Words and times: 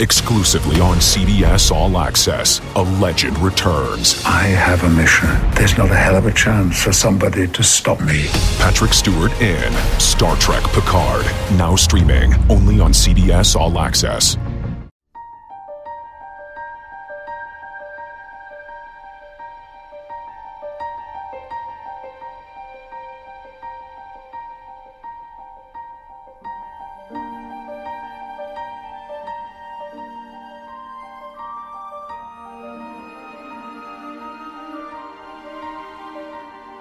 Exclusively 0.00 0.80
on 0.80 0.98
CBS 0.98 1.72
All 1.72 1.98
Access, 1.98 2.60
a 2.76 2.82
legend 2.82 3.36
returns. 3.38 4.22
I 4.24 4.42
have 4.42 4.84
a 4.84 4.88
mission. 4.88 5.28
There's 5.56 5.76
not 5.76 5.90
a 5.90 5.96
hell 5.96 6.14
of 6.14 6.26
a 6.26 6.32
chance 6.32 6.80
for 6.80 6.92
somebody 6.92 7.48
to 7.48 7.62
stop 7.64 8.00
me. 8.00 8.28
Patrick 8.58 8.92
Stewart 8.92 9.32
in 9.40 9.72
Star 9.98 10.36
Trek 10.36 10.62
Picard, 10.72 11.26
now 11.58 11.74
streaming 11.74 12.32
only 12.48 12.78
on 12.78 12.92
CBS 12.92 13.56
All 13.56 13.76
Access. 13.80 14.36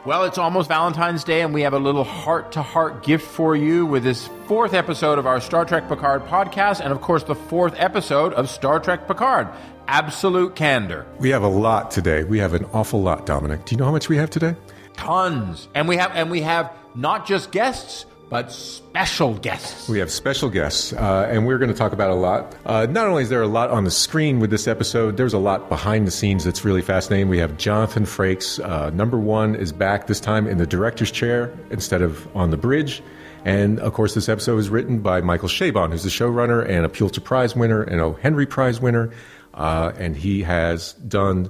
Well, 0.08 0.24
it's 0.24 0.38
almost 0.38 0.70
Valentine's 0.70 1.26
Day, 1.26 1.42
and 1.42 1.54
we 1.54 1.64
have 1.64 1.74
a 1.74 1.80
little 1.80 2.06
heart 2.06 2.54
to 2.54 2.62
heart 2.62 3.04
gift 3.04 3.28
for 3.28 3.58
you 3.58 3.86
with 3.86 4.06
this 4.06 4.30
fourth 4.46 4.74
episode 4.74 5.20
of 5.20 5.28
our 5.28 5.42
Star 5.42 5.66
Trek 5.66 5.90
Picard 5.90 6.26
podcast, 6.28 6.80
and 6.80 6.94
of 6.94 7.02
course, 7.02 7.24
the 7.24 7.36
fourth 7.36 7.74
episode 7.76 8.32
of 8.32 8.50
Star 8.50 8.80
Trek 8.80 9.06
Picard 9.06 9.50
Absolute 9.90 10.56
Candor. 10.56 11.06
We 11.20 11.32
have 11.32 11.44
a 11.44 11.50
lot 11.50 11.92
today. 11.92 12.24
We 12.24 12.40
have 12.40 12.54
an 12.54 12.64
awful 12.72 13.02
lot, 13.02 13.26
Dominic. 13.26 13.66
Do 13.66 13.76
you 13.76 13.80
know 13.80 13.84
how 13.84 13.92
much 13.92 14.08
we 14.08 14.16
have 14.16 14.30
today? 14.30 14.56
Tons. 14.94 15.68
And 15.76 15.90
we 15.90 15.98
have 15.98 16.12
and 16.16 16.32
we 16.32 16.40
have 16.40 16.72
not 16.96 17.28
just 17.28 17.52
guests, 17.52 18.06
but 18.30 18.52
special 18.52 19.36
guests. 19.36 19.88
We 19.88 20.00
have 20.00 20.12
special 20.12 20.50
guests, 20.50 20.94
uh, 20.94 21.28
and 21.30 21.48
we're 21.48 21.58
going 21.58 21.72
to 21.72 21.78
talk 21.78 21.94
about 21.94 22.10
a 22.12 22.16
lot. 22.16 22.56
Uh, 22.66 22.86
not 22.86 23.08
only 23.08 23.24
is 23.24 23.30
there 23.30 23.42
a 23.42 23.48
lot 23.48 23.70
on 23.70 23.84
the 23.84 23.92
screen 23.92 24.40
with 24.40 24.50
this 24.50 24.68
episode, 24.68 25.18
there's 25.18 25.34
a 25.34 25.40
lot 25.40 25.70
behind 25.70 26.08
the 26.08 26.12
scenes 26.12 26.44
that's 26.44 26.66
really 26.66 26.82
fascinating. 26.82 27.30
We 27.30 27.38
have 27.38 27.58
Jonathan 27.58 28.04
Frakes. 28.04 28.64
Uh, 28.64 28.90
number 28.90 29.18
one 29.18 29.56
is 29.56 29.72
back 29.72 30.08
this 30.08 30.20
time 30.20 30.48
in 30.48 30.58
the 30.58 30.68
director's 30.68 31.12
chair 31.12 31.54
instead 31.70 32.02
of 32.02 32.28
on 32.36 32.52
the 32.52 32.58
bridge. 32.58 33.02
And 33.46 33.80
of 33.80 33.94
course, 33.94 34.14
this 34.14 34.28
episode 34.28 34.58
is 34.58 34.70
written 34.70 35.00
by 35.00 35.22
Michael 35.22 35.48
Chabon, 35.48 35.92
who's 35.92 36.04
the 36.04 36.10
showrunner 36.10 36.68
and 36.68 36.86
a 36.86 36.90
Pulitzer 36.90 37.22
Prize 37.22 37.56
winner 37.56 37.82
and 37.82 38.02
a 38.02 38.14
Henry 38.22 38.46
Prize 38.46 38.82
winner. 38.82 39.12
Uh, 39.54 39.94
and 39.98 40.16
he 40.16 40.44
has 40.44 40.94
done 40.94 41.50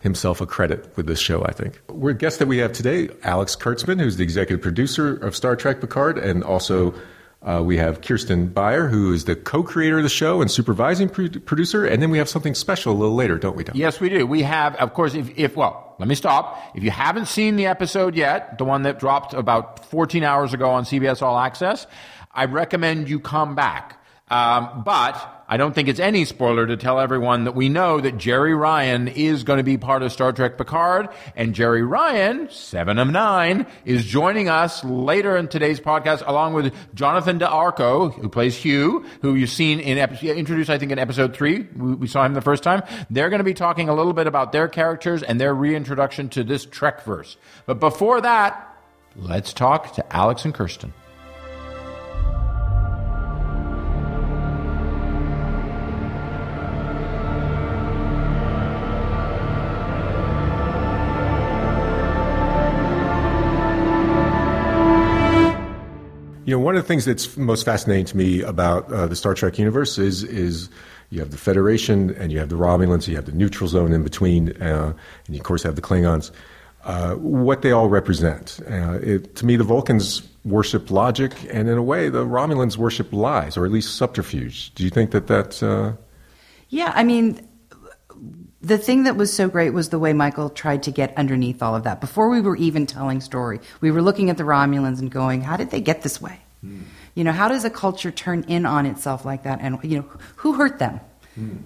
himself 0.00 0.40
a 0.40 0.46
credit 0.46 0.96
with 0.96 1.06
this 1.06 1.18
show, 1.18 1.44
I 1.44 1.52
think. 1.52 1.80
We're 1.88 2.12
guest 2.12 2.38
that 2.38 2.48
we 2.48 2.58
have 2.58 2.72
today, 2.72 3.08
Alex 3.22 3.56
Kurtzman, 3.56 4.00
who's 4.00 4.16
the 4.16 4.22
executive 4.22 4.62
producer 4.62 5.16
of 5.16 5.34
Star 5.34 5.56
Trek 5.56 5.80
Picard, 5.80 6.18
and 6.18 6.44
also 6.44 6.94
uh, 7.42 7.62
we 7.62 7.76
have 7.76 8.00
Kirsten 8.00 8.48
Beyer, 8.48 8.88
who 8.88 9.12
is 9.12 9.24
the 9.24 9.36
co-creator 9.36 9.98
of 9.98 10.02
the 10.02 10.08
show 10.08 10.40
and 10.40 10.50
supervising 10.50 11.08
pro- 11.08 11.28
producer, 11.28 11.84
and 11.84 12.02
then 12.02 12.10
we 12.10 12.18
have 12.18 12.28
something 12.28 12.54
special 12.54 12.92
a 12.92 12.96
little 12.96 13.14
later, 13.14 13.38
don't 13.38 13.56
we? 13.56 13.64
Tom? 13.64 13.76
Yes, 13.76 14.00
we 14.00 14.08
do. 14.08 14.26
We 14.26 14.42
have, 14.42 14.74
of 14.76 14.94
course, 14.94 15.14
if, 15.14 15.30
if 15.38 15.56
well, 15.56 15.94
let 15.98 16.08
me 16.08 16.14
stop. 16.14 16.60
If 16.74 16.82
you 16.82 16.90
haven't 16.90 17.26
seen 17.26 17.56
the 17.56 17.66
episode 17.66 18.16
yet, 18.16 18.58
the 18.58 18.64
one 18.64 18.82
that 18.82 18.98
dropped 18.98 19.32
about 19.32 19.84
14 19.86 20.24
hours 20.24 20.54
ago 20.54 20.70
on 20.70 20.84
CBS 20.84 21.22
All 21.22 21.38
Access, 21.38 21.86
I 22.32 22.46
recommend 22.46 23.08
you 23.08 23.20
come 23.20 23.54
back. 23.54 24.02
Um, 24.28 24.82
but 24.84 25.35
I 25.48 25.58
don't 25.58 25.74
think 25.74 25.86
it's 25.86 26.00
any 26.00 26.24
spoiler 26.24 26.66
to 26.66 26.76
tell 26.76 26.98
everyone 26.98 27.44
that 27.44 27.54
we 27.54 27.68
know 27.68 28.00
that 28.00 28.16
Jeri 28.16 28.58
Ryan 28.58 29.06
is 29.06 29.44
going 29.44 29.58
to 29.58 29.62
be 29.62 29.78
part 29.78 30.02
of 30.02 30.10
Star 30.10 30.32
Trek 30.32 30.58
Picard, 30.58 31.08
and 31.36 31.54
Jeri 31.54 31.88
Ryan, 31.88 32.48
seven 32.50 32.98
of 32.98 33.08
nine, 33.08 33.66
is 33.84 34.04
joining 34.04 34.48
us 34.48 34.82
later 34.82 35.36
in 35.36 35.46
today's 35.46 35.78
podcast, 35.78 36.24
along 36.26 36.54
with 36.54 36.74
Jonathan 36.96 37.38
Del 37.38 37.52
Arco, 37.52 38.08
who 38.08 38.28
plays 38.28 38.56
Hugh, 38.56 39.04
who 39.22 39.36
you've 39.36 39.50
seen 39.50 39.78
in 39.78 39.98
introduced, 39.98 40.68
I 40.68 40.78
think, 40.78 40.90
in 40.90 40.98
episode 40.98 41.36
three. 41.36 41.68
We, 41.76 41.94
we 41.94 42.06
saw 42.08 42.24
him 42.24 42.34
the 42.34 42.40
first 42.40 42.64
time. 42.64 42.82
They're 43.08 43.30
going 43.30 43.38
to 43.38 43.44
be 43.44 43.54
talking 43.54 43.88
a 43.88 43.94
little 43.94 44.14
bit 44.14 44.26
about 44.26 44.50
their 44.50 44.66
characters 44.66 45.22
and 45.22 45.40
their 45.40 45.54
reintroduction 45.54 46.28
to 46.30 46.42
this 46.42 46.64
Trek 46.64 47.04
verse. 47.04 47.36
But 47.66 47.78
before 47.78 48.20
that, 48.20 48.76
let's 49.14 49.52
talk 49.52 49.94
to 49.94 50.12
Alex 50.14 50.44
and 50.44 50.52
Kirsten. 50.52 50.92
You 66.46 66.52
know, 66.54 66.60
one 66.60 66.76
of 66.76 66.82
the 66.82 66.86
things 66.86 67.04
that's 67.04 67.36
most 67.36 67.64
fascinating 67.64 68.04
to 68.06 68.16
me 68.16 68.40
about 68.40 68.90
uh, 68.92 69.08
the 69.08 69.16
Star 69.16 69.34
Trek 69.34 69.58
universe 69.58 69.98
is 69.98 70.22
is 70.22 70.70
you 71.10 71.18
have 71.18 71.32
the 71.32 71.36
Federation 71.36 72.14
and 72.14 72.30
you 72.30 72.38
have 72.38 72.50
the 72.50 72.56
Romulans, 72.56 73.08
you 73.08 73.16
have 73.16 73.26
the 73.26 73.32
neutral 73.32 73.68
zone 73.68 73.92
in 73.92 74.04
between, 74.04 74.50
uh, 74.62 74.92
and 75.26 75.34
you 75.34 75.40
of 75.40 75.44
course 75.44 75.64
have 75.64 75.74
the 75.74 75.82
Klingons. 75.82 76.30
Uh, 76.84 77.14
what 77.14 77.62
they 77.62 77.72
all 77.72 77.88
represent. 77.88 78.60
Uh, 78.70 79.00
it, 79.02 79.34
to 79.34 79.44
me, 79.44 79.56
the 79.56 79.64
Vulcans 79.64 80.22
worship 80.44 80.88
logic, 80.88 81.32
and 81.50 81.68
in 81.68 81.76
a 81.76 81.82
way, 81.82 82.08
the 82.08 82.24
Romulans 82.24 82.76
worship 82.76 83.12
lies, 83.12 83.56
or 83.56 83.64
at 83.66 83.72
least 83.72 83.96
subterfuge. 83.96 84.72
Do 84.74 84.84
you 84.84 84.90
think 84.90 85.10
that 85.10 85.26
that's? 85.26 85.64
Uh, 85.64 85.94
Yeah, 86.68 86.92
I 86.94 87.02
mean, 87.02 87.44
the 88.62 88.78
thing 88.78 89.04
that 89.04 89.16
was 89.16 89.32
so 89.32 89.48
great 89.48 89.70
was 89.70 89.90
the 89.90 89.98
way 89.98 90.12
Michael 90.12 90.50
tried 90.50 90.82
to 90.84 90.90
get 90.90 91.16
underneath 91.16 91.62
all 91.62 91.76
of 91.76 91.84
that. 91.84 92.00
Before 92.00 92.28
we 92.28 92.40
were 92.40 92.56
even 92.56 92.86
telling 92.86 93.20
story, 93.20 93.60
we 93.80 93.90
were 93.90 94.02
looking 94.02 94.30
at 94.30 94.36
the 94.36 94.44
Romulans 94.44 94.98
and 94.98 95.10
going, 95.10 95.42
"How 95.42 95.56
did 95.56 95.70
they 95.70 95.80
get 95.80 96.02
this 96.02 96.20
way? 96.20 96.40
You 97.14 97.24
know, 97.24 97.32
how 97.32 97.48
does 97.48 97.64
a 97.64 97.70
culture 97.70 98.10
turn 98.10 98.44
in 98.48 98.66
on 98.66 98.86
itself 98.86 99.24
like 99.24 99.44
that? 99.44 99.60
And 99.60 99.78
you 99.82 99.98
know, 99.98 100.04
who 100.36 100.54
hurt 100.54 100.78
them? 100.78 101.00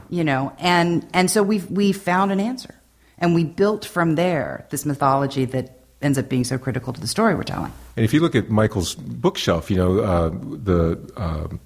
You 0.09 0.25
know, 0.25 0.53
and 0.59 1.07
and 1.15 1.31
so 1.31 1.43
we 1.43 1.59
we 1.59 1.93
found 1.93 2.33
an 2.33 2.41
answer, 2.41 2.75
and 3.19 3.35
we 3.35 3.45
built 3.45 3.85
from 3.85 4.17
there 4.17 4.67
this 4.71 4.85
mythology 4.85 5.45
that 5.47 5.79
ends 6.03 6.19
up 6.19 6.29
being 6.29 6.45
so 6.45 6.59
critical 6.59 6.93
to 6.93 7.01
the 7.01 7.07
story 7.07 7.35
we're 7.35 7.45
telling. 7.45 7.73
And 7.97 8.05
if 8.05 8.13
you 8.13 8.21
look 8.21 8.35
at 8.35 8.51
Michael's 8.51 8.97
bookshelf, 8.97 9.71
you 9.71 9.77
know 9.77 10.01
uh, 10.01 10.31
the 10.31 11.13
um 11.17 11.61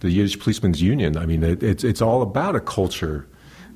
the 0.00 0.10
Yiddish 0.10 0.38
Policemen's 0.38 0.80
Union. 0.80 1.18
I 1.18 1.26
mean, 1.26 1.42
it, 1.42 1.62
it's 1.62 1.84
it's 1.84 2.00
all 2.00 2.22
about 2.22 2.56
a 2.56 2.60
culture 2.60 3.26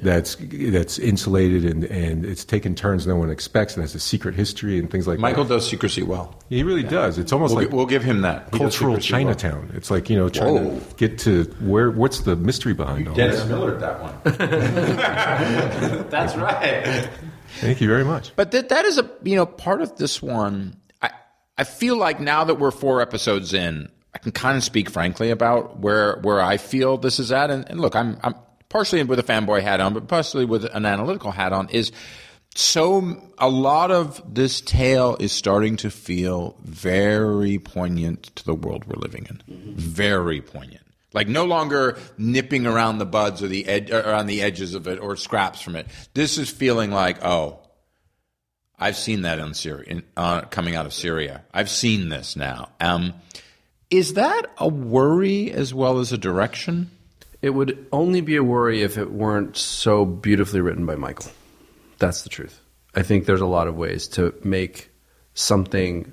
that's 0.03 0.37
that's 0.41 0.99
insulated 0.99 1.65
and, 1.65 1.85
and 1.85 2.25
it's 2.25 2.45
taken 2.45 2.75
turns 2.75 3.07
no 3.07 3.17
one 3.17 3.31
expects 3.31 3.75
and 3.75 3.83
has 3.83 3.95
a 3.95 4.01
secret 4.01 4.35
history 4.35 4.79
and 4.79 4.91
things 4.91 5.07
like 5.07 5.19
Michael 5.19 5.45
that. 5.45 5.51
Michael 5.51 5.57
does 5.59 5.69
secrecy 5.69 6.03
well. 6.03 6.39
He 6.49 6.63
really 6.63 6.83
does. 6.83 7.19
It's 7.19 7.33
almost 7.33 7.55
We'll 7.55 7.65
like 7.65 7.71
gi- 7.71 7.77
we'll 7.77 7.87
give 7.87 8.03
him 8.05 8.23
that. 8.23 8.51
Cultural 8.51 9.01
secrecy 9.01 9.13
well. 9.25 9.35
Chinatown. 9.35 9.71
It's 9.75 9.91
like 9.91 10.11
you 10.11 10.17
know 10.17 10.29
trying 10.29 10.55
Whoa. 10.55 10.79
to 10.79 10.95
get 10.97 11.19
to 11.21 11.45
where 11.61 11.91
what's 11.91 12.21
the 12.21 12.37
mystery 12.37 12.75
behind 12.75 13.09
all 13.09 13.15
Dennis 13.15 13.41
this. 13.41 13.49
Miller, 13.49 13.77
that 13.79 14.01
one. 14.03 14.15
That's 16.11 16.37
right. 16.37 17.09
Thank 17.59 17.81
you 17.81 17.89
very 17.89 18.05
much. 18.05 18.35
But 18.37 18.51
that 18.53 18.69
that 18.71 18.85
is 18.85 18.99
a 18.99 19.11
you 19.23 19.37
know 19.37 19.47
part 19.47 19.81
of 19.81 19.97
this 19.97 20.21
one. 20.23 20.77
I 21.03 21.11
I 21.57 21.65
feel 21.65 21.97
like 21.97 22.21
now 22.21 22.45
that 22.45 22.57
we're 22.57 22.71
four 22.71 23.01
episodes 23.01 23.55
in, 23.55 23.89
I 24.15 24.19
can 24.19 24.33
kind 24.33 24.57
of 24.57 24.65
speak 24.65 24.91
frankly 24.91 25.31
about 25.31 25.79
where 25.79 26.19
where 26.23 26.41
I 26.41 26.57
feel 26.57 26.97
this 26.99 27.19
is 27.21 27.33
at. 27.33 27.51
And, 27.51 27.69
and 27.71 27.81
look, 27.81 27.95
I'm 27.97 28.19
I'm 28.23 28.35
partially 28.75 29.05
with 29.05 29.21
a 29.21 29.23
fanboy 29.23 29.63
hat 29.63 29.81
on, 29.81 29.95
but 29.95 30.09
partially 30.09 30.45
with 30.45 30.65
an 30.65 30.85
analytical 30.85 31.31
hat 31.31 31.53
on. 31.53 31.69
Is 31.69 31.93
so 32.57 33.23
a 33.39 33.49
lot 33.49 33.93
of 33.93 34.21
this 34.35 34.61
tale 34.61 35.17
is 35.21 35.31
starting 35.31 35.77
to 35.77 35.91
feel 35.91 36.57
very 36.65 37.61
poignant 37.61 38.35
to 38.35 38.45
the 38.45 38.55
world 38.55 38.85
we're 38.85 39.01
living 39.01 39.29
in. 39.31 39.41
Very 39.77 40.41
poignant. 40.41 40.83
Like 41.13 41.29
no 41.29 41.45
longer 41.45 41.97
nipping 42.19 42.67
around 42.67 42.99
the 42.99 43.07
buds 43.07 43.45
or 43.45 43.47
the 43.47 43.65
ed- 43.65 43.93
around 43.93 44.27
the 44.27 44.43
edges 44.43 44.75
of 44.75 44.89
it 44.89 44.99
or 44.99 45.15
scraps 45.15 45.61
from 45.61 45.77
it. 45.77 45.87
This 46.15 46.37
is 46.37 46.51
feeling 46.51 46.91
like, 46.91 47.25
oh, 47.25 47.61
I've 48.77 48.97
seen 48.97 49.23
that 49.23 49.39
in 49.39 49.55
Syria, 49.55 49.85
in, 49.87 50.03
uh, 50.17 50.41
coming 50.43 50.75
out 50.75 50.85
of 50.85 50.93
Syria. 50.93 51.45
I've 51.55 51.71
seen 51.71 52.09
this 52.09 52.35
now. 52.35 52.71
Um, 52.81 53.15
is 53.89 54.15
that 54.15 54.47
a 54.59 54.67
worry 54.67 55.53
as 55.53 55.73
well 55.73 56.01
as 56.01 56.13
a 56.13 56.19
direction? 56.19 56.91
It 57.45 57.53
would 57.53 57.87
only 57.93 58.23
be 58.23 58.37
a 58.37 58.43
worry 58.43 58.81
if 58.81 58.97
it 58.97 59.11
weren't 59.11 59.59
so 59.59 60.07
beautifully 60.07 60.63
written 60.63 60.87
by 60.87 60.95
Michael. 60.95 61.31
That's 61.99 62.23
the 62.23 62.31
truth. 62.31 62.59
I 62.95 63.03
think 63.03 63.27
there's 63.27 63.43
a 63.43 63.47
lot 63.47 63.69
of 63.69 63.77
ways 63.77 64.09
to 64.17 64.33
make 64.43 64.89
something 65.35 66.11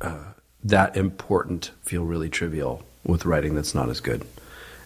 uh, 0.00 0.32
that 0.64 0.96
important 0.96 1.72
feel 1.82 2.04
really 2.04 2.30
trivial 2.30 2.86
with 3.04 3.26
writing 3.26 3.54
that's 3.54 3.74
not 3.74 3.90
as 3.90 4.00
good. 4.00 4.24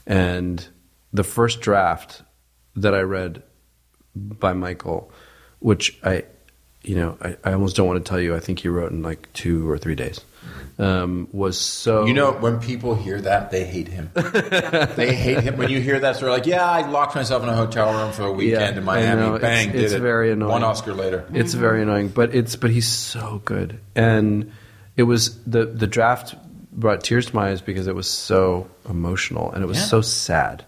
And 0.08 0.66
the 1.12 1.22
first 1.22 1.60
draft 1.60 2.22
that 2.74 2.96
I 2.96 3.02
read 3.02 3.44
by 4.16 4.54
Michael, 4.54 5.12
which 5.60 6.00
I, 6.02 6.24
you 6.86 6.94
know, 6.96 7.18
I, 7.20 7.36
I 7.44 7.52
almost 7.52 7.76
don't 7.76 7.86
want 7.86 8.02
to 8.04 8.08
tell 8.08 8.20
you. 8.20 8.34
I 8.34 8.40
think 8.40 8.60
he 8.60 8.68
wrote 8.68 8.92
in 8.92 9.02
like 9.02 9.30
two 9.34 9.68
or 9.68 9.76
three 9.78 9.94
days. 9.94 10.20
Um, 10.78 11.26
was 11.32 11.58
so 11.58 12.04
You 12.06 12.12
know, 12.14 12.32
when 12.32 12.60
people 12.60 12.94
hear 12.94 13.20
that, 13.22 13.50
they 13.50 13.64
hate 13.64 13.88
him. 13.88 14.10
they 14.14 15.14
hate 15.14 15.40
him. 15.40 15.56
When 15.56 15.70
you 15.70 15.80
hear 15.80 15.98
that, 16.00 16.20
they're 16.20 16.30
like, 16.30 16.46
"Yeah, 16.46 16.64
I 16.64 16.86
locked 16.88 17.14
myself 17.16 17.42
in 17.42 17.48
a 17.48 17.56
hotel 17.56 17.92
room 17.94 18.12
for 18.12 18.24
a 18.24 18.32
weekend 18.32 18.74
Yeah, 18.74 18.78
in 18.78 18.84
Miami. 18.84 19.22
know. 19.22 19.38
Bang, 19.38 19.68
It's- 19.70 19.72
did 19.72 19.82
it's 19.84 19.92
it. 19.94 20.00
very 20.00 20.30
annoying. 20.30 20.50
One 20.52 20.62
Oscar 20.64 20.92
later. 20.94 21.24
It's 21.32 21.54
very 21.54 21.82
annoying, 21.82 22.08
but 22.08 22.34
it's 22.34 22.56
but 22.56 22.70
he's 22.70 22.86
so 22.86 23.40
good, 23.44 23.80
and 23.96 24.52
it 24.96 25.04
was 25.04 25.42
the 25.44 25.64
the 25.66 25.86
draft 25.86 26.34
brought 26.72 27.02
tears 27.02 27.26
to 27.26 27.34
my 27.34 27.48
eyes 27.48 27.62
because 27.62 27.86
it 27.86 27.94
was 27.94 28.06
so 28.06 28.68
emotional 28.88 29.50
and 29.52 29.64
it 29.64 29.66
was 29.66 29.78
Yeah. 29.78 29.84
so 29.84 30.00
sad, 30.02 30.62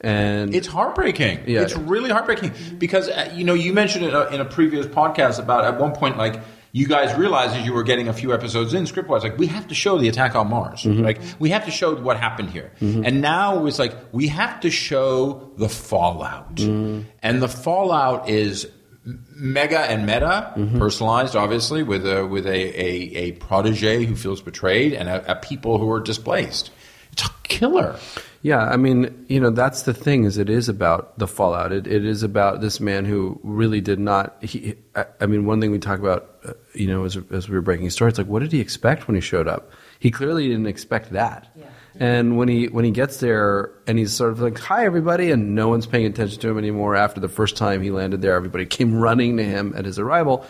and 0.00 0.54
It's 0.54 0.66
heartbreaking. 0.66 1.40
Yeah. 1.46 1.62
It's 1.62 1.76
really 1.76 2.10
heartbreaking 2.10 2.52
because 2.78 3.08
uh, 3.08 3.32
you 3.34 3.44
know 3.44 3.54
you 3.54 3.72
mentioned 3.72 4.04
in 4.04 4.14
a, 4.14 4.26
in 4.28 4.40
a 4.40 4.44
previous 4.44 4.86
podcast 4.86 5.38
about 5.38 5.64
at 5.64 5.78
one 5.80 5.92
point 5.92 6.16
like 6.16 6.40
you 6.72 6.86
guys 6.86 7.16
realized 7.18 7.56
as 7.56 7.66
you 7.66 7.72
were 7.72 7.82
getting 7.82 8.06
a 8.08 8.12
few 8.12 8.32
episodes 8.32 8.74
in 8.74 8.86
script 8.86 9.08
wise 9.08 9.22
like 9.24 9.36
we 9.38 9.46
have 9.48 9.66
to 9.68 9.74
show 9.74 9.98
the 9.98 10.08
attack 10.08 10.34
on 10.36 10.48
Mars 10.48 10.84
Mm-hmm. 10.84 11.02
like 11.02 11.20
we 11.40 11.50
have 11.50 11.64
to 11.64 11.70
show 11.72 11.96
what 11.96 12.16
happened 12.16 12.50
here 12.50 12.70
and 12.80 13.20
now 13.20 13.66
it's 13.66 13.78
like 13.78 13.94
we 14.12 14.28
have 14.28 14.60
to 14.60 14.70
show 14.70 15.50
the 15.58 15.68
fallout 15.68 16.54
Mm-hmm. 16.56 17.08
and 17.22 17.42
the 17.42 17.48
fallout 17.48 18.28
is 18.28 18.68
mega 19.04 19.80
and 19.80 20.06
meta 20.06 20.52
Mm-hmm. 20.56 20.78
personalized 20.78 21.34
obviously 21.36 21.82
with 21.82 22.06
a 22.06 22.24
with 22.26 22.46
a 22.46 22.50
a, 22.50 22.88
a 23.16 23.32
protege 23.32 24.04
who 24.04 24.14
feels 24.14 24.40
betrayed 24.40 24.94
and 24.94 25.08
a, 25.08 25.32
a 25.32 25.34
people 25.36 25.78
who 25.78 25.90
are 25.90 26.00
displaced 26.00 26.70
it's 27.12 27.24
a 27.24 27.30
killer 27.42 27.96
Yeah, 28.42 28.64
I 28.64 28.78
mean, 28.78 29.26
you 29.28 29.38
know, 29.38 29.50
that's 29.50 29.82
the 29.82 29.92
thing 29.92 30.24
is 30.24 30.38
it 30.38 30.48
is 30.48 30.68
about 30.68 31.18
the 31.18 31.26
fallout. 31.26 31.72
It, 31.72 31.86
it 31.86 32.06
is 32.06 32.22
about 32.22 32.62
this 32.62 32.80
man 32.80 33.04
who 33.04 33.38
really 33.42 33.82
did 33.82 33.98
not. 33.98 34.42
He, 34.42 34.76
I, 34.94 35.04
I 35.20 35.26
mean, 35.26 35.44
one 35.44 35.60
thing 35.60 35.70
we 35.70 35.78
talk 35.78 35.98
about, 35.98 36.36
uh, 36.46 36.54
you 36.74 36.86
know, 36.86 37.04
as, 37.04 37.18
as 37.30 37.50
we 37.50 37.54
were 37.54 37.60
breaking 37.60 37.90
stories, 37.90 38.16
like 38.16 38.28
what 38.28 38.40
did 38.40 38.50
he 38.50 38.60
expect 38.60 39.06
when 39.06 39.14
he 39.14 39.20
showed 39.20 39.46
up? 39.46 39.70
He 39.98 40.10
clearly 40.10 40.48
didn't 40.48 40.68
expect 40.68 41.12
that. 41.12 41.48
Yeah. 41.54 41.66
And 41.98 42.38
when 42.38 42.48
he 42.48 42.68
when 42.68 42.84
he 42.84 42.92
gets 42.92 43.18
there 43.18 43.72
and 43.86 43.98
he's 43.98 44.12
sort 44.12 44.32
of 44.32 44.40
like, 44.40 44.58
"Hi, 44.60 44.86
everybody," 44.86 45.32
and 45.32 45.54
no 45.54 45.68
one's 45.68 45.86
paying 45.86 46.06
attention 46.06 46.40
to 46.40 46.48
him 46.48 46.56
anymore. 46.56 46.94
After 46.94 47.20
the 47.20 47.28
first 47.28 47.56
time 47.56 47.82
he 47.82 47.90
landed 47.90 48.22
there, 48.22 48.34
everybody 48.34 48.64
came 48.64 48.94
running 48.94 49.36
to 49.36 49.44
him 49.44 49.74
at 49.76 49.84
his 49.84 49.98
arrival. 49.98 50.46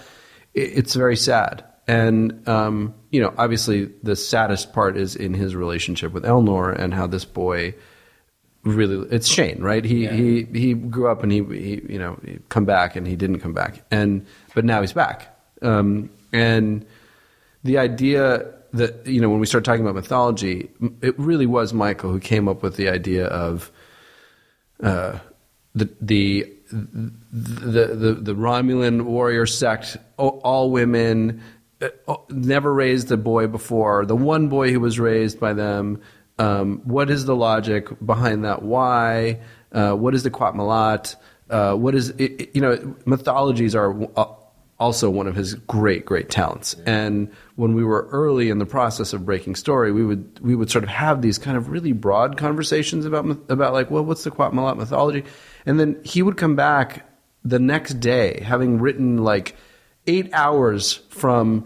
It, 0.55 0.79
it's 0.79 0.95
very 0.95 1.17
sad. 1.17 1.65
And 1.87 2.47
um, 2.49 2.95
you 3.11 3.21
know, 3.21 3.35
obviously, 3.37 3.91
the 4.03 4.17
saddest 4.17 4.73
part 4.73 4.97
is 4.97 5.17
in 5.17 5.35
his 5.35 5.57
relationship 5.57 6.13
with 6.13 6.25
Elnor 6.25 6.79
and 6.79 6.95
how 6.95 7.07
this 7.07 7.25
boy 7.25 7.75
really 8.63 9.09
it's 9.11 9.29
Shane, 9.29 9.63
right? 9.63 9.85
He 9.85 10.07
he 10.07 10.45
he 10.53 10.75
grew 10.75 11.09
up 11.09 11.23
and 11.23 11.33
he, 11.33 11.43
he 11.45 11.83
you 11.89 11.99
know 11.99 12.19
he 12.25 12.39
come 12.49 12.65
back 12.65 12.97
and 12.97 13.07
he 13.07 13.17
didn't 13.17 13.41
come 13.41 13.55
back, 13.55 13.85
and 13.91 14.27
but 14.55 14.65
now 14.65 14.81
he's 14.81 14.93
back. 14.93 15.37
Um, 15.63 16.11
and 16.33 16.87
the 17.65 17.79
idea 17.79 18.53
that 18.73 19.07
you 19.07 19.21
know 19.21 19.29
when 19.29 19.41
we 19.41 19.47
start 19.47 19.65
talking 19.65 19.83
about 19.83 19.95
mythology, 19.95 20.71
it 21.03 21.19
really 21.19 21.47
was 21.47 21.73
Michael 21.73 22.11
who 22.11 22.21
came 22.21 22.49
up 22.49 22.63
with 22.63 22.77
the 22.77 22.89
idea 22.89 23.27
of 23.27 23.71
uh, 24.83 25.19
the 25.75 25.89
the 26.01 26.53
the 26.71 27.87
the, 27.87 28.19
the 28.21 28.35
Romulan 28.35 29.03
warrior 29.03 29.47
sect, 29.47 29.97
all, 30.17 30.41
all 30.45 30.71
women, 30.71 31.43
never 32.31 32.73
raised 32.73 33.11
a 33.13 33.17
boy 33.17 33.47
before. 33.47 34.05
The 34.07 34.17
one 34.17 34.49
boy 34.49 34.73
who 34.73 34.81
was 34.81 34.99
raised 34.99 35.41
by 35.41 35.53
them. 35.53 36.01
Um, 36.39 36.81
what 36.85 37.11
is 37.11 37.27
the 37.27 37.37
logic 37.37 37.89
behind 38.05 38.45
that? 38.45 38.63
Why? 38.63 39.41
Uh, 39.73 39.93
what 39.93 40.15
is 40.15 40.23
the 40.23 40.31
Qowat 40.31 40.55
Milat? 40.55 41.17
Uh, 41.51 41.75
what 41.75 41.95
is 41.95 42.11
it, 42.11 42.41
it- 42.41 42.51
you 42.55 42.61
know? 42.63 42.97
Mythologies 43.05 43.75
are 43.75 43.95
uh, 44.17 44.25
also 44.79 45.11
one 45.11 45.27
of 45.27 45.35
his 45.37 45.55
great 45.55 46.07
great 46.07 46.31
talents. 46.31 46.75
And 46.87 47.31
when 47.57 47.75
we 47.75 47.85
were 47.85 48.09
early 48.11 48.49
in 48.49 48.59
the 48.59 48.65
process 48.67 49.13
of 49.13 49.27
breaking 49.27 49.55
story, 49.57 49.93
we 49.93 50.05
would 50.05 50.41
we 50.41 50.55
would 50.55 50.71
sort 50.71 50.85
of 50.85 50.91
have 50.91 51.21
these 51.21 51.37
kind 51.37 51.57
of 51.59 51.69
really 51.69 51.93
broad 51.93 52.39
conversations 52.39 53.05
about 53.05 53.27
about 53.51 53.75
like, 53.75 53.91
well, 53.91 54.05
what's 54.05 54.25
the 54.25 54.31
Qowat 54.31 54.53
Milat 54.55 54.79
mythology? 54.79 55.25
And 55.67 55.79
then 55.79 56.01
he 56.05 56.23
would 56.23 56.39
come 56.39 56.57
back 56.57 57.07
the 57.45 57.59
next 57.59 58.01
day, 58.01 58.41
having 58.45 58.79
written 58.81 59.19
like 59.19 59.57
eight 60.11 60.29
hours 60.33 60.95
from 61.11 61.65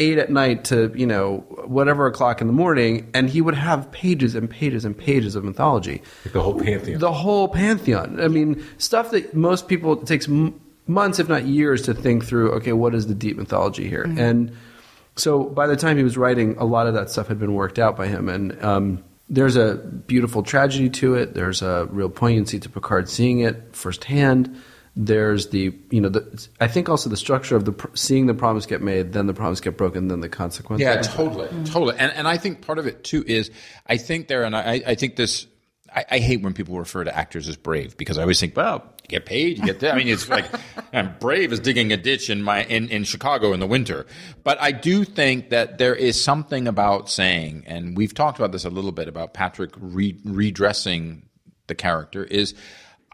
eight 0.00 0.18
at 0.18 0.28
night 0.30 0.64
to 0.64 0.92
you 0.96 1.06
know 1.06 1.38
whatever 1.66 2.06
o'clock 2.06 2.40
in 2.40 2.46
the 2.46 2.52
morning, 2.52 3.08
and 3.14 3.30
he 3.30 3.40
would 3.40 3.54
have 3.54 3.90
pages 3.92 4.34
and 4.34 4.50
pages 4.50 4.84
and 4.84 4.96
pages 4.98 5.36
of 5.36 5.44
mythology. 5.44 6.02
Like 6.24 6.34
the 6.34 6.42
whole 6.42 6.60
pantheon. 6.60 6.98
The 6.98 7.12
whole 7.12 7.48
pantheon. 7.48 8.20
I 8.20 8.28
mean, 8.28 8.64
stuff 8.78 9.12
that 9.12 9.34
most 9.34 9.68
people 9.68 10.00
it 10.00 10.06
takes 10.06 10.28
m- 10.28 10.60
months, 10.86 11.18
if 11.18 11.28
not 11.28 11.44
years, 11.44 11.82
to 11.82 11.94
think 11.94 12.24
through. 12.24 12.50
Okay, 12.52 12.72
what 12.72 12.94
is 12.94 13.06
the 13.06 13.14
deep 13.14 13.36
mythology 13.36 13.88
here? 13.88 14.02
And 14.02 14.56
so, 15.16 15.44
by 15.44 15.66
the 15.68 15.76
time 15.76 15.96
he 15.96 16.02
was 16.02 16.16
writing, 16.16 16.56
a 16.58 16.64
lot 16.64 16.88
of 16.88 16.94
that 16.94 17.10
stuff 17.10 17.28
had 17.28 17.38
been 17.38 17.54
worked 17.54 17.78
out 17.78 17.96
by 17.96 18.08
him. 18.08 18.28
And 18.28 18.62
um, 18.64 19.04
there's 19.28 19.56
a 19.56 19.76
beautiful 19.76 20.42
tragedy 20.42 20.90
to 20.90 21.14
it. 21.14 21.34
There's 21.34 21.62
a 21.62 21.86
real 21.90 22.10
poignancy 22.10 22.58
to 22.58 22.68
Picard 22.68 23.08
seeing 23.08 23.40
it 23.40 23.76
firsthand. 23.76 24.60
There's 24.96 25.48
the 25.48 25.74
you 25.90 26.00
know 26.00 26.08
the 26.08 26.48
I 26.60 26.68
think 26.68 26.88
also 26.88 27.10
the 27.10 27.16
structure 27.16 27.56
of 27.56 27.64
the 27.64 27.90
seeing 27.94 28.26
the 28.26 28.34
promise 28.34 28.64
get 28.64 28.80
made, 28.80 29.12
then 29.12 29.26
the 29.26 29.34
promise 29.34 29.60
get 29.60 29.76
broken, 29.76 30.06
then 30.06 30.20
the 30.20 30.28
consequence. 30.28 30.80
Yeah, 30.80 31.02
totally, 31.02 31.48
totally. 31.64 31.96
And 31.98 32.12
and 32.12 32.28
I 32.28 32.36
think 32.36 32.64
part 32.64 32.78
of 32.78 32.86
it 32.86 33.02
too 33.02 33.24
is 33.26 33.50
I 33.86 33.96
think 33.96 34.28
there, 34.28 34.44
and 34.44 34.56
I 34.56 34.82
I 34.86 34.94
think 34.94 35.16
this. 35.16 35.46
I, 35.92 36.04
I 36.10 36.18
hate 36.18 36.42
when 36.42 36.54
people 36.54 36.76
refer 36.76 37.04
to 37.04 37.16
actors 37.16 37.48
as 37.48 37.56
brave 37.56 37.96
because 37.96 38.18
I 38.18 38.22
always 38.22 38.40
think, 38.40 38.56
well, 38.56 38.82
you 39.04 39.08
get 39.08 39.26
paid, 39.26 39.58
you 39.58 39.64
get 39.64 39.80
that. 39.80 39.94
I 39.94 39.98
mean, 39.98 40.08
it's 40.08 40.28
like 40.28 40.46
I'm 40.92 41.14
brave 41.20 41.52
as 41.52 41.60
digging 41.60 41.92
a 41.92 41.96
ditch 41.96 42.30
in 42.30 42.42
my 42.42 42.64
in, 42.64 42.88
in 42.88 43.04
Chicago 43.04 43.52
in 43.52 43.60
the 43.60 43.66
winter. 43.66 44.06
But 44.44 44.60
I 44.60 44.72
do 44.72 45.04
think 45.04 45.50
that 45.50 45.78
there 45.78 45.94
is 45.94 46.22
something 46.22 46.66
about 46.66 47.10
saying, 47.10 47.64
and 47.66 47.96
we've 47.96 48.14
talked 48.14 48.38
about 48.38 48.52
this 48.52 48.64
a 48.64 48.70
little 48.70 48.92
bit 48.92 49.08
about 49.08 49.34
Patrick 49.34 49.72
re- 49.76 50.18
redressing 50.24 51.28
the 51.66 51.74
character 51.74 52.24
is. 52.24 52.54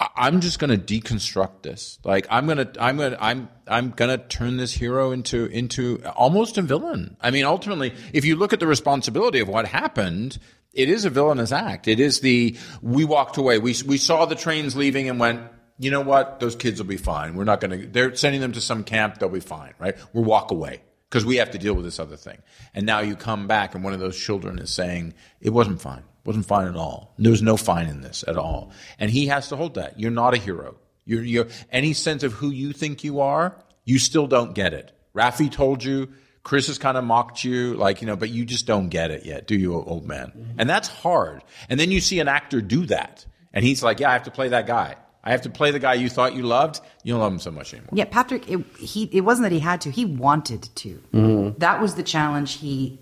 I'm 0.00 0.40
just 0.40 0.58
going 0.58 0.70
to 0.70 0.78
deconstruct 0.78 1.62
this. 1.62 1.98
Like 2.04 2.26
I'm 2.30 2.46
going 2.46 2.58
to, 2.58 2.72
I'm 2.82 2.96
going 2.96 3.12
to, 3.12 3.22
I'm, 3.22 3.48
I'm 3.68 3.90
going 3.90 4.18
to 4.18 4.24
turn 4.26 4.56
this 4.56 4.72
hero 4.72 5.12
into, 5.12 5.44
into 5.46 6.02
almost 6.16 6.56
a 6.56 6.62
villain. 6.62 7.16
I 7.20 7.30
mean, 7.30 7.44
ultimately, 7.44 7.94
if 8.14 8.24
you 8.24 8.36
look 8.36 8.54
at 8.54 8.60
the 8.60 8.66
responsibility 8.66 9.40
of 9.40 9.48
what 9.48 9.66
happened, 9.66 10.38
it 10.72 10.88
is 10.88 11.04
a 11.04 11.10
villainous 11.10 11.52
act. 11.52 11.86
It 11.86 12.00
is 12.00 12.20
the, 12.20 12.56
we 12.80 13.04
walked 13.04 13.36
away. 13.36 13.58
We, 13.58 13.74
we 13.86 13.98
saw 13.98 14.24
the 14.24 14.34
trains 14.34 14.74
leaving 14.74 15.10
and 15.10 15.20
went, 15.20 15.42
you 15.78 15.90
know 15.90 16.00
what? 16.00 16.40
Those 16.40 16.56
kids 16.56 16.80
will 16.80 16.88
be 16.88 16.96
fine. 16.96 17.34
We're 17.34 17.44
not 17.44 17.60
going 17.60 17.80
to, 17.82 17.86
they're 17.86 18.14
sending 18.14 18.40
them 18.40 18.52
to 18.52 18.60
some 18.60 18.84
camp. 18.84 19.18
They'll 19.18 19.28
be 19.28 19.40
fine, 19.40 19.74
right? 19.78 19.96
We'll 20.14 20.24
walk 20.24 20.50
away 20.50 20.82
because 21.08 21.26
we 21.26 21.36
have 21.36 21.50
to 21.50 21.58
deal 21.58 21.74
with 21.74 21.84
this 21.84 21.98
other 21.98 22.16
thing. 22.16 22.38
And 22.72 22.86
now 22.86 23.00
you 23.00 23.16
come 23.16 23.48
back 23.48 23.74
and 23.74 23.84
one 23.84 23.92
of 23.92 24.00
those 24.00 24.18
children 24.18 24.58
is 24.58 24.70
saying, 24.70 25.14
it 25.40 25.50
wasn't 25.50 25.82
fine. 25.82 26.04
It 26.20 26.26
wasn't 26.26 26.46
fine 26.46 26.68
at 26.68 26.76
all. 26.76 27.14
There 27.18 27.30
was 27.30 27.42
no 27.42 27.56
fine 27.56 27.88
in 27.88 28.02
this 28.02 28.24
at 28.28 28.36
all. 28.36 28.72
And 28.98 29.10
he 29.10 29.26
has 29.26 29.48
to 29.48 29.56
hold 29.56 29.74
that. 29.74 29.98
You're 29.98 30.10
not 30.10 30.34
a 30.34 30.36
hero. 30.36 30.76
You're, 31.04 31.24
you're, 31.24 31.48
any 31.70 31.92
sense 31.92 32.22
of 32.22 32.34
who 32.34 32.50
you 32.50 32.72
think 32.72 33.02
you 33.04 33.20
are, 33.20 33.56
you 33.84 33.98
still 33.98 34.26
don't 34.26 34.54
get 34.54 34.74
it. 34.74 34.92
Raffi 35.14 35.50
told 35.50 35.82
you, 35.82 36.08
Chris 36.42 36.68
has 36.68 36.78
kind 36.78 36.96
of 36.96 37.04
mocked 37.04 37.44
you, 37.44 37.74
like, 37.74 38.00
you 38.00 38.06
know, 38.06 38.16
but 38.16 38.30
you 38.30 38.44
just 38.44 38.66
don't 38.66 38.88
get 38.88 39.10
it 39.10 39.26
yet, 39.26 39.46
do 39.46 39.56
you, 39.56 39.74
old 39.74 40.06
man? 40.06 40.54
And 40.58 40.68
that's 40.70 40.88
hard. 40.88 41.42
And 41.68 41.78
then 41.78 41.90
you 41.90 42.00
see 42.00 42.20
an 42.20 42.28
actor 42.28 42.60
do 42.60 42.86
that. 42.86 43.26
And 43.52 43.64
he's 43.64 43.82
like, 43.82 44.00
yeah, 44.00 44.10
I 44.10 44.12
have 44.12 44.22
to 44.24 44.30
play 44.30 44.48
that 44.48 44.66
guy. 44.66 44.96
I 45.22 45.32
have 45.32 45.42
to 45.42 45.50
play 45.50 45.70
the 45.70 45.78
guy 45.78 45.94
you 45.94 46.08
thought 46.08 46.34
you 46.34 46.42
loved. 46.42 46.80
You 47.02 47.12
don't 47.12 47.20
love 47.20 47.32
him 47.32 47.40
so 47.40 47.50
much 47.50 47.74
anymore. 47.74 47.90
Yeah, 47.92 48.06
Patrick. 48.06 48.48
It, 48.48 48.64
he 48.78 49.04
it 49.12 49.20
wasn't 49.20 49.44
that 49.44 49.52
he 49.52 49.58
had 49.58 49.82
to; 49.82 49.90
he 49.90 50.06
wanted 50.06 50.62
to. 50.76 51.02
Mm-hmm. 51.12 51.58
That 51.58 51.80
was 51.80 51.94
the 51.94 52.02
challenge 52.02 52.54
he 52.54 52.98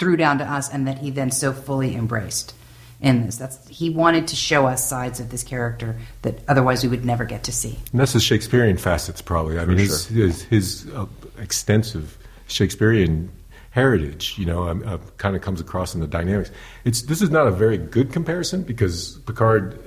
threw 0.00 0.16
down 0.16 0.38
to 0.38 0.44
us, 0.44 0.68
and 0.68 0.88
that 0.88 0.98
he 0.98 1.10
then 1.10 1.30
so 1.30 1.52
fully 1.52 1.94
embraced 1.94 2.54
in 3.00 3.26
this. 3.26 3.36
That's 3.36 3.68
he 3.68 3.90
wanted 3.90 4.26
to 4.28 4.36
show 4.36 4.66
us 4.66 4.88
sides 4.88 5.20
of 5.20 5.30
this 5.30 5.44
character 5.44 5.96
that 6.22 6.40
otherwise 6.48 6.82
we 6.82 6.88
would 6.88 7.04
never 7.04 7.24
get 7.24 7.44
to 7.44 7.52
see. 7.52 7.78
And 7.92 8.00
that's 8.00 8.14
the 8.14 8.20
Shakespearean 8.20 8.78
facets, 8.78 9.22
probably. 9.22 9.58
I 9.58 9.64
mean, 9.64 9.78
his 9.78 10.06
his, 10.06 10.42
his 10.42 10.90
uh, 10.94 11.06
extensive 11.38 12.18
Shakespearean 12.48 13.30
heritage, 13.70 14.34
you 14.36 14.46
know, 14.46 14.68
um, 14.68 14.82
uh, 14.84 14.98
kind 15.18 15.36
of 15.36 15.42
comes 15.42 15.60
across 15.60 15.94
in 15.94 16.00
the 16.00 16.06
dynamics. 16.06 16.50
It's 16.84 17.02
this 17.02 17.22
is 17.22 17.30
not 17.30 17.46
a 17.46 17.52
very 17.52 17.78
good 17.78 18.12
comparison 18.12 18.62
because 18.62 19.18
Picard 19.26 19.78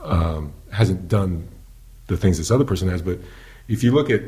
uh, 0.00 0.04
um, 0.04 0.52
hasn't 0.72 1.06
done 1.08 1.48
the 2.08 2.16
things 2.16 2.38
this 2.38 2.50
other 2.50 2.64
person 2.64 2.88
has. 2.88 3.02
But 3.02 3.18
if 3.68 3.84
you 3.84 3.92
look 3.92 4.10
at 4.10 4.22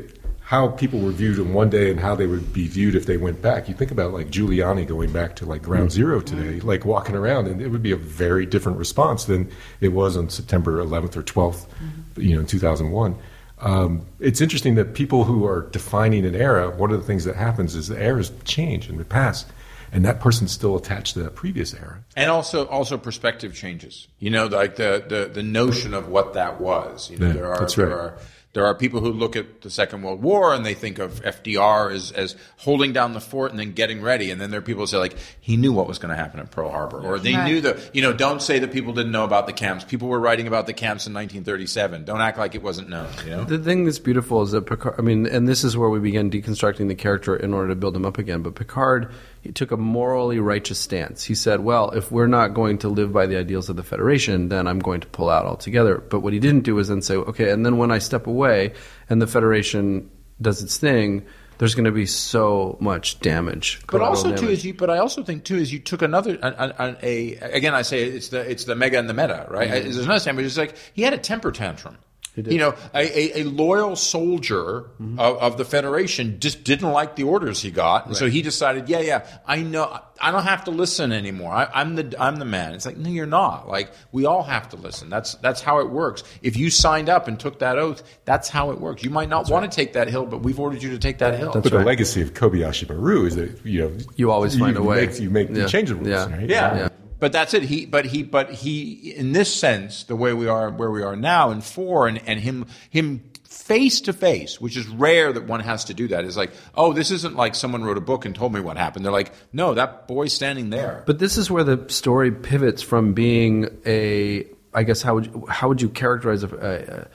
how 0.45 0.67
people 0.67 0.99
were 0.99 1.11
viewed 1.11 1.39
in 1.39 1.53
one 1.55 1.71
day 1.71 1.89
and 1.89 1.99
how 1.99 2.13
they 2.13 2.27
would 2.27 2.53
be 2.53 2.67
viewed 2.67 2.93
if 2.93 3.07
they 3.07 3.17
went 3.17 3.41
back, 3.41 3.67
you 3.67 3.73
think 3.73 3.89
about 3.89 4.13
like 4.13 4.27
Giuliani 4.27 4.87
going 4.87 5.11
back 5.11 5.35
to 5.37 5.45
like 5.45 5.63
Ground 5.63 5.89
mm-hmm. 5.89 5.95
Zero 5.95 6.21
today, 6.21 6.59
mm-hmm. 6.59 6.67
like 6.67 6.85
walking 6.85 7.15
around, 7.15 7.47
and 7.47 7.59
it 7.59 7.69
would 7.69 7.81
be 7.81 7.91
a 7.91 7.95
very 7.95 8.45
different 8.45 8.77
response 8.77 9.25
than 9.25 9.51
it 9.81 9.87
was 9.87 10.15
on 10.15 10.29
September 10.29 10.83
11th 10.83 11.15
or 11.15 11.23
12th, 11.23 11.65
mm-hmm. 11.65 12.21
you 12.21 12.35
know, 12.35 12.41
in 12.41 12.45
2001. 12.45 13.17
Um, 13.57 14.05
it's 14.19 14.39
interesting 14.39 14.75
that 14.75 14.93
people 14.93 15.23
who 15.23 15.47
are 15.47 15.67
defining 15.71 16.25
an 16.25 16.35
era, 16.35 16.69
one 16.69 16.91
of 16.91 16.99
the 16.99 17.07
things 17.07 17.23
that 17.23 17.35
happens 17.35 17.73
is 17.73 17.87
the 17.87 17.99
eras 17.99 18.31
change 18.43 18.87
and 18.87 18.99
they 18.99 19.03
pass. 19.03 19.45
and 19.91 20.05
that 20.05 20.19
person's 20.19 20.51
still 20.51 20.75
attached 20.75 21.13
to 21.13 21.23
that 21.23 21.33
previous 21.33 21.73
era. 21.73 22.03
And 22.15 22.29
also, 22.29 22.67
also 22.67 22.97
perspective 22.97 23.55
changes. 23.55 24.07
You 24.19 24.29
know, 24.29 24.45
like 24.45 24.75
the, 24.75 25.03
the, 25.07 25.31
the 25.33 25.41
notion 25.41 25.95
of 25.95 26.07
what 26.07 26.33
that 26.33 26.61
was. 26.61 27.09
You 27.09 27.17
know, 27.17 27.27
Yeah, 27.27 27.33
there 27.33 27.47
are 27.47 27.59
that's 27.59 27.75
there 27.75 27.97
are 27.97 28.19
there 28.55 28.65
are 28.65 28.73
people 28.73 29.01
who 29.01 29.11
look 29.11 29.35
at 29.35 29.61
the 29.61 29.69
Second 29.69 30.01
World 30.01 30.21
War 30.23 30.53
and 30.53 30.65
they 30.65 30.73
think 30.73 30.97
of 30.97 31.21
FDR 31.21 31.93
as 31.93 32.11
as 32.13 32.35
holding 32.55 32.93
down 32.93 33.13
the 33.13 33.19
fort 33.19 33.51
and 33.51 33.59
then 33.59 33.73
getting 33.73 34.01
ready. 34.01 34.31
And 34.31 34.39
then 34.39 34.49
there 34.49 34.59
are 34.59 34.63
people 34.63 34.83
who 34.83 34.87
say 34.87 34.97
like 34.97 35.17
he 35.41 35.57
knew 35.57 35.73
what 35.73 35.87
was 35.87 35.99
going 35.99 36.09
to 36.09 36.15
happen 36.15 36.39
at 36.39 36.51
Pearl 36.51 36.71
Harbor, 36.71 37.01
or 37.01 37.19
they 37.19 37.33
Right. 37.35 37.45
knew 37.45 37.59
the. 37.61 37.77
You 37.93 38.01
know, 38.01 38.13
don't 38.13 38.41
say 38.41 38.59
that 38.59 38.71
people 38.71 38.93
didn't 38.93 39.11
know 39.11 39.25
about 39.25 39.45
the 39.45 39.51
camps. 39.53 39.83
People 39.83 40.07
were 40.07 40.19
writing 40.21 40.47
about 40.47 40.67
the 40.67 40.73
camps 40.73 41.05
in 41.05 41.13
1937. 41.13 42.05
Don't 42.05 42.21
act 42.21 42.37
like 42.37 42.55
it 42.55 42.63
wasn't 42.63 42.87
known. 42.89 43.09
You 43.25 43.31
know. 43.31 43.43
The 43.43 43.57
thing 43.59 43.83
that's 43.83 43.99
beautiful 43.99 44.41
is 44.41 44.51
that 44.51 44.65
Picard. 44.65 44.95
I 44.97 45.01
mean, 45.01 45.25
and 45.27 45.47
this 45.47 45.65
is 45.65 45.75
where 45.77 45.89
we 45.89 45.99
begin 45.99 46.31
deconstructing 46.31 46.87
the 46.87 46.95
character 46.95 47.35
in 47.35 47.53
order 47.53 47.67
to 47.67 47.75
build 47.75 47.95
him 47.95 48.05
up 48.05 48.17
again. 48.17 48.41
But 48.41 48.55
Picard, 48.55 49.11
he 49.45 49.51
took 49.51 49.71
a 49.71 49.77
morally 49.77 50.39
righteous 50.39 50.79
stance. 50.79 51.23
He 51.23 51.35
said, 51.35 51.59
"Well, 51.59 51.91
if 51.91 52.11
we're 52.11 52.25
not 52.25 52.55
going 52.55 52.79
to 52.79 52.89
live 52.89 53.13
by 53.13 53.27
the 53.27 53.37
ideals 53.37 53.69
of 53.69 53.75
the 53.75 53.83
Federation, 53.83 54.49
then 54.49 54.67
I'm 54.67 54.79
going 54.79 55.01
to 55.01 55.07
pull 55.07 55.29
out 55.29 55.45
altogether." 55.45 55.99
But 55.99 56.21
what 56.21 56.33
he 56.33 56.39
didn't 56.39 56.61
do 56.61 56.73
was 56.73 56.87
then 56.87 57.03
say, 57.03 57.15
"Okay," 57.15 57.51
and 57.51 57.63
then 57.63 57.77
when 57.77 57.91
I 57.91 57.99
step 57.99 58.25
away 58.25 58.73
and 59.07 59.21
the 59.21 59.27
Federation 59.27 60.09
does 60.41 60.63
its 60.63 60.77
thing, 60.77 61.25
there's 61.59 61.75
going 61.75 61.85
to 61.85 61.91
be 61.91 62.07
so 62.07 62.75
much 62.79 63.19
damage. 63.19 63.81
But 63.91 64.01
also 64.01 64.35
too 64.35 64.49
is 64.49 64.65
you. 64.65 64.73
But 64.73 64.89
I 64.89 64.97
also 64.97 65.23
think 65.23 65.43
too 65.43 65.57
is 65.57 65.71
you 65.71 65.79
took 65.79 66.01
another 66.01 66.39
a, 66.41 66.73
a, 66.79 66.97
a 67.03 67.35
again 67.53 67.75
I 67.75 67.83
say 67.83 68.03
it's 68.03 68.29
the 68.29 68.39
it's 68.39 68.65
the 68.65 68.75
mega 68.75 68.97
and 68.97 69.07
the 69.07 69.13
meta 69.13 69.45
right. 69.49 69.69
Mm-hmm. 69.69 69.83
There's 69.83 69.97
another 69.97 70.19
standpoint. 70.19 70.47
It's 70.47 70.57
like 70.57 70.75
he 70.93 71.03
had 71.03 71.13
a 71.13 71.19
temper 71.19 71.51
tantrum. 71.51 71.97
You 72.35 72.57
know, 72.57 72.75
a, 72.93 73.37
a, 73.37 73.41
a 73.41 73.43
loyal 73.43 73.95
soldier 73.95 74.85
Mm-hmm. 75.01 75.19
of, 75.19 75.37
of 75.37 75.57
the 75.57 75.65
Federation 75.65 76.39
just 76.39 76.63
didn't 76.63 76.91
like 76.91 77.15
the 77.15 77.23
orders 77.23 77.61
he 77.61 77.69
got, 77.71 78.05
and 78.07 78.15
so 78.15 78.27
he 78.29 78.41
decided, 78.41 78.87
yeah, 78.89 78.99
yeah, 78.99 79.27
I 79.45 79.61
know, 79.61 79.99
I 80.21 80.31
don't 80.31 80.43
have 80.43 80.63
to 80.65 80.71
listen 80.71 81.11
anymore. 81.11 81.51
I, 81.51 81.69
I'm 81.73 81.95
the 81.95 82.15
I'm 82.19 82.37
the 82.37 82.45
man. 82.45 82.73
It's 82.73 82.85
like, 82.85 82.97
no, 82.97 83.09
you're 83.09 83.25
not. 83.25 83.67
Like 83.67 83.91
we 84.13 84.25
all 84.25 84.43
have 84.43 84.69
to 84.69 84.77
listen. 84.77 85.09
That's 85.09 85.35
that's 85.35 85.61
how 85.61 85.79
it 85.79 85.89
works. 85.89 86.23
If 86.41 86.55
you 86.57 86.69
signed 86.69 87.09
up 87.09 87.27
and 87.27 87.37
took 87.39 87.59
that 87.59 87.77
oath, 87.77 88.03
that's 88.25 88.47
how 88.49 88.71
it 88.71 88.79
works. 88.79 89.03
You 89.03 89.09
might 89.09 89.29
not 89.29 89.49
want 89.49 89.69
to 89.69 89.75
take 89.75 89.93
that 89.93 90.07
hill, 90.07 90.25
but 90.25 90.41
we've 90.43 90.59
ordered 90.59 90.81
you 90.83 90.91
to 90.91 90.99
take 90.99 91.17
that 91.19 91.37
hill. 91.37 91.51
but 91.53 91.63
the 91.63 91.79
legacy 91.79 92.21
of 92.21 92.33
Kobayashi 92.33 92.87
Maru 92.89 93.25
is 93.25 93.35
that 93.35 93.65
you 93.65 93.81
know 93.81 93.97
You 94.15 94.31
always 94.31 94.57
find 94.57 94.77
a 94.77 94.83
way. 94.83 95.05
Make, 95.07 95.19
you 95.19 95.29
make 95.29 95.49
Yeah. 95.49 95.63
you 95.63 95.67
change 95.67 95.89
the 95.89 95.95
rules, 95.95 96.07
Yeah. 96.07 96.31
right? 96.31 96.49
Yeah. 96.49 96.75
Yeah. 96.77 96.89
But 97.25 97.31
that's 97.31 97.55
it. 97.55 97.63
He, 97.63 97.87
but 97.87 98.05
he, 98.05 98.21
but 98.21 98.51
he, 98.51 99.11
in 99.15 99.31
this 99.31 99.51
sense, 99.51 100.03
the 100.03 100.15
way 100.15 100.31
we 100.33 100.47
are, 100.47 100.69
where 100.69 100.91
we 100.91 101.01
are 101.01 101.15
now 101.15 101.49
in 101.49 101.61
four 101.61 102.07
and, 102.07 102.21
and 102.27 102.39
him, 102.39 102.67
him 102.91 103.23
face 103.45 104.01
to 104.01 104.13
face, 104.13 104.61
which 104.61 104.77
is 104.77 104.87
rare 104.87 105.33
that 105.33 105.47
one 105.47 105.59
has 105.61 105.85
to 105.85 105.95
do 105.95 106.07
that, 106.09 106.23
is 106.23 106.37
like, 106.37 106.51
oh, 106.75 106.93
this 106.93 107.09
isn't 107.09 107.35
like 107.35 107.55
someone 107.55 107.83
wrote 107.83 107.97
a 107.97 108.01
book 108.01 108.25
and 108.25 108.35
told 108.35 108.53
me 108.53 108.59
what 108.59 108.77
happened. 108.77 109.03
They're 109.03 109.11
like, 109.11 109.31
no, 109.51 109.73
that 109.73 110.07
boy's 110.07 110.33
standing 110.33 110.69
there. 110.69 111.01
But 111.07 111.17
this 111.17 111.35
is 111.35 111.49
where 111.49 111.63
the 111.63 111.89
story 111.89 112.31
pivots 112.31 112.83
from 112.83 113.13
being 113.13 113.75
a, 113.87 114.45
I 114.71 114.83
guess 114.83 115.01
how 115.01 115.15
would 115.15 115.25
you, 115.25 115.47
how 115.49 115.67
would 115.67 115.81
you 115.81 115.89
characterize 115.89 116.43
a, 116.43 116.47
a, 116.55 117.07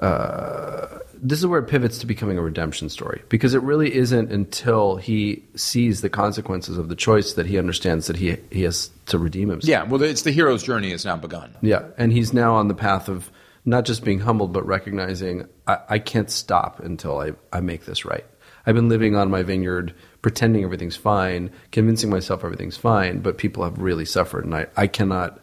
uh, 0.00 0.98
this 1.22 1.38
is 1.38 1.46
where 1.46 1.60
it 1.60 1.68
pivots 1.68 1.98
to 1.98 2.06
becoming 2.06 2.38
a 2.38 2.42
redemption 2.42 2.88
story 2.88 3.22
because 3.28 3.52
it 3.52 3.62
really 3.62 3.94
isn't 3.94 4.32
until 4.32 4.96
he 4.96 5.44
sees 5.54 6.00
the 6.00 6.08
consequences 6.08 6.78
of 6.78 6.88
the 6.88 6.96
choice 6.96 7.34
that 7.34 7.46
he 7.46 7.58
understands 7.58 8.06
that 8.06 8.16
he 8.16 8.36
he 8.50 8.62
has 8.62 8.90
to 9.06 9.18
redeem 9.18 9.50
himself. 9.50 9.68
yeah, 9.68 9.82
well, 9.82 10.02
it's 10.02 10.22
the 10.22 10.30
hero's 10.30 10.62
journey 10.62 10.90
has 10.90 11.04
now 11.04 11.16
begun. 11.16 11.54
Yeah, 11.60 11.88
and 11.98 12.12
he's 12.12 12.32
now 12.32 12.54
on 12.54 12.68
the 12.68 12.74
path 12.74 13.08
of 13.08 13.30
not 13.66 13.84
just 13.84 14.02
being 14.02 14.20
humbled, 14.20 14.52
but 14.52 14.66
recognizing 14.66 15.46
I, 15.66 15.78
I 15.88 15.98
can't 15.98 16.30
stop 16.30 16.80
until 16.80 17.18
I, 17.18 17.32
I 17.52 17.60
make 17.60 17.84
this 17.84 18.06
right. 18.06 18.24
I've 18.66 18.74
been 18.74 18.88
living 18.88 19.16
on 19.16 19.30
my 19.30 19.42
vineyard, 19.42 19.94
pretending 20.22 20.64
everything's 20.64 20.96
fine, 20.96 21.50
convincing 21.72 22.08
myself 22.08 22.44
everything's 22.44 22.76
fine, 22.76 23.20
but 23.20 23.36
people 23.36 23.64
have 23.64 23.78
really 23.78 24.04
suffered, 24.06 24.44
and 24.44 24.54
I, 24.54 24.66
I 24.76 24.86
cannot 24.86 25.38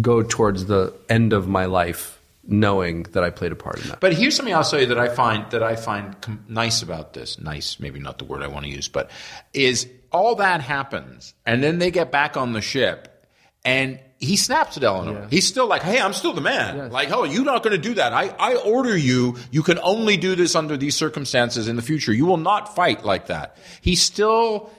go 0.00 0.22
towards 0.22 0.66
the 0.66 0.94
end 1.08 1.32
of 1.32 1.48
my 1.48 1.64
life 1.64 2.19
knowing 2.42 3.04
that 3.12 3.22
I 3.22 3.30
played 3.30 3.52
a 3.52 3.56
part 3.56 3.80
in 3.82 3.88
that. 3.88 4.00
But 4.00 4.14
here's 4.14 4.34
something 4.34 4.54
I'll 4.54 4.64
say 4.64 4.86
that 4.86 4.98
I 4.98 5.08
find 5.08 5.50
that 5.50 5.62
I 5.62 5.76
find 5.76 6.20
com- 6.20 6.44
nice 6.48 6.82
about 6.82 7.12
this. 7.12 7.38
Nice, 7.38 7.78
maybe 7.78 8.00
not 8.00 8.18
the 8.18 8.24
word 8.24 8.42
I 8.42 8.48
want 8.48 8.64
to 8.64 8.70
use, 8.70 8.88
but 8.88 9.10
is 9.52 9.86
all 10.12 10.36
that 10.36 10.60
happens, 10.60 11.34
and 11.46 11.62
then 11.62 11.78
they 11.78 11.90
get 11.90 12.10
back 12.10 12.36
on 12.36 12.52
the 12.52 12.60
ship, 12.60 13.26
and 13.64 14.00
he 14.18 14.36
snaps 14.36 14.76
at 14.76 14.82
Elnor. 14.82 15.30
He's 15.30 15.46
still 15.46 15.66
like, 15.66 15.82
"Hey, 15.82 15.98
I'm 16.00 16.12
still 16.12 16.32
the 16.32 16.40
man. 16.40 16.90
Like, 16.90 17.10
oh, 17.10 17.24
you're 17.24 17.44
not 17.44 17.62
going 17.62 17.74
to 17.74 17.88
do 17.88 17.94
that. 17.94 18.12
I, 18.12 18.28
I 18.38 18.56
order 18.56 18.96
you. 18.96 19.36
You 19.50 19.62
can 19.62 19.78
only 19.78 20.16
do 20.16 20.34
this 20.34 20.54
under 20.54 20.76
these 20.76 20.94
circumstances 20.96 21.68
in 21.68 21.76
the 21.76 21.82
future. 21.82 22.12
You 22.12 22.26
will 22.26 22.36
not 22.36 22.74
fight 22.74 23.04
like 23.04 23.26
that." 23.28 23.56
He 23.80 23.96
still 23.96 24.70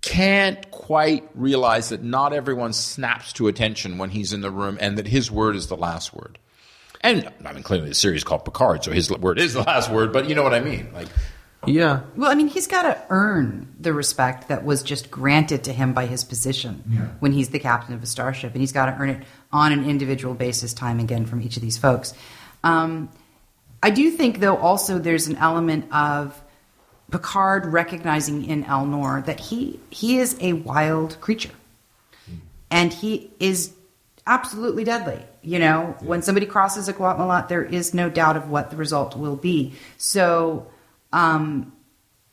can't 0.00 0.68
quite 0.72 1.28
realize 1.34 1.90
that 1.90 2.02
not 2.02 2.32
everyone 2.32 2.72
snaps 2.72 3.32
to 3.34 3.46
attention 3.46 3.98
when 3.98 4.10
he's 4.10 4.32
in 4.32 4.40
the 4.40 4.50
room, 4.50 4.78
and 4.80 4.98
that 4.98 5.06
his 5.06 5.30
word 5.30 5.54
is 5.54 5.68
the 5.68 5.76
last 5.76 6.12
word. 6.12 6.38
And 7.02 7.28
I 7.44 7.52
mean, 7.52 7.62
clearly 7.62 7.88
the 7.88 7.94
series 7.94 8.18
is 8.18 8.24
called 8.24 8.44
Picard, 8.44 8.84
so 8.84 8.92
his 8.92 9.10
word 9.10 9.38
is 9.38 9.54
the 9.54 9.62
last 9.62 9.90
word. 9.90 10.12
But 10.12 10.28
you 10.28 10.34
know 10.34 10.42
what 10.42 10.54
I 10.54 10.60
mean? 10.60 10.90
Like, 10.94 11.08
yeah, 11.66 12.00
Well, 12.16 12.30
I 12.30 12.34
mean, 12.34 12.48
he's 12.48 12.66
got 12.66 12.82
to 12.82 13.00
earn 13.08 13.72
the 13.78 13.92
respect 13.92 14.48
that 14.48 14.64
was 14.64 14.82
just 14.82 15.10
granted 15.10 15.64
to 15.64 15.72
him 15.72 15.92
by 15.92 16.06
his 16.06 16.24
position 16.24 17.14
when 17.20 17.32
he's 17.32 17.50
the 17.50 17.60
captain 17.60 17.94
of 17.94 18.02
a 18.02 18.06
starship, 18.06 18.52
and 18.52 18.60
he's 18.60 18.72
got 18.72 18.86
to 18.86 18.92
earn 19.00 19.10
it 19.10 19.24
on 19.52 19.72
an 19.72 19.88
individual 19.88 20.34
basis, 20.34 20.74
time 20.74 20.98
again, 20.98 21.24
from 21.24 21.40
each 21.40 21.56
of 21.56 21.62
these 21.62 21.78
folks. 21.78 22.14
Um, 22.64 23.10
I 23.82 23.90
do 23.90 24.10
think, 24.10 24.40
though, 24.40 24.56
also 24.56 24.98
there's 24.98 25.28
an 25.28 25.36
element 25.36 25.92
of 25.92 26.40
Picard 27.12 27.66
recognizing 27.66 28.44
in 28.44 28.64
Elnor 28.64 29.24
that 29.26 29.38
he 29.38 29.78
he 29.90 30.18
is 30.18 30.36
a 30.40 30.54
wild 30.54 31.20
creature, 31.20 31.52
and 32.70 32.92
he 32.92 33.30
is 33.38 33.72
absolutely 34.26 34.82
deadly. 34.84 35.22
You 35.42 35.58
know, 35.58 35.96
when 36.00 36.22
somebody 36.22 36.46
crosses 36.46 36.88
a 36.88 36.92
Qowat 36.92 37.18
Milat, 37.18 37.48
there 37.48 37.64
is 37.64 37.94
no 37.94 38.08
doubt 38.08 38.36
of 38.36 38.48
what 38.48 38.70
the 38.70 38.76
result 38.76 39.16
will 39.16 39.36
be. 39.36 39.74
So, 39.98 40.66
um, 41.12 41.72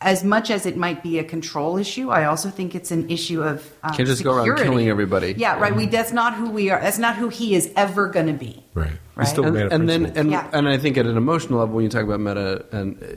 as 0.01 0.23
much 0.23 0.49
as 0.49 0.65
it 0.65 0.77
might 0.77 1.03
be 1.03 1.19
a 1.19 1.23
control 1.23 1.77
issue, 1.77 2.09
I 2.09 2.25
also 2.25 2.49
think 2.49 2.73
it's 2.73 2.91
an 2.91 3.09
issue 3.09 3.43
of 3.43 3.69
um, 3.83 3.93
Can't 3.93 4.07
just 4.07 4.23
go 4.23 4.33
around 4.33 4.57
killing 4.57 4.87
everybody. 4.87 5.33
Yeah, 5.37 5.59
right. 5.59 5.75
We 5.75 5.87
that's 5.87 6.13
not 6.13 6.35
who 6.35 6.49
we 6.49 6.69
are. 6.69 6.79
That's 6.79 6.99
not 6.99 7.15
who 7.17 7.29
he 7.29 7.55
is 7.55 7.71
ever 7.75 8.07
going 8.07 8.27
to 8.27 8.33
be. 8.33 8.63
Right. 8.73 8.91
Right. 9.15 9.25
He's 9.25 9.29
still 9.31 9.43
a 9.43 9.47
and, 9.47 9.55
man 9.55 9.71
and 9.71 9.89
then 9.89 10.05
and 10.15 10.31
Yeah. 10.31 10.49
and 10.53 10.69
I 10.69 10.77
think 10.77 10.97
at 10.97 11.05
an 11.05 11.17
emotional 11.17 11.59
level, 11.59 11.75
when 11.75 11.83
you 11.83 11.89
talk 11.89 12.03
about 12.03 12.21
meta, 12.21 12.65
and 12.71 13.03
uh, 13.03 13.07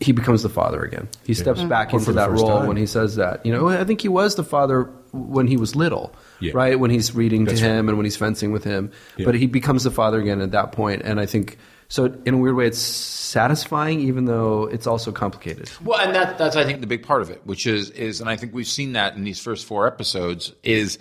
he 0.00 0.12
becomes 0.12 0.42
the 0.42 0.48
father 0.48 0.82
again. 0.82 1.08
He 1.24 1.34
steps 1.34 1.62
back 1.62 1.92
Or 1.94 1.98
into 1.98 2.12
that 2.14 2.30
role 2.30 2.58
time. 2.58 2.66
when 2.68 2.76
he 2.76 2.86
says 2.86 3.16
that. 3.16 3.44
You 3.46 3.52
know, 3.52 3.68
I 3.68 3.84
think 3.84 4.00
he 4.00 4.08
was 4.08 4.34
the 4.34 4.44
father 4.44 4.90
when 5.12 5.46
he 5.46 5.56
was 5.56 5.76
little, 5.76 6.12
Yeah. 6.40 6.52
right? 6.54 6.78
When 6.78 6.90
he's 6.90 7.14
reading 7.14 7.44
That's 7.44 7.60
to 7.60 7.66
right. 7.66 7.74
him 7.76 7.88
and 7.88 7.96
when 7.96 8.04
he's 8.04 8.16
fencing 8.16 8.50
with 8.52 8.64
him. 8.64 8.90
Yeah. 9.16 9.26
But 9.26 9.36
he 9.36 9.46
becomes 9.46 9.84
the 9.84 9.90
father 9.92 10.20
again 10.20 10.40
at 10.40 10.50
that 10.52 10.72
point. 10.72 11.00
point, 11.00 11.02
and 11.02 11.20
I 11.20 11.26
think 11.26 11.56
so. 11.88 12.12
In 12.26 12.34
a 12.34 12.36
weird 12.38 12.56
way, 12.56 12.66
it's 12.66 12.78
satisfying, 12.80 14.00
even 14.00 14.24
though 14.24 14.64
it's 14.64 14.86
also 14.88 15.12
complicated. 15.12 15.70
well, 15.84 16.00
and 16.00 16.14
that 16.16 16.36
that's 16.38 16.56
I 16.56 16.64
think 16.64 16.80
the 16.80 16.86
big 16.88 17.04
part 17.06 17.22
of 17.22 17.30
it, 17.30 17.42
which 17.44 17.66
is 17.66 17.90
is, 17.90 18.20
and 18.20 18.28
I 18.28 18.36
think 18.36 18.52
we've 18.52 18.66
seen 18.66 18.92
that 18.94 19.14
in 19.14 19.22
these 19.22 19.38
first 19.40 19.64
four 19.66 19.86
episodes 19.86 20.52
is 20.64 20.98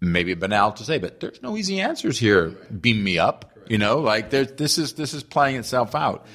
maybe 0.00 0.34
banal 0.34 0.72
to 0.72 0.84
say, 0.84 0.98
but 0.98 1.20
there's 1.20 1.42
no 1.42 1.56
easy 1.56 1.80
answers 1.80 2.18
here. 2.18 2.48
Beam 2.80 3.02
me 3.02 3.18
up, 3.18 3.50
you 3.68 3.78
know, 3.78 3.98
like 4.00 4.30
there, 4.30 4.44
this 4.44 4.78
is 4.78 4.92
this 4.94 5.14
is 5.14 5.22
playing 5.22 5.56
itself 5.56 5.94
out. 5.94 6.26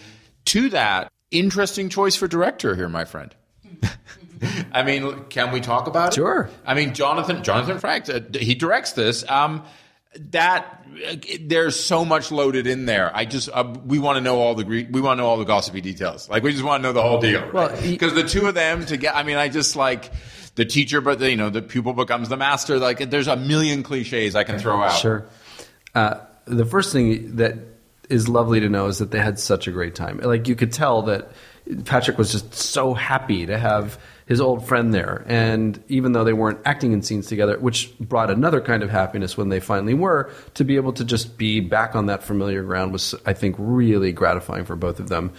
To 0.45 0.69
that, 0.69 1.11
interesting 1.31 1.89
choice 1.89 2.15
for 2.15 2.27
director 2.27 2.75
here, 2.75 2.89
my 2.89 3.05
friend. 3.05 3.33
I 4.73 4.83
mean, 4.83 5.25
can 5.25 5.51
we 5.51 5.61
talk 5.61 5.87
about 5.87 6.09
it? 6.09 6.15
Sure. 6.15 6.49
I 6.65 6.73
mean, 6.73 6.93
Jonathan 6.93 7.43
Jonathan 7.43 7.77
Frakes, 7.77 8.09
uh, 8.09 8.37
he 8.37 8.55
directs 8.55 8.91
this. 8.93 9.27
Um, 9.29 9.63
that 10.31 10.85
uh, 11.07 11.15
there's 11.41 11.79
so 11.79 12.05
much 12.05 12.31
loaded 12.31 12.67
in 12.67 12.85
there. 12.85 13.15
I 13.15 13.25
just 13.25 13.49
uh, 13.51 13.73
we 13.85 13.99
want 13.99 14.17
to 14.17 14.21
know 14.21 14.39
all 14.39 14.55
the 14.55 14.65
we 14.65 15.01
want 15.01 15.17
to 15.17 15.23
know 15.23 15.27
all 15.27 15.37
the 15.37 15.45
gossipy 15.45 15.81
details. 15.81 16.29
Like 16.29 16.43
we 16.43 16.51
just 16.51 16.63
want 16.63 16.83
to 16.83 16.89
know 16.89 16.93
the 16.93 17.01
whole 17.01 17.19
deal. 17.19 17.49
Well, 17.51 17.75
because 17.81 18.13
the 18.13 18.23
two 18.23 18.47
of 18.47 18.53
them 18.53 18.85
together. 18.85 19.17
I 19.17 19.23
mean, 19.23 19.37
I 19.37 19.49
just 19.49 19.75
like 19.75 20.11
the 20.55 20.65
teacher, 20.65 21.01
but 21.01 21.19
the, 21.19 21.29
you 21.31 21.37
know, 21.37 21.49
the 21.49 21.61
pupil 21.61 21.93
becomes 21.93 22.29
the 22.29 22.37
master. 22.37 22.79
Like 22.79 23.09
there's 23.09 23.27
a 23.27 23.35
million 23.35 23.83
cliches 23.83 24.35
I 24.35 24.43
can 24.43 24.59
throw 24.59 24.81
out. 24.81 24.97
Sure. 24.97 25.25
Uh, 25.95 26.19
the 26.45 26.65
first 26.65 26.91
thing 26.91 27.37
that 27.37 27.57
is 28.09 28.27
lovely 28.27 28.59
to 28.59 28.69
know 28.69 28.87
is 28.87 28.99
that 28.99 29.11
they 29.11 29.19
had 29.19 29.39
such 29.39 29.67
a 29.67 29.71
great 29.71 29.95
time. 29.95 30.17
Like 30.17 30.47
you 30.47 30.55
could 30.55 30.71
tell 30.71 31.03
that 31.03 31.31
Patrick 31.85 32.17
was 32.17 32.31
just 32.31 32.53
so 32.53 32.93
happy 32.93 33.45
to 33.45 33.57
have 33.57 33.97
his 34.25 34.39
old 34.39 34.65
friend 34.65 34.93
there, 34.93 35.25
and 35.27 35.81
even 35.89 36.13
though 36.13 36.23
they 36.23 36.33
weren't 36.33 36.59
acting 36.65 36.93
in 36.93 37.01
scenes 37.01 37.27
together, 37.27 37.59
which 37.59 37.97
brought 37.99 38.29
another 38.29 38.61
kind 38.61 38.83
of 38.83 38.89
happiness 38.89 39.37
when 39.37 39.49
they 39.49 39.59
finally 39.59 39.93
were, 39.93 40.31
to 40.53 40.63
be 40.63 40.77
able 40.77 40.93
to 40.93 41.03
just 41.03 41.37
be 41.37 41.59
back 41.59 41.93
on 41.95 42.05
that 42.05 42.23
familiar 42.23 42.63
ground 42.63 42.93
was, 42.93 43.15
I 43.25 43.33
think, 43.33 43.55
really 43.59 44.13
gratifying 44.13 44.63
for 44.63 44.75
both 44.77 44.99
of 44.99 45.09
them. 45.09 45.33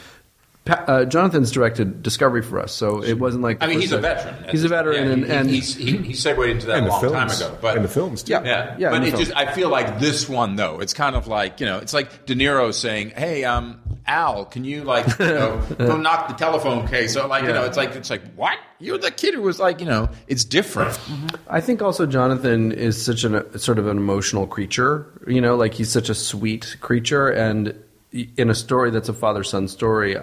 Pa- 0.65 0.85
uh, 0.87 1.05
Jonathan's 1.05 1.51
directed 1.51 2.03
Discovery 2.03 2.41
for 2.41 2.59
us, 2.59 2.73
so 2.73 3.03
it 3.03 3.19
wasn't 3.19 3.43
like 3.43 3.63
I 3.63 3.67
mean, 3.67 3.81
he's 3.81 3.93
a 3.93 3.99
veteran. 3.99 4.49
He's 4.49 4.65
a 4.65 4.69
veteran, 4.69 4.95
Yeah, 5.07 5.13
and, 5.13 5.25
he, 5.25 5.31
and 5.31 5.51
he's, 5.51 5.75
he, 5.75 5.99
he 5.99 6.15
segued 6.15 6.49
into 6.49 6.67
that 6.69 6.79
a 6.79 6.81
the 6.85 6.89
long 6.89 7.03
time 7.13 7.31
ago. 7.31 7.59
But 7.61 7.77
And 7.77 7.85
the 7.85 7.89
films, 7.91 8.23
too. 8.23 8.33
Yeah. 8.33 8.45
Yeah, 8.45 8.77
Yeah, 8.79 8.91
but 8.91 8.97
in 8.97 9.03
the 9.03 9.09
it 9.09 9.17
just, 9.19 9.37
I 9.37 9.53
feel 9.53 9.69
like 9.69 9.99
this 9.99 10.27
one 10.27 10.57
though, 10.57 10.81
it's 10.81 10.95
kind 10.95 11.17
of 11.17 11.27
like 11.27 11.61
you 11.61 11.67
know, 11.67 11.79
it's 11.79 11.93
like 11.93 12.25
De 12.25 12.35
Niro 12.35 12.73
saying, 12.73 13.11
"Hey, 13.11 13.45
um, 13.45 13.79
Al, 14.07 14.47
can 14.47 14.65
you 14.65 14.85
like 14.85 15.07
you 15.19 15.27
know, 15.27 15.63
go 15.79 15.99
knock 15.99 16.29
the 16.29 16.35
telephone 16.35 16.89
case? 16.89 17.13
So 17.13 17.27
like 17.27 17.45
you 17.45 17.53
know, 17.53 17.65
it's 17.65 17.77
like 17.77 17.95
it's 17.95 18.09
like 18.09 18.23
what? 18.35 18.59
You're 18.79 18.97
the 18.97 19.11
kid 19.11 19.35
who 19.35 19.43
was 19.43 19.59
like 19.59 19.81
you 19.81 19.87
know, 19.87 20.09
it's 20.29 20.45
different. 20.45 20.99
I 21.47 21.61
think 21.61 21.83
also 21.83 22.07
Jonathan 22.07 22.73
is 22.73 23.03
such 23.03 23.25
an 23.25 23.35
a, 23.35 23.59
sort 23.59 23.79
of 23.79 23.87
an 23.87 23.99
emotional 23.99 24.47
creature. 24.47 25.13
You 25.27 25.43
know, 25.43 25.57
like 25.57 25.75
he's 25.75 25.91
such 25.91 26.09
a 26.09 26.15
sweet 26.15 26.77
creature, 26.81 27.29
and 27.29 27.79
in 28.13 28.49
a 28.49 28.55
story 28.55 28.91
that's 28.91 29.09
a 29.09 29.15
father 29.15 29.43
son 29.45 29.69
story, 29.69 30.17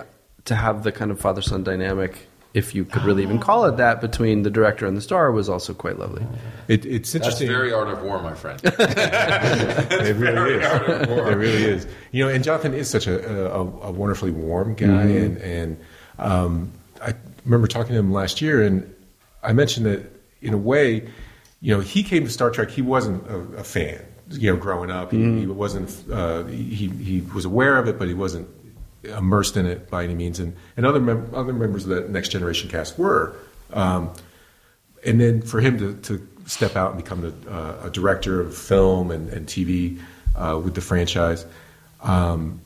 to 0.46 0.56
have 0.56 0.84
the 0.84 0.92
kind 0.92 1.12
of 1.12 1.20
father 1.20 1.42
son 1.42 1.64
dynamic, 1.64 2.28
if 2.54 2.76
you 2.76 2.84
could 2.84 3.04
really 3.04 3.24
even 3.24 3.40
call 3.40 3.66
it 3.66 3.78
that, 3.78 4.02
between 4.02 4.44
the 4.44 4.50
director 4.50 4.86
and 4.86 4.98
the 4.98 5.02
star 5.02 5.32
was 5.32 5.48
also 5.48 5.74
quite 5.74 5.98
lovely. 5.98 6.26
It, 6.68 6.86
it's 6.86 7.14
That's 7.14 7.16
interesting. 7.16 7.48
very 7.48 7.72
art 7.72 7.88
of 7.88 8.02
war, 8.04 8.22
my 8.22 8.34
friend. 8.34 8.60
it 8.64 10.16
really 10.18 10.56
is. 10.56 11.08
It 11.10 11.38
really 11.38 11.64
is. 11.64 11.88
You 12.12 12.26
know, 12.26 12.30
and 12.30 12.44
Jonathan 12.44 12.74
is 12.74 12.90
such 12.90 13.08
a, 13.08 13.54
a, 13.54 13.60
a 13.62 13.92
wonderfully 13.92 14.32
warm 14.32 14.76
guy, 14.76 15.04
and 15.04 15.38
and 15.38 15.78
um, 16.20 16.72
I 17.02 17.14
remember 17.46 17.68
talking 17.68 17.94
to 17.94 18.00
him 18.00 18.12
last 18.12 18.42
year, 18.42 18.62
and 18.64 18.94
I 19.44 19.54
mentioned 19.54 19.86
that 19.86 20.12
in 20.42 20.54
a 20.54 20.58
way, 20.58 21.08
you 21.62 21.74
know, 21.74 21.80
he 21.80 22.04
came 22.04 22.26
to 22.26 22.30
Star 22.30 22.50
Trek. 22.52 22.70
He 22.70 22.82
wasn't 22.82 23.26
a, 23.28 23.38
a 23.60 23.64
fan. 23.64 24.04
You 24.30 24.54
know, 24.54 24.58
growing 24.60 24.92
up, 24.92 25.12
he, 25.12 25.40
he 25.40 25.48
wasn't. 25.48 26.04
Uh, 26.12 26.44
he 26.46 26.88
he 26.88 27.22
was 27.34 27.46
aware 27.46 27.78
of 27.78 27.88
it, 27.88 27.98
but 27.98 28.08
he 28.08 28.14
wasn't 28.14 28.48
immersed 29.04 29.58
in 29.58 29.66
it 29.66 29.90
by 29.90 30.04
any 30.04 30.14
means. 30.16 30.40
And 30.40 30.56
and 30.78 30.86
other 30.86 31.00
mem- 31.00 31.30
other 31.34 31.54
members 31.54 31.84
of 31.86 31.90
the 31.90 32.02
Next 32.10 32.30
Generation 32.30 32.70
cast 32.70 32.98
were. 33.00 33.36
Um, 33.74 34.12
and 35.06 35.20
then 35.20 35.42
for 35.42 35.60
him 35.62 35.78
to, 35.80 35.96
to 36.04 36.28
step 36.46 36.76
out 36.76 36.94
and 36.94 37.04
become 37.04 37.22
the, 37.22 37.34
uh, 37.52 37.88
a 37.88 37.90
director 37.90 38.40
of 38.42 38.56
film 38.56 39.10
and, 39.12 39.30
and 39.30 39.48
TV 39.48 40.00
uh, 40.36 40.60
with 40.64 40.76
the 40.76 40.82
franchise, 40.82 41.46
um, 42.04 42.60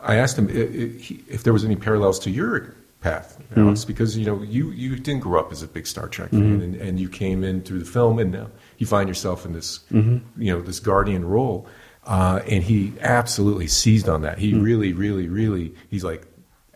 I 0.00 0.16
asked 0.16 0.38
him 0.38 0.48
i- 0.48 0.52
i- 0.52 1.20
if 1.28 1.42
there 1.42 1.52
was 1.52 1.64
any 1.64 1.76
parallels 1.76 2.18
to 2.20 2.30
your 2.30 2.74
path, 3.00 3.36
Alex, 3.56 3.84
because 3.84 4.16
you 4.16 4.24
know 4.24 4.42
you 4.42 4.70
you 4.70 4.96
didn't 4.96 5.20
grow 5.20 5.40
up 5.40 5.50
as 5.52 5.62
a 5.62 5.66
big 5.66 5.86
Star 5.86 6.08
Trek 6.08 6.30
fan, 6.30 6.60
and, 6.62 6.74
and 6.76 7.00
you 7.00 7.08
came 7.08 7.42
in 7.44 7.60
through 7.62 7.80
the 7.80 7.84
film, 7.90 8.18
and 8.18 8.30
now 8.32 8.46
you 8.78 8.86
find 8.86 9.08
yourself 9.08 9.44
in 9.44 9.52
this 9.52 9.80
you 9.90 10.20
know 10.52 10.62
this 10.62 10.80
guardian 10.80 11.24
role, 11.24 11.66
uh, 12.04 12.40
and 12.48 12.62
he 12.62 12.92
absolutely 13.00 13.66
seized 13.66 14.08
on 14.08 14.22
that. 14.22 14.38
He 14.38 14.54
really, 14.54 14.92
really, 14.92 15.28
really, 15.28 15.74
he's 15.90 16.04
like 16.04 16.26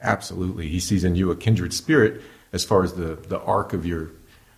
absolutely 0.02 0.68
he 0.68 0.78
sees 0.78 1.04
in 1.04 1.16
you 1.16 1.30
a 1.30 1.37
kindred 1.37 1.73
spirit 1.73 2.21
as 2.52 2.64
far 2.64 2.85
as 2.85 2.92
the 2.95 3.16
the 3.16 3.40
arc 3.40 3.73
of 3.73 3.87
your 3.87 4.11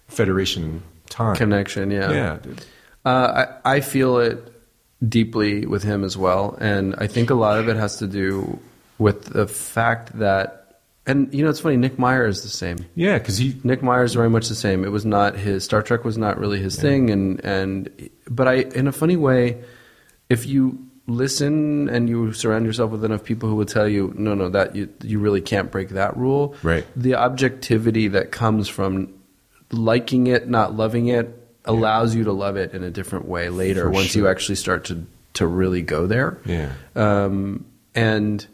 Federation 0.09 0.83
time 1.11 1.37
Connection, 1.37 1.91
yeah. 1.91 2.11
Yeah, 2.11 2.39
dude. 2.43 2.65
Uh, 3.05 3.47
I, 3.65 3.77
I 3.77 3.81
feel 3.81 4.19
it 4.19 4.53
deeply 5.07 5.67
with 5.67 5.83
him 5.83 6.03
as 6.05 6.17
well, 6.17 6.57
and 6.61 6.95
I 6.99 7.07
think 7.07 7.31
a 7.31 7.35
lot 7.35 7.59
of 7.59 7.69
it 7.69 7.77
has 7.77 7.99
to 7.99 8.07
do 8.07 8.59
with 8.99 9.27
the 9.27 9.47
fact 9.47 10.19
that, 10.19 10.81
and 11.07 11.33
you 11.33 11.45
know, 11.45 11.51
it's 11.51 11.61
funny. 11.61 11.77
Nick 11.77 11.99
Meyer 11.99 12.27
is 12.27 12.43
the 12.43 12.49
same. 12.49 12.79
yeah, 12.95 13.19
because 13.19 13.39
he 13.39 13.59
Nick 13.65 13.83
Meyer 13.83 14.03
is 14.03 14.15
very 14.15 14.31
much 14.31 14.49
the 14.49 14.55
same. 14.55 14.85
It 14.85 14.91
was 14.91 15.05
not 15.05 15.37
his 15.37 15.65
Star 15.65 15.83
Trek 15.83 16.05
was 16.05 16.19
not 16.19 16.39
really 16.39 16.59
his 16.59 16.77
thing, 16.77 17.11
and 17.11 17.41
and 17.45 18.11
but 18.29 18.49
I, 18.49 18.55
in 18.55 18.89
a 18.89 18.93
funny 18.93 19.17
way, 19.17 19.63
if 20.29 20.47
you 20.47 20.89
listen 21.07 21.89
and 21.89 22.09
you 22.09 22.33
surround 22.33 22.67
yourself 22.67 22.91
with 22.91 23.05
enough 23.05 23.25
people 23.25 23.49
who 23.49 23.55
will 23.55 23.65
tell 23.65 23.89
you, 23.89 24.13
no, 24.17 24.35
no, 24.35 24.49
that 24.51 24.77
you 24.77 24.89
you 25.03 25.19
really 25.19 25.41
can't 25.41 25.71
break 25.71 25.91
that 25.91 26.17
rule. 26.17 26.55
Right. 26.63 26.87
The 26.95 27.15
objectivity 27.15 28.09
that 28.09 28.31
comes 28.31 28.69
from 28.69 29.15
liking 29.73 30.27
it, 30.27 30.49
not 30.49 30.75
loving 30.75 31.09
it, 31.09 31.35
allows 31.65 32.15
you 32.15 32.25
to 32.25 32.33
love 32.33 32.57
it 32.57 32.73
in 32.73 32.83
a 32.83 32.91
different 32.91 33.27
way 33.27 33.49
later 33.49 33.85
For 33.85 33.91
once 33.91 34.15
you 34.15 34.29
actually 34.29 34.57
start 34.57 34.85
to 34.87 35.07
to 35.35 35.47
really 35.47 35.83
go 35.83 36.07
there. 36.07 36.39
Yeah. 36.45 36.73
Um, 36.97 37.65
and 37.95 38.45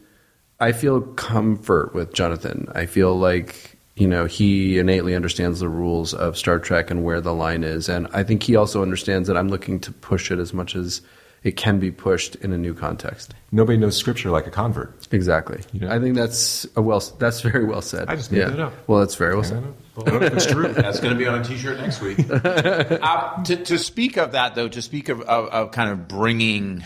I 0.60 0.72
feel 0.72 1.00
comfort 1.00 1.94
with 1.94 2.12
Jonathan. 2.12 2.68
I 2.74 2.86
feel 2.86 3.18
like 3.18 3.76
you 3.96 4.06
know 4.06 4.26
he 4.26 4.78
innately 4.78 5.14
understands 5.14 5.60
the 5.60 5.68
rules 5.68 6.14
of 6.14 6.36
Star 6.38 6.58
Trek 6.58 6.90
and 6.90 7.04
where 7.04 7.20
the 7.20 7.34
line 7.34 7.64
is, 7.64 7.88
and 7.88 8.06
I 8.12 8.22
think 8.22 8.44
he 8.44 8.54
also 8.54 8.82
understands 8.82 9.28
that 9.28 9.36
I'm 9.36 9.48
looking 9.48 9.80
to 9.80 9.92
push 9.92 10.30
it 10.30 10.38
as 10.38 10.52
much 10.52 10.76
as 10.76 11.00
it 11.44 11.56
can 11.56 11.78
be 11.78 11.92
pushed 11.92 12.34
in 12.36 12.52
a 12.52 12.58
new 12.58 12.72
context. 12.72 13.34
nobody 13.52 13.76
knows 13.76 13.96
scripture 13.96 14.30
like 14.30 14.46
a 14.46 14.50
convert. 14.50 15.06
Exactly. 15.12 15.60
You 15.72 15.80
know? 15.80 15.90
I 15.90 16.00
think 16.00 16.16
that's 16.16 16.66
a 16.74 16.82
well. 16.82 17.00
That's 17.18 17.42
very 17.42 17.64
well 17.64 17.82
said. 17.82 18.08
I 18.08 18.16
just 18.16 18.32
made 18.32 18.38
yeah. 18.38 18.48
that 18.48 18.60
up. 18.60 18.72
Well, 18.88 19.00
that's 19.00 19.14
very 19.14 19.34
well 19.34 19.44
said. 19.44 19.62
don't 19.62 19.66
know, 19.96 20.02
I 20.02 20.10
don't 20.10 20.20
know 20.20 20.26
if 20.26 20.34
it's 20.34 20.46
true. 20.46 20.72
That's 20.72 21.00
going 21.00 21.12
to 21.12 21.18
be 21.18 21.26
on 21.26 21.40
a 21.40 21.44
T-shirt 21.44 21.78
next 21.78 22.00
week. 22.00 22.18
uh, 22.30 23.42
to, 23.44 23.56
to 23.56 23.78
speak 23.78 24.16
of 24.16 24.32
that, 24.32 24.54
though, 24.54 24.68
to 24.68 24.82
speak 24.82 25.10
of, 25.10 25.20
of, 25.20 25.48
of 25.48 25.70
kind 25.70 25.90
of 25.90 26.08
bringing 26.08 26.82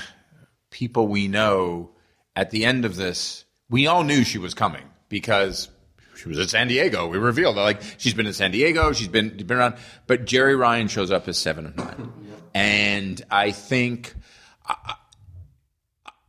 people 0.71 1.07
we 1.07 1.29
know 1.29 1.91
at 2.35 2.51
the 2.51 2.65
end 2.65 2.85
of 2.85 2.97
this, 2.97 3.45
we 3.71 3.87
all 3.87 4.03
knew 4.03 4.25
she 4.25 4.39
was 4.39 4.55
coming 4.55 4.85
because 5.09 5.69
she 6.17 6.29
was 6.29 6.39
at 6.41 6.51
San 6.51 6.67
Diego. 6.67 7.07
We 7.07 7.19
revealed 7.19 7.57
that, 7.57 7.63
like 7.63 7.81
she's 7.97 8.15
been 8.15 8.27
in 8.27 8.33
San 8.33 8.51
Diego, 8.51 8.93
she's 8.93 9.09
been 9.09 9.37
been 9.37 9.57
around, 9.57 9.77
but 10.09 10.25
Jeri 10.25 10.59
Ryan 10.59 10.89
shows 10.89 11.13
up 11.13 11.29
as 11.29 11.39
seven 11.39 11.67
of 11.67 11.77
nine, 11.77 12.13
and 12.55 13.23
I 13.31 13.53
think 13.53 14.15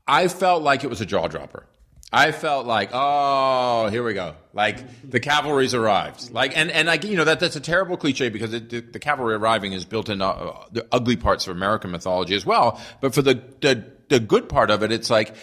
I 0.07 0.27
felt 0.27 0.63
like 0.63 0.83
it 0.83 0.89
was 0.89 1.01
a 1.01 1.05
jaw 1.05 1.27
dropper. 1.27 1.65
I 2.11 2.31
felt 2.31 2.65
like, 2.65 2.89
oh, 2.91 3.87
here 3.89 4.03
we 4.03 4.15
go. 4.15 4.35
Like 4.53 5.07
the 5.07 5.19
cavalry's 5.19 5.75
arrived. 5.75 6.31
Like, 6.31 6.57
and, 6.57 6.71
and 6.71 6.87
like, 6.87 7.03
you 7.03 7.15
know, 7.15 7.25
that, 7.25 7.39
that's 7.39 7.55
a 7.55 7.61
terrible 7.61 7.97
cliche 7.97 8.29
because 8.29 8.51
it, 8.51 8.69
the, 8.69 8.79
the 8.79 8.97
cavalry 8.97 9.35
arriving 9.35 9.73
is 9.73 9.85
built 9.85 10.09
in 10.09 10.19
uh, 10.21 10.53
the 10.71 10.87
ugly 10.91 11.17
parts 11.17 11.47
of 11.47 11.55
American 11.55 11.91
mythology 11.91 12.33
as 12.33 12.45
well. 12.45 12.81
But 12.99 13.13
for 13.13 13.21
the, 13.21 13.35
the, 13.61 13.85
the 14.09 14.19
good 14.19 14.49
part 14.49 14.71
of 14.71 14.81
it, 14.81 14.91
it's 14.91 15.11
like 15.11 15.35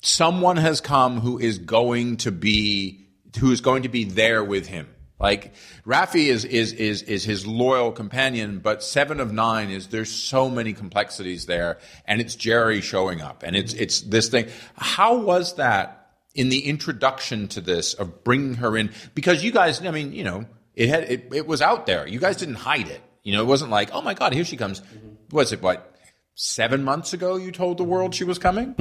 someone 0.00 0.58
has 0.58 0.80
come 0.80 1.18
who 1.18 1.38
is 1.38 1.58
going 1.58 2.18
to 2.18 2.30
be, 2.30 3.08
who 3.40 3.50
is 3.50 3.60
going 3.60 3.82
to 3.82 3.88
be 3.88 4.04
there 4.04 4.44
with 4.44 4.68
him. 4.68 4.88
Like 5.22 5.54
Raffi 5.86 6.26
is 6.26 6.44
is 6.44 6.72
is 6.72 7.02
is 7.02 7.22
his 7.24 7.46
loyal 7.46 7.92
companion, 7.92 8.58
but 8.58 8.82
Seven 8.82 9.20
of 9.20 9.32
Nine 9.32 9.70
is 9.70 9.86
there's 9.86 10.10
so 10.10 10.50
many 10.50 10.72
complexities 10.72 11.46
there, 11.46 11.78
and 12.04 12.20
it's 12.20 12.34
Jeri 12.34 12.82
showing 12.82 13.20
up, 13.20 13.44
and 13.44 13.54
it's 13.54 13.72
it's 13.74 14.00
this 14.00 14.28
thing. 14.28 14.48
How 14.76 15.16
was 15.16 15.54
that 15.54 16.10
in 16.34 16.48
the 16.48 16.66
introduction 16.66 17.46
to 17.48 17.60
this 17.60 17.94
of 17.94 18.24
bringing 18.24 18.54
her 18.54 18.76
in? 18.76 18.90
Because 19.14 19.44
you 19.44 19.52
guys, 19.52 19.84
I 19.86 19.92
mean, 19.92 20.12
you 20.12 20.24
know, 20.24 20.44
it 20.74 20.88
had 20.88 21.04
it, 21.04 21.28
it 21.32 21.46
was 21.46 21.62
out 21.62 21.86
there. 21.86 22.06
You 22.06 22.18
guys 22.18 22.36
didn't 22.36 22.56
hide 22.56 22.88
it. 22.88 23.00
You 23.22 23.34
know, 23.34 23.42
it 23.42 23.46
wasn't 23.46 23.70
like, 23.70 23.90
oh 23.92 24.02
my 24.02 24.14
God, 24.14 24.32
here 24.32 24.44
she 24.44 24.56
comes. 24.56 24.80
Mm-hmm. 24.80 25.36
Was 25.36 25.52
it 25.52 25.62
what? 25.62 25.91
Seven 26.34 26.82
months 26.82 27.12
ago, 27.12 27.36
you 27.36 27.52
told 27.52 27.76
the 27.76 27.84
world 27.84 28.14
she 28.14 28.24
was 28.24 28.38
coming. 28.38 28.74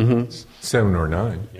Seven 0.61 0.95
or 0.95 1.09
nine. 1.09 1.49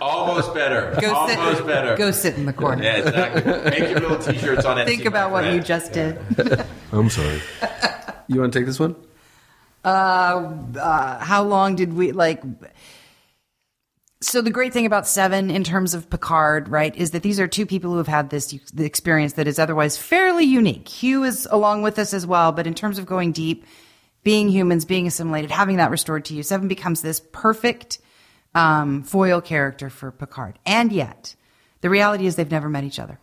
Almost 0.00 0.54
better. 0.54 0.96
Go 0.98 1.14
Almost 1.14 1.58
sit, 1.58 1.66
better. 1.66 1.94
Go 1.96 2.10
sit 2.10 2.36
in 2.36 2.46
the 2.46 2.54
corner. 2.54 2.82
Yeah, 2.82 2.96
exactly. 2.96 3.42
Make 3.70 3.90
your 3.90 4.00
little 4.00 4.18
t-shirts 4.18 4.64
on 4.64 4.78
it. 4.78 4.86
Think 4.86 5.04
about 5.04 5.32
what 5.32 5.52
you 5.52 5.60
just 5.60 5.92
did. 5.92 6.18
I'm 6.92 7.10
sorry. 7.10 7.42
You 8.26 8.40
want 8.40 8.54
to 8.54 8.58
take 8.58 8.66
this 8.66 8.80
one? 8.80 8.96
uh, 9.84 11.18
how 11.18 11.42
long 11.42 11.76
did 11.76 11.92
we 11.92 12.12
like? 12.12 12.42
So 14.20 14.42
the 14.42 14.50
great 14.50 14.72
thing 14.72 14.86
about 14.86 15.06
Seven, 15.06 15.50
in 15.50 15.62
terms 15.62 15.94
of 15.94 16.10
Picard, 16.10 16.68
right, 16.68 16.94
is 16.96 17.12
that 17.12 17.22
these 17.22 17.38
are 17.38 17.46
two 17.46 17.66
people 17.66 17.92
who 17.92 17.98
have 17.98 18.08
had 18.08 18.30
this 18.30 18.52
experience 18.76 19.34
that 19.34 19.46
is 19.46 19.58
otherwise 19.60 19.96
fairly 19.96 20.44
unique. 20.44 20.88
Hugh 20.88 21.22
is 21.22 21.46
along 21.50 21.82
with 21.82 21.98
us 21.98 22.12
as 22.12 22.26
well, 22.26 22.50
but 22.50 22.66
in 22.66 22.74
terms 22.74 22.98
of 22.98 23.06
going 23.06 23.30
deep, 23.30 23.64
being 24.24 24.48
humans, 24.48 24.84
being 24.84 25.06
assimilated, 25.06 25.52
having 25.52 25.76
that 25.76 25.92
restored 25.92 26.24
to 26.26 26.34
you, 26.34 26.42
Seven 26.42 26.66
becomes 26.66 27.00
this 27.00 27.20
perfect 27.32 28.00
um, 28.56 29.04
foil 29.04 29.40
character 29.40 29.88
for 29.88 30.10
Picard. 30.10 30.58
And 30.66 30.90
yet, 30.90 31.36
the 31.80 31.90
reality 31.90 32.26
is 32.26 32.34
they've 32.34 32.50
never 32.50 32.68
met 32.68 32.82
each 32.84 32.98
other 32.98 33.20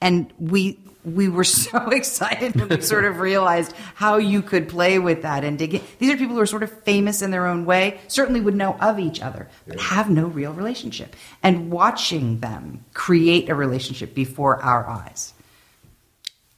and 0.00 0.32
we 0.38 0.78
we 1.14 1.28
were 1.28 1.44
so 1.44 1.78
excited 1.90 2.56
when 2.56 2.68
we 2.68 2.80
sort 2.80 3.04
of 3.04 3.20
realized 3.20 3.74
how 3.94 4.16
you 4.16 4.42
could 4.42 4.68
play 4.68 4.98
with 4.98 5.22
that 5.22 5.44
and 5.44 5.58
dig 5.58 5.74
in. 5.74 5.82
These 5.98 6.12
are 6.12 6.16
people 6.16 6.34
who 6.34 6.40
are 6.40 6.46
sort 6.46 6.62
of 6.62 6.72
famous 6.82 7.22
in 7.22 7.30
their 7.30 7.46
own 7.46 7.64
way, 7.64 8.00
certainly 8.08 8.40
would 8.40 8.54
know 8.54 8.74
of 8.80 8.98
each 8.98 9.20
other, 9.20 9.48
but 9.66 9.80
have 9.80 10.10
no 10.10 10.26
real 10.26 10.52
relationship. 10.52 11.14
And 11.42 11.70
watching 11.70 12.40
them 12.40 12.84
create 12.94 13.48
a 13.48 13.54
relationship 13.54 14.14
before 14.14 14.62
our 14.62 14.88
eyes. 14.88 15.34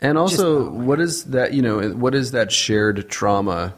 And 0.01 0.17
also, 0.17 0.71
what 0.71 1.01
is 1.01 1.25
that? 1.27 1.53
You 1.53 1.63
know, 1.63 1.91
what 1.91 2.15
is 2.15 2.31
that 2.33 2.53
shared 2.53 3.09
trauma? 3.11 3.75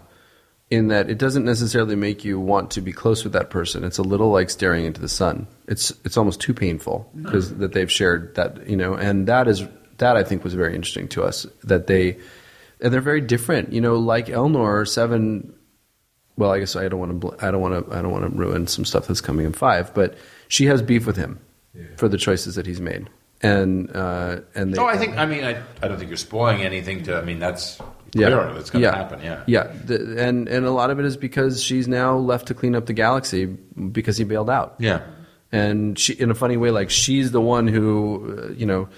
In 0.70 0.88
that 0.88 1.10
it 1.10 1.18
doesn't 1.18 1.44
necessarily 1.44 1.96
make 1.96 2.24
you 2.24 2.40
want 2.40 2.70
to 2.70 2.80
be 2.80 2.92
close 2.92 3.24
with 3.24 3.34
that 3.34 3.50
person. 3.50 3.84
It's 3.84 3.98
a 3.98 4.02
little 4.02 4.30
like 4.30 4.48
staring 4.48 4.86
into 4.86 5.02
the 5.02 5.08
sun. 5.08 5.46
It's 5.68 5.90
it's 6.02 6.16
almost 6.16 6.40
too 6.40 6.54
painful 6.54 7.10
mm-hmm. 7.10 7.24
because 7.24 7.54
that 7.56 7.72
they've 7.72 7.92
shared 7.92 8.36
that 8.36 8.66
you 8.70 8.76
know, 8.76 8.94
and 8.94 9.26
that 9.26 9.48
is 9.48 9.66
that 10.02 10.16
I 10.16 10.22
think 10.24 10.44
was 10.44 10.54
very 10.54 10.74
interesting 10.74 11.08
to 11.08 11.22
us 11.22 11.46
that 11.64 11.86
they 11.86 12.18
and 12.80 12.92
they're 12.92 13.00
very 13.00 13.20
different. 13.20 13.72
You 13.72 13.80
know, 13.80 13.96
like 13.96 14.26
Elnor 14.26 14.86
Seven. 14.86 15.54
Well, 16.36 16.50
I 16.50 16.58
guess 16.58 16.74
I 16.76 16.88
don't 16.88 16.98
want 17.00 17.12
to. 17.12 17.18
bl- 17.18 17.34
I 17.46 17.50
don't 17.50 17.60
want 17.60 17.74
to. 17.88 17.96
I 17.96 18.02
don't 18.02 18.10
want 18.10 18.24
to 18.24 18.30
ruin 18.38 18.66
some 18.66 18.84
stuff 18.84 19.06
that's 19.06 19.20
coming 19.20 19.46
in 19.46 19.52
five. 19.52 19.92
But 19.94 20.16
she 20.48 20.66
has 20.66 20.82
beef 20.82 21.06
with 21.06 21.16
him 21.16 21.38
for 21.96 22.08
the 22.08 22.16
choices 22.18 22.54
that 22.56 22.66
he's 22.66 22.80
made, 22.80 23.08
and 23.42 23.94
uh, 23.94 24.40
and 24.54 24.72
they, 24.72 24.76
No, 24.78 24.86
I 24.86 24.96
think. 24.96 25.16
I 25.16 25.26
mean, 25.26 25.44
I, 25.44 25.62
I 25.82 25.88
don't 25.88 25.98
think 25.98 26.10
you're 26.10 26.16
spoiling 26.16 26.62
anything. 26.62 27.02
To 27.04 27.16
I 27.16 27.22
mean, 27.22 27.38
that's 27.38 27.78
Yeah, 28.14 28.28
Clearly, 28.28 28.58
it's 28.60 28.70
going 28.70 28.82
to 28.82 28.88
yeah. 28.88 28.96
happen. 28.96 29.20
Yeah. 29.22 29.42
yeah, 29.46 29.72
The- 29.84 30.16
and 30.26 30.48
and 30.48 30.66
a 30.66 30.70
lot 30.72 30.90
of 30.90 30.98
it 30.98 31.04
is 31.04 31.16
because 31.16 31.62
she's 31.62 31.86
now 31.86 32.16
left 32.16 32.48
to 32.48 32.54
clean 32.54 32.74
up 32.74 32.86
the 32.86 32.92
galaxy 32.94 33.44
because 33.46 34.16
he 34.16 34.24
bailed 34.24 34.50
out. 34.50 34.74
Yeah. 34.78 35.00
and 35.52 35.98
she, 35.98 36.14
in 36.14 36.30
a 36.30 36.34
funny 36.34 36.56
way, 36.56 36.70
like 36.70 36.88
she's 36.90 37.30
the 37.30 37.40
one 37.42 37.68
who, 37.68 38.38
uh, 38.50 38.52
you 38.54 38.64
know, 38.66 38.88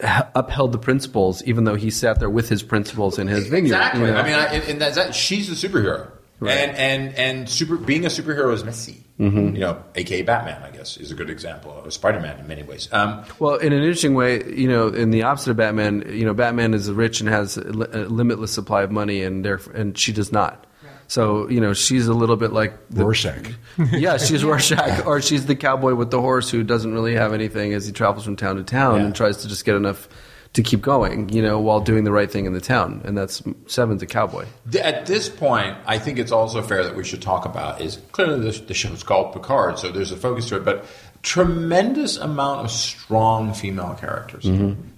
upheld 0.00 0.72
the 0.72 0.78
principles, 0.78 1.42
even 1.44 1.64
though 1.64 1.74
he 1.74 1.90
sat 1.90 2.18
there 2.20 2.30
with 2.30 2.48
his 2.48 2.62
principles 2.62 3.18
in 3.18 3.28
his 3.28 3.46
vineyard. 3.48 3.74
Exactly. 3.76 4.00
you 4.02 4.06
know? 4.08 4.16
I 4.16 4.22
mean, 4.22 4.34
I, 4.34 4.44
and, 4.46 4.64
and 4.64 4.80
that's 4.80 4.96
that. 4.96 5.14
She's 5.14 5.48
the 5.48 5.68
superhero, 5.68 6.10
Right. 6.38 6.52
and 6.58 6.76
and 6.76 7.14
and 7.14 7.48
super 7.48 7.76
being 7.76 8.04
a 8.04 8.08
superhero 8.08 8.52
is 8.52 8.62
messy. 8.64 9.02
Mm-hmm. 9.18 9.54
You 9.54 9.60
know, 9.60 9.82
aka 9.94 10.20
Batman, 10.20 10.62
I 10.62 10.68
guess, 10.76 10.98
is 10.98 11.10
a 11.10 11.14
good 11.14 11.30
example, 11.30 11.90
Spider 11.90 12.20
Man 12.20 12.38
in 12.38 12.46
many 12.46 12.62
ways. 12.62 12.90
Um, 12.92 13.24
Well, 13.38 13.54
in 13.56 13.72
an 13.72 13.78
interesting 13.80 14.14
way, 14.14 14.44
you 14.52 14.68
know, 14.68 14.88
in 14.88 15.10
the 15.10 15.22
opposite 15.22 15.52
of 15.52 15.56
Batman, 15.56 16.04
you 16.12 16.26
know, 16.26 16.34
Batman 16.34 16.74
is 16.74 16.90
rich 16.92 17.20
and 17.20 17.28
has 17.30 17.56
a 17.56 17.62
a 17.62 18.02
limitless 18.10 18.52
supply 18.52 18.82
of 18.82 18.90
money, 18.90 19.22
and 19.22 19.42
there, 19.42 19.58
and 19.74 19.96
she 19.96 20.12
does 20.12 20.30
not. 20.32 20.66
So, 21.08 21.48
you 21.48 21.60
know, 21.60 21.72
she's 21.72 22.06
a 22.08 22.14
little 22.14 22.36
bit 22.36 22.52
like 22.52 22.72
the, 22.90 23.04
Rorschach. 23.04 23.52
yeah, 23.92 24.16
she's 24.16 24.42
Rorschach, 24.44 25.06
or 25.06 25.20
she's 25.22 25.46
the 25.46 25.54
cowboy 25.56 25.94
with 25.94 26.10
the 26.10 26.20
horse 26.20 26.50
who 26.50 26.62
doesn't 26.64 26.92
really 26.92 27.14
have 27.14 27.32
anything 27.32 27.74
as 27.74 27.86
he 27.86 27.92
travels 27.92 28.24
from 28.24 28.36
town 28.36 28.56
to 28.56 28.64
town 28.64 28.96
Yeah. 29.00 29.06
and 29.06 29.14
tries 29.14 29.38
to 29.38 29.48
just 29.48 29.64
get 29.64 29.76
enough 29.76 30.08
to 30.54 30.62
keep 30.62 30.80
going, 30.80 31.28
you 31.28 31.42
know, 31.42 31.60
while 31.60 31.80
doing 31.80 32.04
the 32.04 32.12
right 32.12 32.30
thing 32.30 32.46
in 32.46 32.54
the 32.54 32.60
town. 32.62 33.02
And 33.04 33.16
that's 33.16 33.42
Seven's 33.66 34.02
a 34.02 34.06
cowboy. 34.06 34.46
at 34.82 35.04
this 35.06 35.28
point, 35.28 35.76
I 35.86 35.98
think 35.98 36.18
it's 36.18 36.32
also 36.32 36.62
fair 36.62 36.82
that 36.82 36.96
we 36.96 37.04
should 37.04 37.20
talk 37.20 37.44
about 37.44 37.80
is 37.82 37.98
clearly 38.12 38.50
the, 38.50 38.58
the 38.62 38.72
show's 38.74 39.02
called 39.02 39.34
Picard, 39.34 39.78
so 39.78 39.90
there's 39.92 40.12
a 40.12 40.16
focus 40.16 40.48
to 40.48 40.56
it, 40.56 40.64
but 40.64 40.86
tremendous 41.22 42.16
amount 42.16 42.64
of 42.64 42.70
strong 42.70 43.52
female 43.52 43.94
characters. 44.00 44.48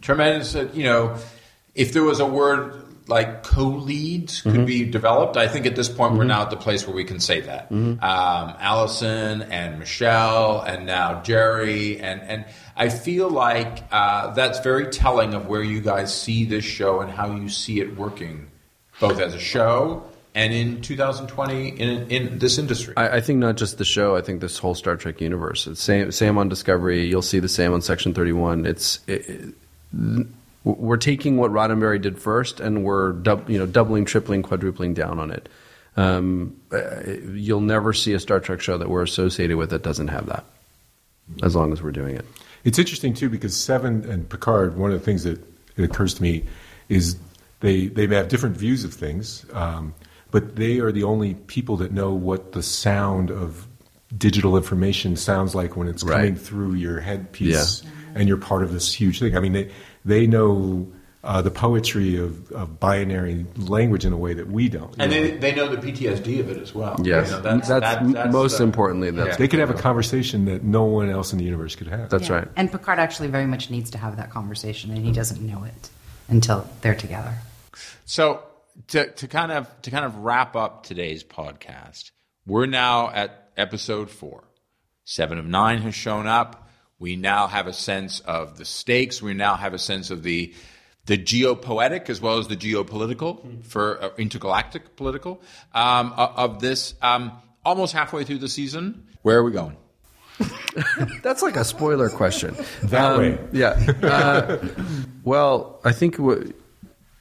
Tremendous, 0.01 0.55
uh, 0.55 0.69
you 0.73 0.85
know, 0.85 1.17
if 1.75 1.93
there 1.93 2.05
was 2.05 2.21
a 2.21 2.27
word 2.27 2.88
like 3.09 3.43
co-leads 3.43 4.43
could 4.43 4.67
be 4.67 4.85
developed, 4.85 5.37
I 5.37 5.49
think 5.49 5.67
at 5.67 5.75
this 5.75 5.89
point 5.89 6.15
we're 6.15 6.25
now 6.25 6.43
at 6.43 6.51
the 6.51 6.57
place 6.57 6.87
where 6.87 6.95
we 6.95 7.05
can 7.05 7.21
say 7.21 7.41
that. 7.41 7.71
Um, 7.73 7.99
Allison 8.61 9.43
and 9.43 9.79
Michelle 9.79 10.61
and 10.61 10.87
now 10.87 11.23
Jeri 11.23 12.01
and 12.03 12.21
and 12.21 12.45
I 12.77 12.91
feel 12.91 13.29
like 13.31 13.83
uh, 13.91 14.33
that's 14.35 14.61
very 14.61 14.87
telling 14.89 15.35
of 15.35 15.47
where 15.49 15.63
you 15.63 15.81
guys 15.81 16.15
see 16.15 16.45
this 16.45 16.65
show 16.65 17.01
and 17.01 17.11
how 17.11 17.35
you 17.35 17.49
see 17.49 17.81
it 17.81 17.97
working, 17.97 18.51
both 19.01 19.19
as 19.21 19.35
a 19.35 19.41
show 19.41 20.05
and 20.35 20.53
in 20.53 20.81
2020 20.83 21.69
in 21.71 22.11
in 22.11 22.39
this 22.39 22.59
industry. 22.59 22.95
I, 22.97 23.17
I 23.17 23.21
think 23.21 23.39
not 23.41 23.57
just 23.57 23.79
the 23.79 23.85
show. 23.85 24.15
I 24.17 24.21
think 24.21 24.41
this 24.41 24.59
whole 24.59 24.75
Star 24.75 24.97
Trek 24.97 25.21
universe. 25.21 25.67
It's 25.67 25.83
same 25.83 26.13
same 26.13 26.39
on 26.39 26.49
Discovery. 26.49 27.07
You'll 27.07 27.23
see 27.23 27.41
the 27.41 27.49
same 27.49 27.73
on 27.73 27.81
Section 27.83 28.15
Thirty 28.15 28.33
One. 28.33 28.67
It's 28.67 29.01
it, 29.07 29.29
it- 29.29 29.55
we're 30.65 30.97
taking 30.97 31.37
what 31.37 31.51
Roddenberry 31.51 32.01
did 32.01 32.19
first, 32.19 32.61
and 32.61 32.85
we're 32.85 33.13
dub, 33.13 33.49
you 33.49 33.59
know 33.59 33.67
doubling, 33.67 34.05
tripling, 34.05 34.43
quadrupling 34.43 34.95
down 34.95 35.19
on 35.19 35.31
it. 35.31 35.49
Um, 35.97 36.57
uh, 36.73 37.03
you'll 37.33 37.61
never 37.61 37.93
see 37.93 38.13
a 38.13 38.21
Star 38.21 38.41
Trek 38.41 38.61
show 38.61 38.79
that 38.79 38.89
we're 38.89 39.03
associated 39.03 39.57
with 39.57 39.71
that 39.71 39.83
doesn't 39.83 40.09
have 40.09 40.27
that. 40.27 40.45
As 41.43 41.55
long 41.55 41.73
as 41.73 41.83
we're 41.83 41.93
doing 41.93 42.17
it. 42.17 42.25
It's 42.65 42.79
interesting 42.79 43.15
too 43.15 43.29
because 43.29 43.57
Seven 43.57 44.09
and 44.11 44.29
Picard. 44.29 44.77
One 44.77 44.93
of 44.93 44.99
the 44.99 45.05
things 45.05 45.25
that 45.25 45.39
it 45.77 45.85
occurs 45.85 46.15
to 46.15 46.23
me 46.23 46.45
is 46.89 47.17
they 47.61 47.87
they 47.87 48.07
may 48.07 48.17
have 48.17 48.29
different 48.29 48.57
views 48.57 48.85
of 48.85 48.95
things, 48.95 49.45
um, 49.53 49.95
but 50.31 50.57
they 50.57 50.79
are 50.79 50.93
the 50.93 51.05
only 51.05 51.35
people 51.35 51.77
that 51.79 51.93
know 51.93 52.13
what 52.13 52.53
the 52.53 52.63
sound 52.63 53.31
of 53.31 53.67
digital 54.17 54.57
information 54.57 55.17
sounds 55.17 55.55
like 55.55 55.77
when 55.77 55.89
it's 55.89 56.03
coming 56.03 56.35
through 56.35 56.75
your 56.75 57.01
headpiece, 57.01 57.83
and 58.15 58.29
you're 58.29 58.39
part 58.39 58.63
of 58.63 58.73
this 58.73 58.93
huge 58.93 59.19
thing. 59.19 59.37
I 59.37 59.41
mean, 59.41 59.53
they 59.53 59.71
they 60.09 60.27
know. 60.27 60.93
Uh, 61.25 61.43
the 61.43 61.51
poetry 61.51 62.17
of, 62.17 62.51
of 62.53 62.79
binary 62.79 63.45
language 63.57 64.05
in 64.07 64.13
a 64.13 64.17
way 64.17 64.33
that 64.33 64.47
we 64.47 64.69
don't. 64.69 64.95
and 65.01 65.11
they, 65.11 65.33
they 65.33 65.53
know 65.53 65.69
the 65.69 65.77
PTSD 65.77 66.39
of 66.39 66.49
it 66.49 66.59
as 66.59 66.73
well. 66.73 66.97
Yes, 67.03 67.29
You 67.29 67.37
know, 67.37 67.43
that's, 67.43 67.69
that- 67.69 67.81
that's 68.13 68.33
most 68.33 68.59
the- 68.59 68.65
importantly. 68.65 69.11
That's 69.11 69.37
they 69.37 69.49
could 69.49 69.59
have 69.59 69.69
a 69.69 69.75
conversation 69.75 70.45
that 70.45 70.63
no 70.63 70.85
one 70.85 71.11
else 71.11 71.33
in 71.33 71.39
the 71.41 71.45
universe 71.45 71.75
could 71.75 71.89
have. 71.89 72.09
that's 72.09 72.29
Yeah. 72.29 72.37
right. 72.37 72.49
And 72.55 72.71
Picard 72.71 73.01
actually 73.01 73.29
very 73.29 73.47
much 73.47 73.69
needs 73.69 73.91
to 73.91 73.99
have 73.99 74.17
that 74.17 74.31
conversation, 74.31 74.93
and 74.93 75.05
he 75.05 75.11
doesn't 75.11 75.43
know 75.43 75.65
it 75.65 75.91
until 76.29 76.67
they're 76.83 76.95
together. 76.95 77.35
So 78.07 78.45
to, 78.87 79.11
to 79.11 79.27
kind 79.27 79.51
of 79.51 79.67
to 79.83 79.91
kind 79.91 80.05
of 80.05 80.19
wrap 80.19 80.55
up 80.55 80.85
today's 80.85 81.25
podcast, 81.25 82.13
we're 82.47 82.67
now 82.67 83.11
at 83.11 83.51
episode 83.57 84.09
four. 84.09 84.45
Seven 85.05 85.37
of 85.39 85.47
nine 85.47 85.83
has 85.83 85.97
shown 85.97 86.29
up. 86.29 86.68
We 86.99 87.17
now 87.17 87.47
have 87.47 87.67
a 87.67 87.73
sense 87.73 88.21
of 88.21 88.59
the 88.59 88.65
stakes. 88.65 89.23
We 89.23 89.35
now 89.35 89.55
have 89.55 89.75
a 89.75 89.79
sense 89.79 90.11
of 90.11 90.23
the 90.23 90.53
the 91.07 91.17
geopoetic 91.17 92.11
as 92.11 92.21
well 92.21 92.39
as 92.39 92.49
the 92.49 92.57
geopolitical 92.57 93.65
for 93.65 94.03
uh, 94.03 94.11
intergalactic 94.19 94.95
political 94.95 95.41
um, 95.73 96.13
of 96.17 96.61
this. 96.61 96.95
Um, 97.01 97.33
almost 97.65 97.93
halfway 97.95 98.25
through 98.25 98.39
the 98.39 98.49
season, 98.49 99.07
where 99.23 99.39
are 99.39 99.43
we 99.43 99.53
going? 99.53 99.77
That's 101.23 101.43
like 101.43 101.57
a 101.57 101.65
spoiler 101.65 102.09
question. 102.09 102.55
That 102.85 103.19
way. 103.19 103.39
Yeah. 103.53 103.71
Uh, 104.03 104.59
well, 105.25 105.81
I 105.85 105.93
think 105.93 106.17
what, 106.17 106.43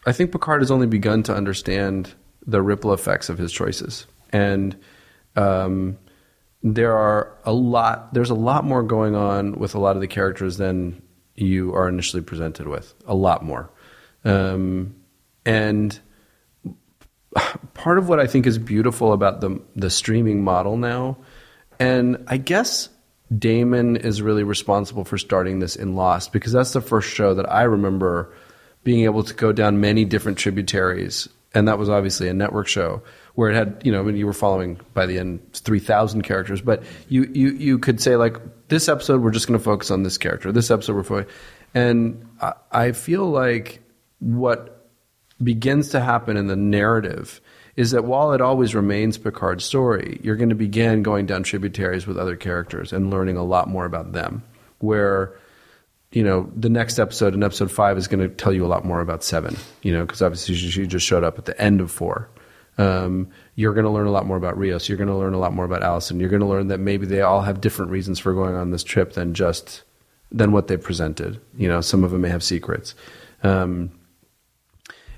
I 0.05 0.11
think 0.11 0.31
Picard 0.31 0.61
has 0.61 0.69
only 0.69 0.87
begun 0.87 1.23
to 1.23 1.33
understand 1.33 2.13
the 2.45 2.61
ripple 2.61 2.93
effects 2.93 3.29
of 3.29 3.37
his 3.37 3.51
choices, 3.51 4.05
and 4.31 4.77
um, 5.35 5.97
there 6.63 6.98
are 6.98 7.38
a 7.46 7.54
lot. 7.54 8.13
There's 8.13 8.30
a 8.30 8.36
lot 8.36 8.63
more 8.63 8.84
going 8.84 9.15
on 9.15 9.54
with 9.54 9.76
a 9.76 9.80
lot 9.80 9.96
of 9.96 10.02
the 10.02 10.08
characters 10.08 10.58
than 10.58 11.02
you 11.36 11.74
are 11.76 11.88
initially 11.88 12.24
presented 12.24 12.67
with. 12.67 12.93
A 13.06 13.15
lot 13.15 13.43
more, 13.43 13.70
um, 14.26 14.96
and 15.46 15.98
part 17.74 17.98
of 17.98 18.10
what 18.10 18.20
I 18.20 18.28
think 18.28 18.48
is 18.48 18.58
beautiful 18.58 19.13
about 19.13 19.41
the 19.41 19.62
the 19.76 19.89
streaming 19.89 20.43
model 20.43 20.78
now, 20.78 21.17
and 21.80 22.24
I 22.28 22.38
guess 22.38 22.89
Damon 23.36 23.98
is 23.98 24.22
really 24.22 24.43
responsible 24.43 25.04
for 25.04 25.17
starting 25.17 25.60
this 25.60 25.76
in 25.76 25.96
Lost 25.96 26.32
because 26.32 26.54
that's 26.54 26.74
the 26.74 26.82
first 26.82 27.10
show 27.10 27.34
that 27.34 27.52
I 27.52 27.63
remember 27.63 28.34
being 28.84 29.04
able 29.04 29.24
to 29.24 29.34
go 29.34 29.52
down 29.52 29.82
many 29.82 30.06
different 30.06 30.38
tributaries, 30.38 31.28
and 31.53 31.67
that 31.67 31.77
was 31.77 31.89
obviously 31.89 32.27
a 32.27 32.33
network 32.33 32.67
show 32.67 33.01
where 33.36 33.49
it 33.51 33.55
had 33.55 33.81
you 33.83 33.91
know 33.91 34.03
when 34.03 34.15
you 34.15 34.25
were 34.25 34.33
following 34.33 34.79
by 34.93 35.05
the 35.05 35.17
end 35.17 35.39
three 35.53 35.79
thousand 35.79 36.23
characters, 36.23 36.62
but 36.62 36.83
you 37.10 37.23
you 37.33 37.49
you 37.49 37.79
could 37.79 38.01
say 38.01 38.15
like 38.15 38.38
this 38.67 38.89
episode 38.89 39.21
we're 39.21 39.31
just 39.31 39.47
going 39.47 39.57
to 39.57 39.63
focus 39.63 39.91
on 39.91 40.03
this 40.03 40.17
character, 40.17 40.51
this 40.51 40.71
episode 40.71 40.95
we're 40.95 41.03
focusing, 41.03 41.33
and 41.73 42.27
I, 42.41 42.53
I 42.71 42.91
feel 42.91 43.29
like 43.29 43.81
what 44.19 44.89
begins 45.41 45.89
to 45.89 45.99
happen 45.99 46.38
in 46.38 46.47
the 46.47 46.55
narrative 46.55 47.41
is 47.75 47.91
that 47.91 48.03
while 48.03 48.33
it 48.33 48.41
always 48.41 48.73
remains 48.73 49.17
Picard's 49.19 49.63
story, 49.63 50.19
you're 50.23 50.36
going 50.36 50.49
to 50.49 50.55
begin 50.55 51.03
going 51.03 51.27
down 51.27 51.43
tributaries 51.43 52.07
with 52.07 52.17
other 52.17 52.36
characters 52.36 52.91
and 52.91 53.12
learning 53.12 53.38
a 53.38 53.43
lot 53.43 53.69
more 53.69 53.86
about 53.86 54.13
them. 54.13 54.43
Where, 54.79 55.36
you 56.12 56.24
know, 56.24 56.52
the 56.56 56.70
next 56.70 57.00
episode 57.00 57.34
in 57.34 57.43
episode 57.43 57.72
five 57.72 57.98
is 57.98 58.08
going 58.08 58.28
to 58.28 58.34
tell 58.34 58.54
you 58.54 58.65
a 58.65 58.67
lot 58.67 58.86
more 58.86 59.02
about 59.02 59.24
Seven, 59.24 59.58
you 59.82 59.91
know, 59.91 60.06
because 60.06 60.22
obviously 60.22 60.56
she, 60.56 60.88
just 60.88 61.06
showed 61.06 61.24
up 61.24 61.38
at 61.38 61.46
the 61.46 61.60
end 61.62 61.82
of 61.82 61.91
four. 61.91 62.30
Um, 62.78 63.30
you're 63.56 63.74
going 63.74 63.86
to 63.86 63.91
learn 63.91 64.08
a 64.08 64.12
lot 64.12 64.26
more 64.26 64.38
about 64.38 64.58
Rios. 64.58 64.88
You're 64.88 64.98
going 64.98 65.10
to 65.10 65.15
learn 65.15 65.34
a 65.34 65.39
lot 65.39 65.54
more 65.54 65.65
about 65.65 65.84
Allison. 65.84 66.20
You're 66.20 66.30
going 66.30 66.41
to 66.41 66.48
learn 66.48 66.67
that 66.67 66.80
maybe 66.80 67.06
they 67.06 67.22
all 67.22 67.41
have 67.41 67.60
different 67.60 67.91
reasons 67.91 68.20
for 68.20 68.34
going 68.34 68.56
on 68.56 68.72
this 68.72 68.84
trip 68.84 69.13
than 69.13 69.34
just 69.34 69.84
than 70.32 70.52
what 70.52 70.67
they 70.67 70.78
presented. 70.78 71.41
You 71.58 71.67
know, 71.67 71.82
some 71.82 72.04
of 72.04 72.12
them 72.12 72.22
may 72.22 72.30
have 72.30 72.43
secrets. 72.43 72.93
Um, 73.43 73.91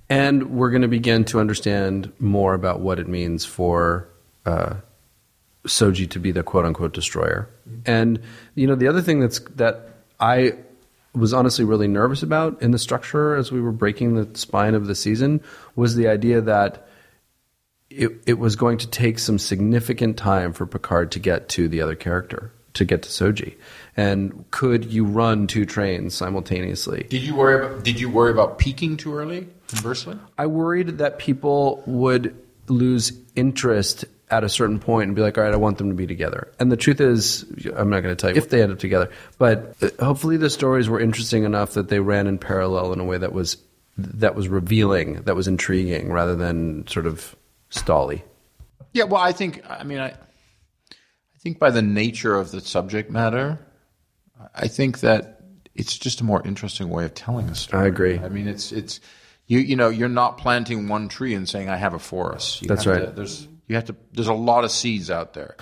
and 0.09 0.51
we're 0.51 0.71
going 0.71 0.81
to 0.81 0.87
begin 0.87 1.25
to 1.25 1.39
understand 1.39 2.11
more 2.19 2.53
about 2.53 2.79
what 2.79 2.97
it 2.97 3.07
means 3.07 3.45
for 3.45 4.09
uh, 4.45 4.75
Soji 5.67 6.09
to 6.09 6.19
be 6.19 6.31
the 6.31 6.43
quote 6.43 6.65
unquote 6.65 6.93
destroyer. 6.93 7.49
And 7.85 8.19
you 8.55 8.65
know, 8.65 8.75
the 8.75 8.87
other 8.87 9.01
thing 9.01 9.19
that's 9.19 9.39
that 9.55 9.89
I 10.19 10.53
was 11.19 11.33
honestly 11.33 11.65
really 11.65 11.87
nervous 11.87 12.23
about 12.23 12.61
in 12.61 12.71
the 12.71 12.79
structure 12.79 13.35
as 13.35 13.51
we 13.51 13.61
were 13.61 13.71
breaking 13.71 14.15
the 14.15 14.37
spine 14.37 14.75
of 14.75 14.87
the 14.87 14.95
season 14.95 15.41
was 15.75 15.95
the 15.95 16.07
idea 16.07 16.41
that 16.41 16.87
it, 17.89 18.11
it 18.25 18.39
was 18.39 18.55
going 18.55 18.77
to 18.79 18.87
take 18.87 19.19
some 19.19 19.39
significant 19.39 20.17
time 20.17 20.53
for 20.53 20.65
Picard 20.65 21.11
to 21.13 21.19
get 21.19 21.49
to 21.49 21.67
the 21.67 21.81
other 21.81 21.95
character, 21.95 22.51
to 22.75 22.85
get 22.85 23.03
to 23.03 23.09
Soji. 23.09 23.55
And 23.97 24.49
could 24.51 24.85
you 24.85 25.05
run 25.05 25.47
two 25.47 25.65
trains 25.65 26.13
simultaneously? 26.13 27.07
Did 27.09 27.23
you 27.23 27.35
worry 27.35 27.65
about 27.65 27.83
Did 27.83 27.99
you 27.99 28.09
worry 28.09 28.31
about 28.31 28.59
peaking 28.59 28.97
too 28.97 29.15
early? 29.15 29.47
Conversely, 29.67 30.17
I 30.37 30.47
worried 30.47 30.99
that 30.99 31.19
people 31.19 31.83
would 31.85 32.35
lose 32.67 33.13
interest 33.35 34.05
at 34.31 34.43
a 34.43 34.49
certain 34.49 34.79
point 34.79 35.07
and 35.07 35.15
be 35.15 35.21
like, 35.21 35.37
all 35.37 35.43
right, 35.43 35.53
I 35.53 35.57
want 35.57 35.77
them 35.79 35.89
to 35.89 35.95
be 35.95 36.05
together. 36.05 36.51
And 36.59 36.71
the 36.71 36.77
truth 36.77 37.01
is, 37.01 37.43
I'm 37.75 37.89
not 37.89 38.01
going 38.01 38.15
to 38.15 38.19
tell 38.19 38.29
you 38.29 38.37
if 38.37 38.49
they 38.49 38.61
end 38.61 38.71
up 38.71 38.79
together, 38.79 39.09
but 39.37 39.75
uh, 39.81 39.89
hopefully 40.03 40.37
the 40.37 40.49
stories 40.49 40.87
were 40.87 40.99
interesting 40.99 41.43
enough 41.43 41.73
that 41.73 41.89
they 41.89 41.99
ran 41.99 42.27
in 42.27 42.37
parallel 42.37 42.93
in 42.93 42.99
a 42.99 43.05
way 43.05 43.17
that 43.17 43.33
was 43.33 43.57
that 43.97 44.35
was 44.35 44.47
revealing, 44.47 45.21
that 45.23 45.35
was 45.35 45.47
intriguing, 45.47 46.11
rather 46.11 46.35
than 46.35 46.87
sort 46.87 47.05
of 47.05 47.35
stally. 47.71 48.21
Yeah, 48.93 49.03
well, 49.05 49.21
I 49.21 49.31
think 49.31 49.63
I 49.69 49.83
mean 49.83 49.99
I, 49.99 50.09
I 50.09 51.37
think 51.39 51.59
by 51.59 51.71
the 51.71 51.81
nature 51.81 52.35
of 52.35 52.51
the 52.51 52.61
subject 52.61 53.09
matter, 53.09 53.59
I 54.55 54.67
think 54.67 54.99
that 55.01 55.41
it's 55.75 55.97
just 55.97 56.21
a 56.21 56.23
more 56.23 56.45
interesting 56.45 56.89
way 56.89 57.05
of 57.05 57.13
telling 57.13 57.49
a 57.49 57.55
story. 57.55 57.83
I 57.83 57.87
agree. 57.87 58.19
I 58.19 58.29
mean, 58.29 58.47
it's 58.47 58.71
it's 58.71 58.99
You 59.47 59.59
you 59.59 59.75
know 59.75 59.89
you're 59.89 60.09
not 60.09 60.37
planting 60.37 60.87
one 60.87 61.09
tree 61.09 61.33
and 61.33 61.47
saying 61.49 61.69
I 61.69 61.77
have 61.77 61.93
a 61.93 61.99
forest. 61.99 62.61
You 62.61 62.67
That's 62.67 62.85
right. 62.85 63.05
to- 63.05 63.11
there's 63.11 63.47
you 63.69 63.75
have 63.75 63.85
to. 63.85 63.95
There's 64.11 64.27
a 64.27 64.33
lot 64.33 64.65
of 64.65 64.71
seeds 64.71 65.09
out 65.09 65.33
there. 65.35 65.55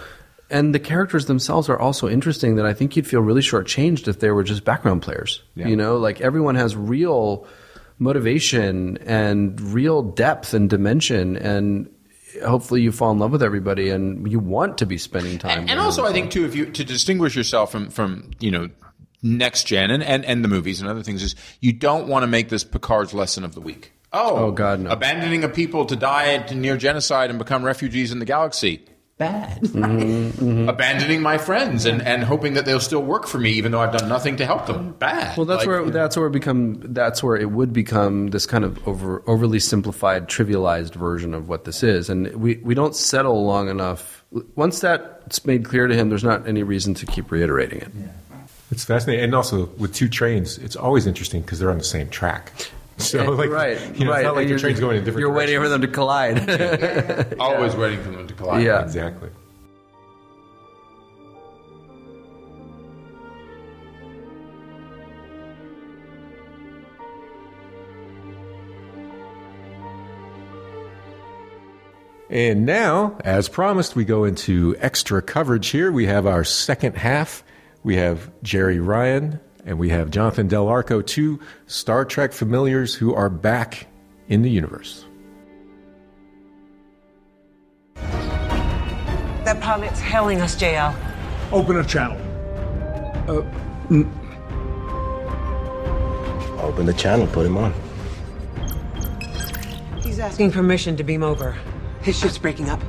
and 0.49 0.73
the 0.73 0.79
characters 0.79 1.25
themselves 1.27 1.69
are 1.69 1.77
also 1.77 2.07
interesting 2.09 2.55
that 2.55 2.65
I 2.65 2.73
think 2.73 2.95
you'd 2.95 3.05
feel 3.05 3.19
really 3.21 3.41
shortchanged 3.41 4.07
if 4.07 4.19
they 4.21 4.31
were 4.31 4.43
just 4.43 4.63
background 4.63 5.03
players. 5.03 5.43
Yeah. 5.55 5.67
You 5.67 5.75
know, 5.75 5.97
like 5.97 6.21
everyone 6.21 6.55
has 6.55 6.75
real 6.75 7.45
motivation 7.99 8.97
and 8.99 9.59
real 9.59 10.01
depth 10.01 10.53
and 10.53 10.69
dimension 10.69 11.35
and 11.35 11.89
hopefully 12.45 12.81
you 12.81 12.91
fall 12.91 13.11
in 13.11 13.19
love 13.19 13.31
with 13.31 13.41
everybody 13.41 13.89
and 13.89 14.31
you 14.31 14.37
want 14.39 14.77
to 14.77 14.85
be 14.85 14.97
spending 14.97 15.39
time 15.39 15.61
And, 15.61 15.71
and 15.71 15.79
also, 15.79 16.03
them. 16.03 16.11
I 16.11 16.13
think 16.13 16.31
too, 16.31 16.45
if 16.45 16.55
you 16.55 16.67
to 16.67 16.83
distinguish 16.83 17.35
yourself 17.35 17.71
from 17.71 17.89
from 17.89 18.31
you 18.39 18.51
know 18.51 18.69
next 19.23 19.63
gen 19.65 19.89
and, 19.89 20.03
and, 20.03 20.23
and 20.25 20.43
the 20.43 20.47
movies 20.47 20.79
and 20.79 20.89
other 20.89 21.01
things 21.01 21.23
is 21.23 21.35
you 21.59 21.73
don't 21.73 22.07
want 22.07 22.21
to 22.23 22.27
make 22.27 22.49
this 22.49 22.63
Picard's 22.63 23.13
lesson 23.15 23.43
of 23.43 23.55
the 23.55 23.61
week. 23.61 23.91
Oh, 24.13 24.35
Oh, 24.37 24.51
God, 24.51 24.79
no. 24.79 24.89
Abandoning 24.89 25.43
a 25.43 25.49
people 25.49 25.85
to 25.85 25.95
die 25.95 26.37
to 26.37 26.55
near 26.55 26.77
genocide 26.77 27.29
and 27.29 27.37
become 27.39 27.63
refugees 27.63 28.11
in 28.11 28.19
the 28.19 28.25
galaxy. 28.25 28.83
Bad. 29.17 29.61
Mm-hmm, 29.63 30.69
Abandoning 30.69 31.23
my 31.23 31.39
friends 31.39 31.85
and, 31.85 32.03
and 32.03 32.23
hoping 32.23 32.53
that 32.53 32.65
they'll 32.65 32.79
still 32.79 33.01
work 33.01 33.25
for 33.25 33.39
me 33.39 33.49
even 33.53 33.71
though 33.71 33.79
I've 33.81 33.91
done 33.97 34.07
nothing 34.07 34.37
to 34.37 34.45
help 34.45 34.67
them. 34.67 34.91
Bad. 34.93 35.35
Well, 35.35 35.45
that's 35.47 35.65
Like, 35.65 35.67
where 35.67 35.89
that's 35.89 36.15
where 36.15 36.27
it 36.27 36.31
become 36.31 36.79
that's 36.93 37.23
where 37.23 37.35
it 37.35 37.49
would 37.49 37.73
become 37.73 38.27
this 38.27 38.45
kind 38.45 38.63
of 38.63 38.87
over 38.87 39.23
overly 39.25 39.59
simplified, 39.59 40.27
trivialized 40.29 40.93
version 40.93 41.33
of 41.33 41.49
what 41.49 41.65
this 41.65 41.81
is, 41.81 42.11
and 42.11 42.27
we 42.35 42.57
we 42.57 42.75
don't 42.75 42.95
settle 42.95 43.43
long 43.43 43.69
enough. 43.69 44.23
Once 44.55 44.81
that's 44.81 45.43
made 45.47 45.65
clear 45.65 45.87
to 45.87 45.95
him, 45.95 46.09
there's 46.09 46.23
not 46.23 46.47
any 46.47 46.61
reason 46.61 46.93
to 46.93 47.07
keep 47.07 47.31
reiterating 47.31 47.79
it. 47.81 47.89
It's 48.69 48.83
fascinating, 48.85 49.23
and 49.25 49.33
also 49.33 49.65
with 49.79 49.95
two 49.95 50.09
trains, 50.09 50.59
it's 50.59 50.75
always 50.75 51.07
interesting 51.07 51.41
because 51.41 51.57
they're 51.57 51.71
on 51.71 51.79
the 51.79 51.83
same 51.83 52.07
track. 52.09 52.51
So, 53.07 53.23
like, 53.31 53.51
right, 53.51 53.79
you 53.95 54.05
know, 54.05 54.11
right. 54.11 54.21
it's 54.21 54.25
not 54.25 54.35
like 54.35 54.45
the 54.45 54.49
you're- 54.49 54.59
train's 54.59 54.79
going 54.79 54.97
in 54.97 55.03
different. 55.03 55.19
You're 55.21 55.31
waiting 55.33 55.59
for 55.59 55.69
them 55.69 55.81
to 55.81 55.87
collide. 55.87 57.35
Always 57.39 57.75
waiting 57.75 58.01
for 58.03 58.09
them 58.09 58.27
to 58.27 58.33
collide. 58.33 58.63
Yeah. 58.63 58.81
Exactly. 58.81 59.29
And 72.29 72.65
now, 72.65 73.17
as 73.23 73.47
promised, 73.47 73.95
we 73.95 74.03
go 74.03 74.25
into 74.25 74.75
extra 74.79 75.21
coverage 75.21 75.69
here. 75.69 75.91
We 75.91 76.07
have 76.07 76.25
our 76.27 76.43
second 76.43 76.97
half. 76.97 77.43
We 77.83 77.95
have 77.95 78.29
Jeri 78.43 78.85
Ryan 78.85 79.39
and 79.67 79.77
we 79.77 79.89
have 79.89 80.09
Jonathan 80.09 80.47
Del 80.47 80.67
Arco, 80.69 81.01
two 81.01 81.39
Star 81.67 82.05
Trek 82.05 82.31
familiars 82.31 82.95
who 82.95 83.13
are 83.13 83.29
back 83.29 83.87
in 84.29 84.41
the 84.41 84.49
universe. 84.49 85.05
That 89.43 89.59
pilot's 89.59 89.99
hailing 89.99 90.41
us, 90.41 90.55
JL. 90.55 90.95
Open 91.51 91.77
a 91.77 91.83
channel. 91.83 92.17
Uh, 93.27 93.43
open 96.61 96.85
the 96.85 96.93
channel, 96.93 97.27
put 97.27 97.45
him 97.45 97.57
on. 97.57 97.73
He's 100.01 100.19
asking 100.19 100.51
permission 100.51 100.95
to 100.95 101.03
beam 101.03 101.23
over. 101.23 101.57
His 102.01 102.17
ship's 102.17 102.37
breaking 102.37 102.69
up. 102.69 102.81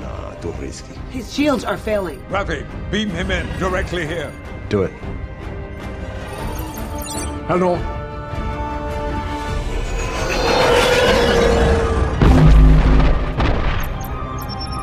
Nah, 0.00 0.34
too 0.34 0.50
risky. 0.52 0.94
His 1.10 1.32
shields 1.32 1.64
are 1.64 1.76
failing. 1.76 2.20
Raffi, 2.24 2.66
beam 2.90 3.10
him 3.10 3.30
in 3.30 3.46
directly 3.60 4.06
here. 4.06 4.32
Do 4.68 4.82
it. 4.82 4.92
Hello. 7.50 7.74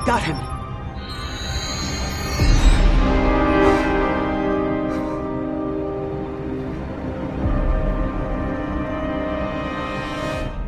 Got 0.05 0.23
him. 0.23 0.35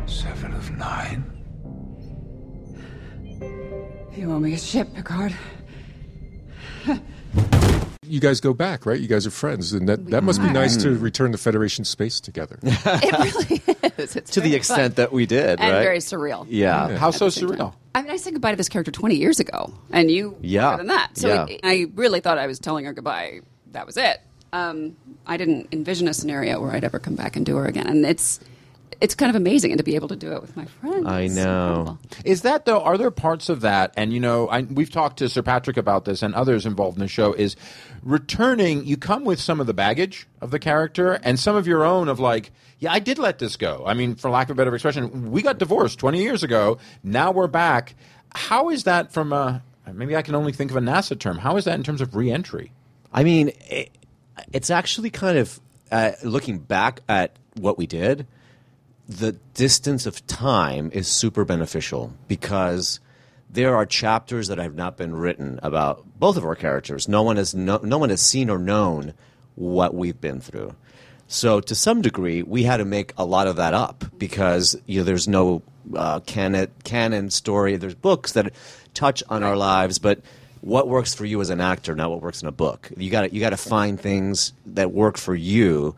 Seven 0.06 0.54
of 0.54 0.70
nine. 0.78 1.22
You 4.16 4.32
owe 4.32 4.40
me 4.40 4.54
a 4.54 4.56
ship, 4.56 4.88
Picard. 4.94 5.34
You 8.10 8.20
guys 8.20 8.40
go 8.40 8.52
back, 8.52 8.86
right? 8.86 8.98
You 9.00 9.08
guys 9.08 9.26
are 9.26 9.30
friends, 9.30 9.72
and 9.72 9.88
that, 9.88 10.06
that 10.06 10.22
must 10.24 10.40
be 10.42 10.50
nice 10.50 10.76
to 10.78 10.96
return 10.98 11.32
the 11.32 11.38
Federation 11.38 11.84
space 11.84 12.20
together. 12.20 12.58
It 12.62 13.12
really 13.12 13.62
is. 13.98 14.16
It's 14.16 14.30
to 14.32 14.40
the 14.40 14.54
extent 14.54 14.94
fun. 14.96 15.04
that 15.04 15.12
we 15.12 15.26
did, 15.26 15.60
and 15.60 15.72
right? 15.72 15.82
very 15.82 15.98
surreal. 15.98 16.46
Yeah. 16.48 16.96
How 16.96 17.10
so 17.10 17.26
surreal? 17.28 17.74
I 17.94 18.02
mean, 18.02 18.10
I 18.10 18.16
said 18.16 18.32
goodbye 18.32 18.50
to 18.52 18.56
this 18.56 18.68
character 18.68 18.90
20 18.90 19.14
years 19.16 19.40
ago, 19.40 19.72
and 19.90 20.10
you 20.10 20.36
Yeah. 20.40 20.68
more 20.68 20.76
than 20.78 20.86
that. 20.88 21.16
So 21.16 21.28
Yeah. 21.28 21.46
it- 21.48 21.60
I 21.62 21.86
really 21.94 22.20
thought 22.20 22.38
I 22.38 22.46
was 22.46 22.58
telling 22.58 22.84
her 22.86 22.92
goodbye. 22.92 23.40
That 23.72 23.86
was 23.86 23.96
it. 23.96 24.20
Um, 24.52 24.96
I 25.26 25.36
didn't 25.36 25.68
envision 25.72 26.08
a 26.08 26.14
scenario 26.14 26.60
where 26.60 26.72
I'd 26.72 26.82
ever 26.84 26.98
come 26.98 27.14
back 27.14 27.36
and 27.36 27.46
do 27.46 27.56
her 27.56 27.66
again, 27.66 27.86
and 27.86 28.04
it's 28.04 28.40
it's 29.00 29.14
kind 29.14 29.30
of 29.30 29.36
amazing, 29.36 29.72
and 29.72 29.78
to 29.78 29.84
be 29.84 29.94
able 29.94 30.08
to 30.08 30.16
do 30.16 30.32
it 30.32 30.42
with 30.42 30.56
my 30.56 30.66
friends. 30.66 31.06
I 31.06 31.26
know. 31.28 31.68
incredible. 31.68 31.98
Is 32.24 32.42
that 32.42 32.64
though? 32.64 32.80
Are 32.80 32.98
there 32.98 33.10
parts 33.10 33.48
of 33.48 33.62
that? 33.62 33.94
And 33.96 34.12
you 34.12 34.20
know, 34.20 34.48
I, 34.48 34.62
we've 34.62 34.90
talked 34.90 35.18
to 35.18 35.28
Sir 35.28 35.42
Patrick 35.42 35.76
about 35.76 36.04
this, 36.04 36.22
and 36.22 36.34
others 36.34 36.66
involved 36.66 36.96
in 36.96 37.00
the 37.00 37.08
show. 37.08 37.32
Is 37.32 37.56
returning? 38.02 38.84
You 38.86 38.96
come 38.96 39.24
with 39.24 39.40
some 39.40 39.60
of 39.60 39.66
the 39.66 39.74
baggage 39.74 40.26
of 40.40 40.50
the 40.50 40.58
character, 40.58 41.14
and 41.22 41.38
some 41.38 41.56
of 41.56 41.66
your 41.66 41.84
own. 41.84 42.08
Of 42.08 42.20
like, 42.20 42.52
yeah, 42.78 42.92
I 42.92 42.98
did 42.98 43.18
let 43.18 43.38
this 43.38 43.56
go. 43.56 43.84
I 43.86 43.94
mean, 43.94 44.16
for 44.16 44.30
lack 44.30 44.48
of 44.48 44.56
a 44.56 44.56
better 44.56 44.74
expression, 44.74 45.30
we 45.30 45.42
got 45.42 45.58
divorced 45.58 45.98
twenty 45.98 46.22
years 46.22 46.42
ago. 46.42 46.78
Now 47.02 47.30
we're 47.30 47.46
back. 47.46 47.94
How 48.34 48.68
is 48.68 48.84
that 48.84 49.12
from 49.12 49.32
a? 49.32 49.62
Maybe 49.92 50.14
I 50.16 50.22
can 50.22 50.34
only 50.34 50.52
think 50.52 50.70
of 50.70 50.76
a 50.76 50.80
NASA 50.80 51.18
term. 51.18 51.38
How 51.38 51.56
is 51.56 51.64
that 51.64 51.74
in 51.74 51.82
terms 51.82 52.00
of 52.00 52.14
reentry? 52.14 52.72
I 53.12 53.24
mean, 53.24 53.50
it, 53.68 53.90
it's 54.52 54.70
actually 54.70 55.10
kind 55.10 55.38
of 55.38 55.58
uh, 55.90 56.12
looking 56.22 56.58
back 56.58 57.00
at 57.08 57.36
what 57.56 57.76
we 57.76 57.86
did. 57.86 58.26
The 59.10 59.32
distance 59.54 60.06
of 60.06 60.24
time 60.28 60.90
is 60.94 61.08
super 61.08 61.44
beneficial 61.44 62.12
because 62.28 63.00
there 63.50 63.74
are 63.74 63.84
chapters 63.84 64.46
that 64.46 64.58
have 64.58 64.76
not 64.76 64.96
been 64.96 65.16
written 65.16 65.58
about 65.64 66.04
both 66.20 66.36
of 66.36 66.44
our 66.44 66.54
characters. 66.54 67.08
No 67.08 67.24
one 67.24 67.36
has 67.36 67.52
no, 67.52 67.78
no 67.82 67.98
one 67.98 68.10
has 68.10 68.20
seen 68.20 68.48
or 68.48 68.58
known 68.58 69.14
what 69.56 69.94
we've 69.94 70.20
been 70.20 70.40
through. 70.40 70.76
So 71.26 71.58
to 71.60 71.74
some 71.74 72.02
degree, 72.02 72.44
we 72.44 72.62
had 72.62 72.76
to 72.76 72.84
make 72.84 73.12
a 73.18 73.24
lot 73.24 73.48
of 73.48 73.56
that 73.56 73.74
up 73.74 74.04
because 74.16 74.76
you 74.86 75.00
know 75.00 75.04
there's 75.04 75.26
no 75.26 75.62
uh, 75.92 76.20
canon 76.20 76.70
canon 76.84 77.30
story. 77.30 77.76
There's 77.76 77.96
books 77.96 78.30
that 78.32 78.52
touch 78.94 79.24
on 79.28 79.42
our 79.42 79.56
lives, 79.56 79.98
but 79.98 80.20
what 80.60 80.86
works 80.86 81.14
for 81.14 81.24
you 81.24 81.40
as 81.40 81.50
an 81.50 81.60
actor, 81.60 81.96
not 81.96 82.10
what 82.10 82.22
works 82.22 82.42
in 82.42 82.48
a 82.48 82.52
book. 82.52 82.92
You 82.96 83.10
got 83.10 83.32
you 83.32 83.40
got 83.40 83.50
to 83.50 83.56
find 83.56 84.00
things 84.00 84.52
that 84.66 84.92
work 84.92 85.18
for 85.18 85.34
you 85.34 85.96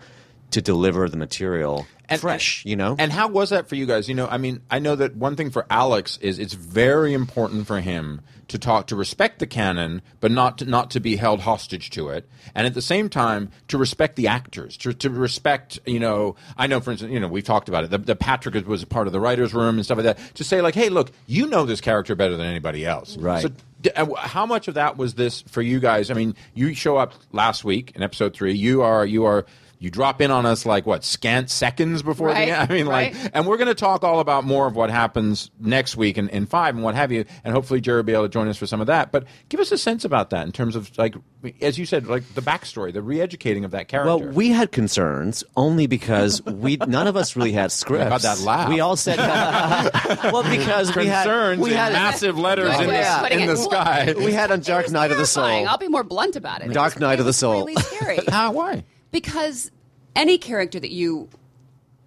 to 0.53 0.63
deliver 0.63 1.09
the 1.09 1.17
material 1.17 1.87
fresh. 2.21 2.65
you 2.65 2.77
know, 2.77 2.95
And 2.99 3.11
how 3.13 3.29
was 3.29 3.51
that 3.51 3.69
for 3.69 3.75
you 3.75 3.87
guys? 3.87 4.09
You 4.09 4.15
know, 4.15 4.27
I 4.29 4.39
mean, 4.39 4.61
I 4.71 4.79
know 4.79 4.97
that 4.97 5.17
one 5.17 5.37
thing 5.37 5.51
for 5.51 5.67
Alex 5.71 6.19
is 6.21 6.39
it's 6.39 6.55
very 6.55 7.15
important 7.15 7.67
for 7.67 7.81
him 7.81 8.21
to 8.49 8.59
talk 8.59 8.89
to 8.89 8.97
respect 8.97 9.39
the 9.39 9.47
canon, 9.47 10.03
but 10.21 10.31
not 10.31 10.59
to, 10.59 10.67
not 10.67 10.91
to 10.91 11.01
be 11.01 11.17
held 11.17 11.41
hostage 11.41 11.89
to 11.91 12.11
it, 12.11 12.29
and 12.55 12.67
at 12.67 12.75
the 12.75 12.83
same 12.83 13.09
time 13.09 13.51
to 13.69 13.79
respect 13.79 14.17
the 14.17 14.29
actors, 14.29 14.77
to, 14.77 14.93
to 14.93 15.09
respect. 15.09 15.79
You 15.87 16.01
know, 16.01 16.37
I 16.59 16.67
know, 16.67 16.81
for 16.81 16.91
instance, 16.91 17.13
you 17.13 17.21
know, 17.21 17.29
we've 17.29 17.45
talked 17.45 17.71
about 17.71 17.85
it. 17.85 17.91
The, 17.91 17.99
the 17.99 18.17
Patrick 18.17 18.67
was 18.67 18.83
a 18.83 18.87
part 18.87 19.07
of 19.07 19.15
the 19.15 19.21
writers' 19.21 19.55
room 19.55 19.77
and 19.77 19.85
stuff 19.85 19.97
like 19.97 20.05
that. 20.05 20.35
To 20.35 20.45
say 20.45 20.61
like, 20.61 20.75
hey, 20.75 20.91
look, 20.91 21.13
you 21.27 21.47
know 21.47 21.65
this 21.65 21.81
character 21.81 22.15
better 22.15 22.37
than 22.37 22.47
anybody 22.47 22.85
else, 22.85 23.17
Right. 23.17 23.43
So 23.43 23.49
D- 23.81 23.91
uh, 23.97 24.15
How 24.17 24.45
much 24.47 24.69
of 24.69 24.75
that 24.75 24.97
was 24.99 25.15
this 25.15 25.43
for 25.43 25.63
you 25.63 25.81
guys? 25.81 26.11
I 26.11 26.15
mean, 26.15 26.37
you 26.55 26.75
show 26.75 26.99
up 26.99 27.15
last 27.33 27.65
week 27.65 27.93
in 27.95 28.03
episode 28.03 28.35
three. 28.35 28.53
You 28.53 28.83
are 28.83 29.05
you 29.07 29.25
are 29.25 29.47
you 29.83 29.91
drop 29.91 30.21
in 30.21 30.31
on 30.31 30.47
us 30.47 30.65
like 30.65 30.87
what 30.87 31.03
scant 31.05 31.51
seconds 31.51 32.03
before 32.03 32.29
Right, 32.29 32.47
the 32.47 32.53
end. 32.59 32.71
I 32.71 32.75
mean, 32.75 32.87
like, 32.87 33.15
right. 33.15 33.31
and 33.35 33.47
we're 33.47 33.57
going 33.57 33.69
to 33.69 33.75
talk 33.75 34.05
all 34.05 34.21
about 34.21 34.45
more 34.45 34.67
of 34.69 34.77
what 34.77 34.91
happens 34.91 35.51
next 35.59 35.97
week 35.97 36.17
in, 36.19 36.29
in 36.29 36.47
five 36.47 36.75
and 36.77 36.85
what 36.85 36.95
have 36.95 37.11
you, 37.11 37.25
and 37.43 37.53
hopefully 37.53 37.81
Jeri 37.81 37.97
will 37.97 38.03
be 38.05 38.13
able 38.13 38.23
to 38.25 38.29
join 38.29 38.47
us 38.49 38.57
for 38.57 38.67
some 38.67 38.81
of 38.81 38.87
that. 38.87 39.11
But 39.11 39.25
give 39.49 39.59
us 39.59 39.73
a 39.73 39.79
sense 39.79 40.05
about 40.05 40.31
that 40.31 40.47
in 40.47 40.53
terms 40.53 40.77
of 40.77 40.97
like, 40.97 41.17
as 41.61 41.79
you 41.79 41.85
said, 41.85 42.07
like 42.07 42.23
the 42.35 42.41
backstory, 42.43 42.93
the 42.93 43.03
re-educating 43.03 43.65
of 43.65 43.73
that 43.73 43.89
character. 43.89 44.07
Well, 44.25 44.33
we 44.33 44.51
had 44.51 44.71
concerns 44.71 45.43
only 45.57 45.89
because 45.89 46.41
we 46.47 46.77
none 46.77 47.09
of 47.09 47.17
us 47.17 47.35
really 47.35 47.53
had 47.53 47.73
scripts. 47.83 48.07
About 48.07 48.23
that 48.23 48.39
laugh. 48.41 48.69
We 48.69 48.79
all 48.79 48.95
said, 48.97 49.19
well, 50.33 50.45
because 50.45 50.95
we 50.95 51.07
had 51.07 51.59
we 51.59 51.71
in 51.73 51.77
had 51.77 51.93
massive 51.93 52.39
letters 52.39 52.69
Right, 52.69 52.85
in, 52.85 52.91
yeah. 52.91 53.23
the, 53.23 53.39
in 53.41 53.47
the 53.49 53.57
sky. 53.57 54.15
we 54.17 54.33
had 54.33 54.53
on 54.53 54.61
Dark 54.61 54.83
It 54.83 54.87
was 54.87 54.93
Night 54.93 55.11
of 55.11 55.19
the. 55.19 55.27
Soul. 55.27 55.45
I'll 55.45 55.79
be 55.79 55.89
more 55.89 56.05
blunt 56.05 56.37
about 56.37 56.63
it. 56.63 56.71
It 56.71 56.75
Dark 56.75 56.95
was- 56.95 57.01
Night 57.01 57.19
of 57.21 57.27
the 57.27 57.33
Soul. 57.33 57.65
Really 57.67 57.83
scary. 57.83 58.21
How? 58.29 58.53
Why? 58.53 58.85
Because 59.13 59.71
any 60.17 60.39
character 60.39 60.81
that 60.81 60.91
you 60.91 61.29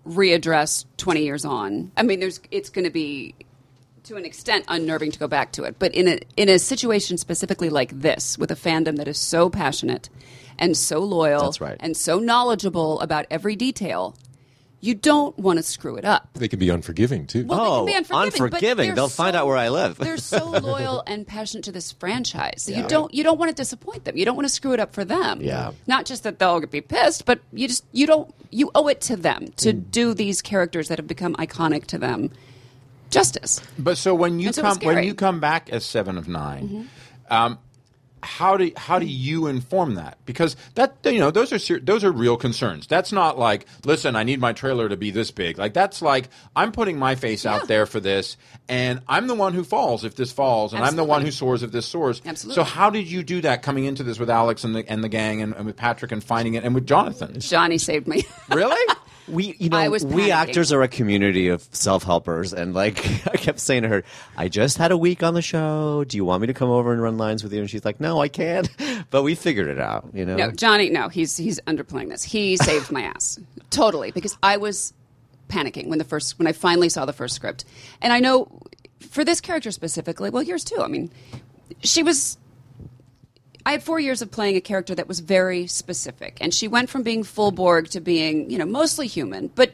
readdress 0.05 0.85
20 0.97 1.23
years 1.23 1.45
on 1.45 1.91
i 1.97 2.03
mean 2.03 2.19
there's 2.19 2.39
it's 2.51 2.69
going 2.69 2.85
to 2.85 2.91
be 2.91 3.33
to 4.03 4.15
an 4.15 4.23
extent 4.23 4.63
unnerving 4.67 5.09
to 5.09 5.17
go 5.17 5.27
back 5.27 5.51
to 5.51 5.63
it 5.63 5.79
but 5.79 5.93
in 5.95 6.07
a 6.07 6.19
in 6.37 6.47
a 6.47 6.59
situation 6.59 7.17
specifically 7.17 7.69
like 7.69 8.01
this 8.01 8.37
with 8.37 8.51
a 8.51 8.55
fandom 8.55 8.97
that 8.97 9.07
is 9.07 9.17
so 9.17 9.49
passionate 9.49 10.09
and 10.59 10.77
so 10.77 10.99
loyal 10.99 11.51
right. 11.59 11.77
and 11.79 11.97
so 11.97 12.19
knowledgeable 12.19 12.99
about 12.99 13.25
every 13.31 13.55
detail 13.55 14.15
you 14.85 14.93
don't 14.95 15.37
want 15.37 15.57
to 15.57 15.63
screw 15.63 15.95
it 15.97 16.05
up. 16.05 16.29
They 16.33 16.47
can 16.47 16.59
be 16.59 16.69
unforgiving 16.69 17.25
too. 17.27 17.45
Well, 17.45 17.59
oh, 17.61 17.85
they 17.85 17.93
can 17.93 18.03
be 18.03 18.09
unforgiving, 18.11 18.43
unforgiving. 18.43 18.85
they're 18.89 18.95
They'll 18.95 19.09
find 19.09 19.35
out 19.35 19.47
where 19.47 19.57
I 19.57 19.69
live. 19.69 19.97
They're 20.05 20.17
so 20.17 20.45
loyal 20.49 21.03
and 21.07 21.25
passionate 21.25 21.63
to 21.65 21.71
this 21.71 21.91
franchise. 21.91 22.63
So 22.63 22.71
Yeah. 22.71 22.81
You 22.83 22.87
don't 22.87 23.13
you 23.13 23.23
don't 23.23 23.39
want 23.39 23.49
to 23.49 23.55
disappoint 23.55 24.05
them. 24.05 24.15
You 24.17 24.25
don't 24.25 24.35
want 24.35 24.47
to 24.47 24.53
screw 24.53 24.73
it 24.73 24.79
up 24.79 24.93
for 24.93 25.03
them. 25.03 25.41
Yeah. 25.41 25.71
Not 25.87 26.05
just 26.05 26.23
that 26.23 26.39
they'll 26.39 26.59
be 26.65 26.81
pissed, 26.81 27.25
but 27.25 27.39
you 27.51 27.67
just 27.67 27.83
you 27.91 28.05
don't 28.07 28.33
you 28.51 28.71
owe 28.75 28.87
it 28.87 29.01
to 29.01 29.15
them 29.17 29.47
to 29.57 29.73
Mm. 29.73 29.91
do 29.91 30.13
these 30.13 30.41
characters 30.41 30.87
that 30.89 30.97
have 30.99 31.07
become 31.07 31.35
iconic 31.35 31.85
to 31.87 31.97
them 31.97 32.29
justice. 33.09 33.61
But 33.77 33.97
so 33.97 34.13
when 34.15 34.39
you 34.39 34.47
And 34.47 34.55
so 34.55 34.61
come 34.61 34.77
when 34.81 35.03
you 35.03 35.13
come 35.15 35.39
back 35.39 35.69
as 35.69 35.85
seven 35.85 36.17
of 36.17 36.27
9 36.27 36.63
Mm-hmm. 36.63 37.33
um, 37.33 37.57
how 38.25 38.57
do 38.57 38.71
how 38.75 38.99
do 38.99 39.05
you 39.05 39.47
inform 39.47 39.95
that? 39.95 40.17
Because 40.25 40.55
that 40.73 40.95
you 41.05 41.19
know 41.19 41.31
those 41.31 41.53
are 41.53 41.59
ser- 41.59 41.79
those 41.79 42.03
are 42.03 42.11
real 42.11 42.35
concerns. 42.37 42.87
That's 42.87 43.11
not 43.11 43.37
like 43.37 43.65
listen, 43.85 44.15
I 44.15 44.23
need 44.23 44.39
my 44.39 44.51
trailer 44.51 44.89
to 44.89 44.97
be 44.97 45.11
this 45.11 45.31
big. 45.31 45.57
Like 45.57 45.73
that's 45.73 46.01
like 46.01 46.29
I'm 46.55 46.71
putting 46.71 46.97
my 46.97 47.15
face 47.15 47.45
out 47.45 47.67
there 47.67 47.85
for 47.85 47.99
this, 47.99 48.35
and 48.67 49.01
I'm 49.07 49.27
the 49.27 49.35
one 49.35 49.53
who 49.53 49.63
falls 49.63 50.03
if 50.03 50.15
this 50.15 50.31
falls, 50.31 50.73
and 50.73 50.83
I'm 50.83 50.95
the 50.95 51.03
one 51.03 51.21
who 51.21 51.31
soars 51.31 51.63
if 51.63 51.71
this 51.71 51.85
soars. 51.85 52.21
Absolutely. 52.25 52.55
So 52.55 52.63
how 52.63 52.89
did 52.89 53.09
you 53.09 53.23
do 53.23 53.41
that 53.41 53.61
coming 53.61 53.85
into 53.85 54.03
this 54.03 54.19
with 54.19 54.29
Alex 54.29 54.63
and 54.63 54.75
the 54.75 54.89
and 54.89 55.03
the 55.03 55.09
gang 55.09 55.41
and, 55.41 55.53
and 55.55 55.65
with 55.65 55.75
Patrick 55.77 56.11
and 56.11 56.23
finding 56.23 56.55
it 56.55 56.63
and 56.63 56.73
with 56.73 56.87
Jonathan? 56.87 57.39
Johnny 57.39 57.77
saved 57.77 58.07
me. 58.07 58.23
Really? 58.49 58.95
We 59.27 59.55
you 59.59 59.69
know 59.69 59.89
we 60.05 60.31
actors 60.31 60.71
are 60.71 60.81
a 60.83 60.87
community 60.87 61.47
of 61.47 61.67
self-helpers 61.71 62.53
and 62.53 62.73
like 62.73 62.99
i 63.33 63.37
kept 63.37 63.59
saying 63.59 63.81
to 63.81 63.87
her 63.87 64.03
i 64.37 64.47
just 64.47 64.77
had 64.77 64.91
a 64.91 64.97
week 64.97 65.23
on 65.23 65.33
the 65.33 65.41
show 65.41 66.03
do 66.03 66.15
you 66.17 66.23
want 66.23 66.41
me 66.41 66.47
to 66.47 66.53
come 66.53 66.69
over 66.69 66.93
and 66.93 67.01
run 67.01 67.17
lines 67.17 67.43
with 67.43 67.51
you 67.53 67.59
and 67.59 67.69
she's 67.69 67.83
like 67.83 67.99
no 67.99 68.21
i 68.21 68.27
can't 68.27 68.69
but 69.09 69.23
we 69.23 69.33
figured 69.33 69.67
it 69.67 69.79
out 69.79 70.07
you 70.13 70.25
know 70.25 70.35
No, 70.35 70.51
Johnny, 70.51 70.89
no, 70.89 71.09
he's 71.09 71.37
he's 71.37 71.59
underplaying 71.61 72.09
this. 72.09 72.23
He 72.23 72.57
saved 72.69 72.91
my 72.91 73.03
ass 73.03 73.39
totally 73.69 74.11
because 74.11 74.37
I 74.43 74.57
was 74.57 74.93
panicking 75.49 75.87
when 75.87 75.97
the 75.97 76.03
first 76.03 76.37
when 76.37 76.47
I 76.47 76.51
finally 76.51 76.89
saw 76.89 77.05
the 77.05 77.13
first 77.13 77.35
script, 77.35 77.65
and 78.01 78.11
I 78.13 78.19
know 78.19 78.47
for 78.99 79.23
this 79.23 79.41
character 79.41 79.71
specifically, 79.71 80.29
well, 80.29 80.43
yours 80.43 80.63
too. 80.63 80.81
I 80.81 80.87
mean, 80.87 81.09
she 81.81 82.03
was. 82.03 82.37
I 83.65 83.71
had 83.71 83.81
four 83.83 83.99
years 83.99 84.21
of 84.21 84.29
playing 84.29 84.55
a 84.55 84.61
character 84.61 84.93
that 84.93 85.07
was 85.07 85.19
very 85.21 85.65
specific, 85.67 86.37
and 86.39 86.53
she 86.53 86.67
went 86.67 86.89
from 86.89 87.01
being 87.03 87.23
full 87.23 87.51
Borg 87.51 87.89
to 87.89 87.99
being, 87.99 88.49
you 88.49 88.57
know, 88.59 88.65
mostly 88.65 89.07
human, 89.07 89.47
but 89.47 89.73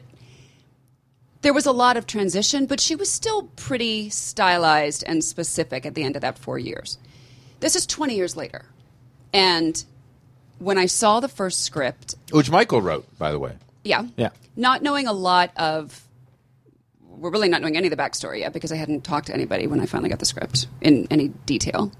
there 1.42 1.52
was 1.52 1.66
a 1.66 1.72
lot 1.72 1.96
of 1.96 2.06
transition, 2.06 2.66
but 2.66 2.80
she 2.80 2.96
was 2.96 3.10
still 3.10 3.42
pretty 3.56 4.08
stylized 4.08 5.04
and 5.06 5.22
specific 5.22 5.84
at 5.84 5.94
the 5.94 6.04
end 6.04 6.16
of 6.16 6.22
that 6.22 6.38
four 6.38 6.58
years. 6.58 6.96
This 7.60 7.76
is 7.76 7.84
20 7.86 8.14
years 8.14 8.36
later. 8.36 8.64
And 9.32 9.84
when 10.58 10.78
I 10.78 10.86
saw 10.86 11.20
the 11.20 11.28
first 11.28 11.62
script, 11.64 12.14
Which 12.30 12.50
Michael 12.50 12.80
wrote, 12.80 13.06
by 13.18 13.32
the 13.32 13.38
way. 13.38 13.56
yeah, 13.84 14.06
Yeah. 14.16 14.30
not 14.56 14.82
knowing 14.82 15.06
a 15.06 15.12
lot 15.12 15.50
of, 15.56 16.06
we're 17.10 17.30
really 17.30 17.48
not 17.48 17.60
knowing 17.60 17.76
any 17.76 17.88
of 17.88 17.90
the 17.90 18.02
backstory 18.02 18.38
yet 18.40 18.52
because 18.52 18.72
I 18.72 18.76
hadn't 18.76 19.02
talked 19.04 19.26
to 19.26 19.34
anybody 19.34 19.66
when 19.66 19.80
I 19.80 19.86
finally 19.86 20.08
got 20.08 20.18
the 20.20 20.26
script 20.26 20.66
in 20.80 21.06
any 21.10 21.28
detail. 21.28 21.92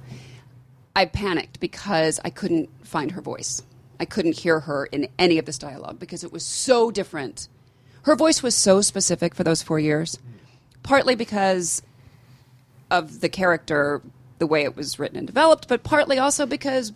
I 0.94 1.07
panicked 1.07 1.61
because 1.61 2.20
I 2.24 2.31
couldn't 2.31 2.68
find 2.87 3.12
her 3.12 3.20
voice. 3.20 3.62
I 3.98 4.05
couldn't 4.05 4.38
hear 4.38 4.61
her 4.61 4.87
in 4.87 5.09
any 5.18 5.38
of 5.38 5.44
this 5.44 5.59
dialogue 5.59 5.98
because 5.98 6.24
it 6.24 6.33
was 6.33 6.44
so 6.44 6.90
different. 6.90 7.48
Her 8.02 8.16
voice 8.16 8.42
was 8.42 8.55
so 8.55 8.81
specific 8.81 9.35
for 9.35 9.44
those 9.44 9.62
four 9.62 9.78
years, 9.78 10.18
partly 10.83 11.14
because 11.14 11.83
of 12.90 13.20
the 13.20 13.28
character, 13.28 14.02
the 14.38 14.46
way 14.46 14.64
it 14.64 14.76
was 14.76 14.98
written 14.98 15.16
and 15.16 15.26
developed, 15.26 15.68
but 15.68 15.85
partly 15.85 16.18
also 16.18 16.46
because 16.46 16.92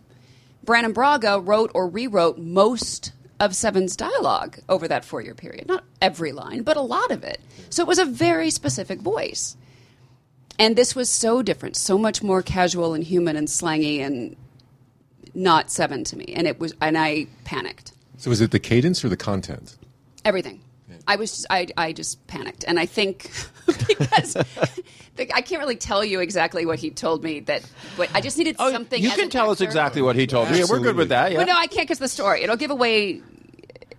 Brannon 0.64 0.92
Braga 0.92 1.40
wrote 1.40 1.70
or 1.74 1.88
rewrote 1.88 2.38
most 2.38 3.12
of 3.38 3.54
Seven's 3.54 3.96
dialogue 3.96 4.58
over 4.68 4.88
that 4.88 5.04
four 5.04 5.20
year 5.20 5.34
period. 5.34 5.68
Not 5.68 5.84
every 6.02 6.32
line, 6.32 6.62
but 6.62 6.76
a 6.76 6.82
lot 6.82 7.10
of 7.10 7.22
it. 7.22 7.40
So 7.70 7.82
it 7.82 7.88
was 7.88 7.98
a 7.98 8.04
very 8.04 8.50
specific 8.50 9.00
voice. 9.00 9.56
And 10.58 10.76
this 10.76 10.94
was 10.94 11.10
so 11.10 11.42
different, 11.42 11.76
so 11.76 11.98
much 11.98 12.22
more 12.22 12.42
casual 12.42 12.94
and 12.94 13.04
human 13.04 13.36
and 13.36 13.48
slangy 13.48 14.00
and 14.00 14.36
not 15.34 15.70
Seven 15.70 16.02
to 16.04 16.16
me. 16.16 16.32
And 16.34 16.46
it 16.46 16.58
was, 16.58 16.74
and 16.80 16.96
I 16.96 17.26
panicked. 17.44 17.92
So 18.16 18.30
was 18.30 18.40
it 18.40 18.50
the 18.50 18.58
cadence 18.58 19.04
or 19.04 19.10
the 19.10 19.16
content? 19.16 19.76
Everything. 20.24 20.62
I 21.06 21.16
was 21.16 21.30
just, 21.30 21.46
I, 21.50 21.68
I 21.76 21.92
just 21.92 22.26
panicked, 22.26 22.64
and 22.66 22.80
I 22.80 22.86
think 22.86 23.30
because 23.66 24.34
the, 25.16 25.32
I 25.34 25.40
can't 25.40 25.60
really 25.60 25.76
tell 25.76 26.04
you 26.04 26.20
exactly 26.20 26.66
what 26.66 26.78
he 26.78 26.90
told 26.90 27.22
me 27.22 27.40
that, 27.40 27.62
but 27.96 28.10
I 28.14 28.20
just 28.20 28.36
needed 28.38 28.56
oh, 28.58 28.72
something. 28.72 29.00
Oh, 29.00 29.02
You 29.02 29.10
as 29.10 29.14
can 29.14 29.24
an 29.24 29.30
tell 29.30 29.50
us 29.50 29.60
exactly 29.60 30.02
what 30.02 30.16
he 30.16 30.26
told 30.26 30.48
you. 30.50 30.56
Yeah, 30.56 30.64
we're 30.68 30.80
good 30.80 30.96
with 30.96 31.10
that. 31.10 31.30
Yeah. 31.30 31.38
Well, 31.38 31.46
no, 31.46 31.56
I 31.56 31.66
can't 31.68 31.86
because 31.86 31.98
the 31.98 32.08
story 32.08 32.42
it'll 32.42 32.56
give 32.56 32.70
away. 32.70 33.20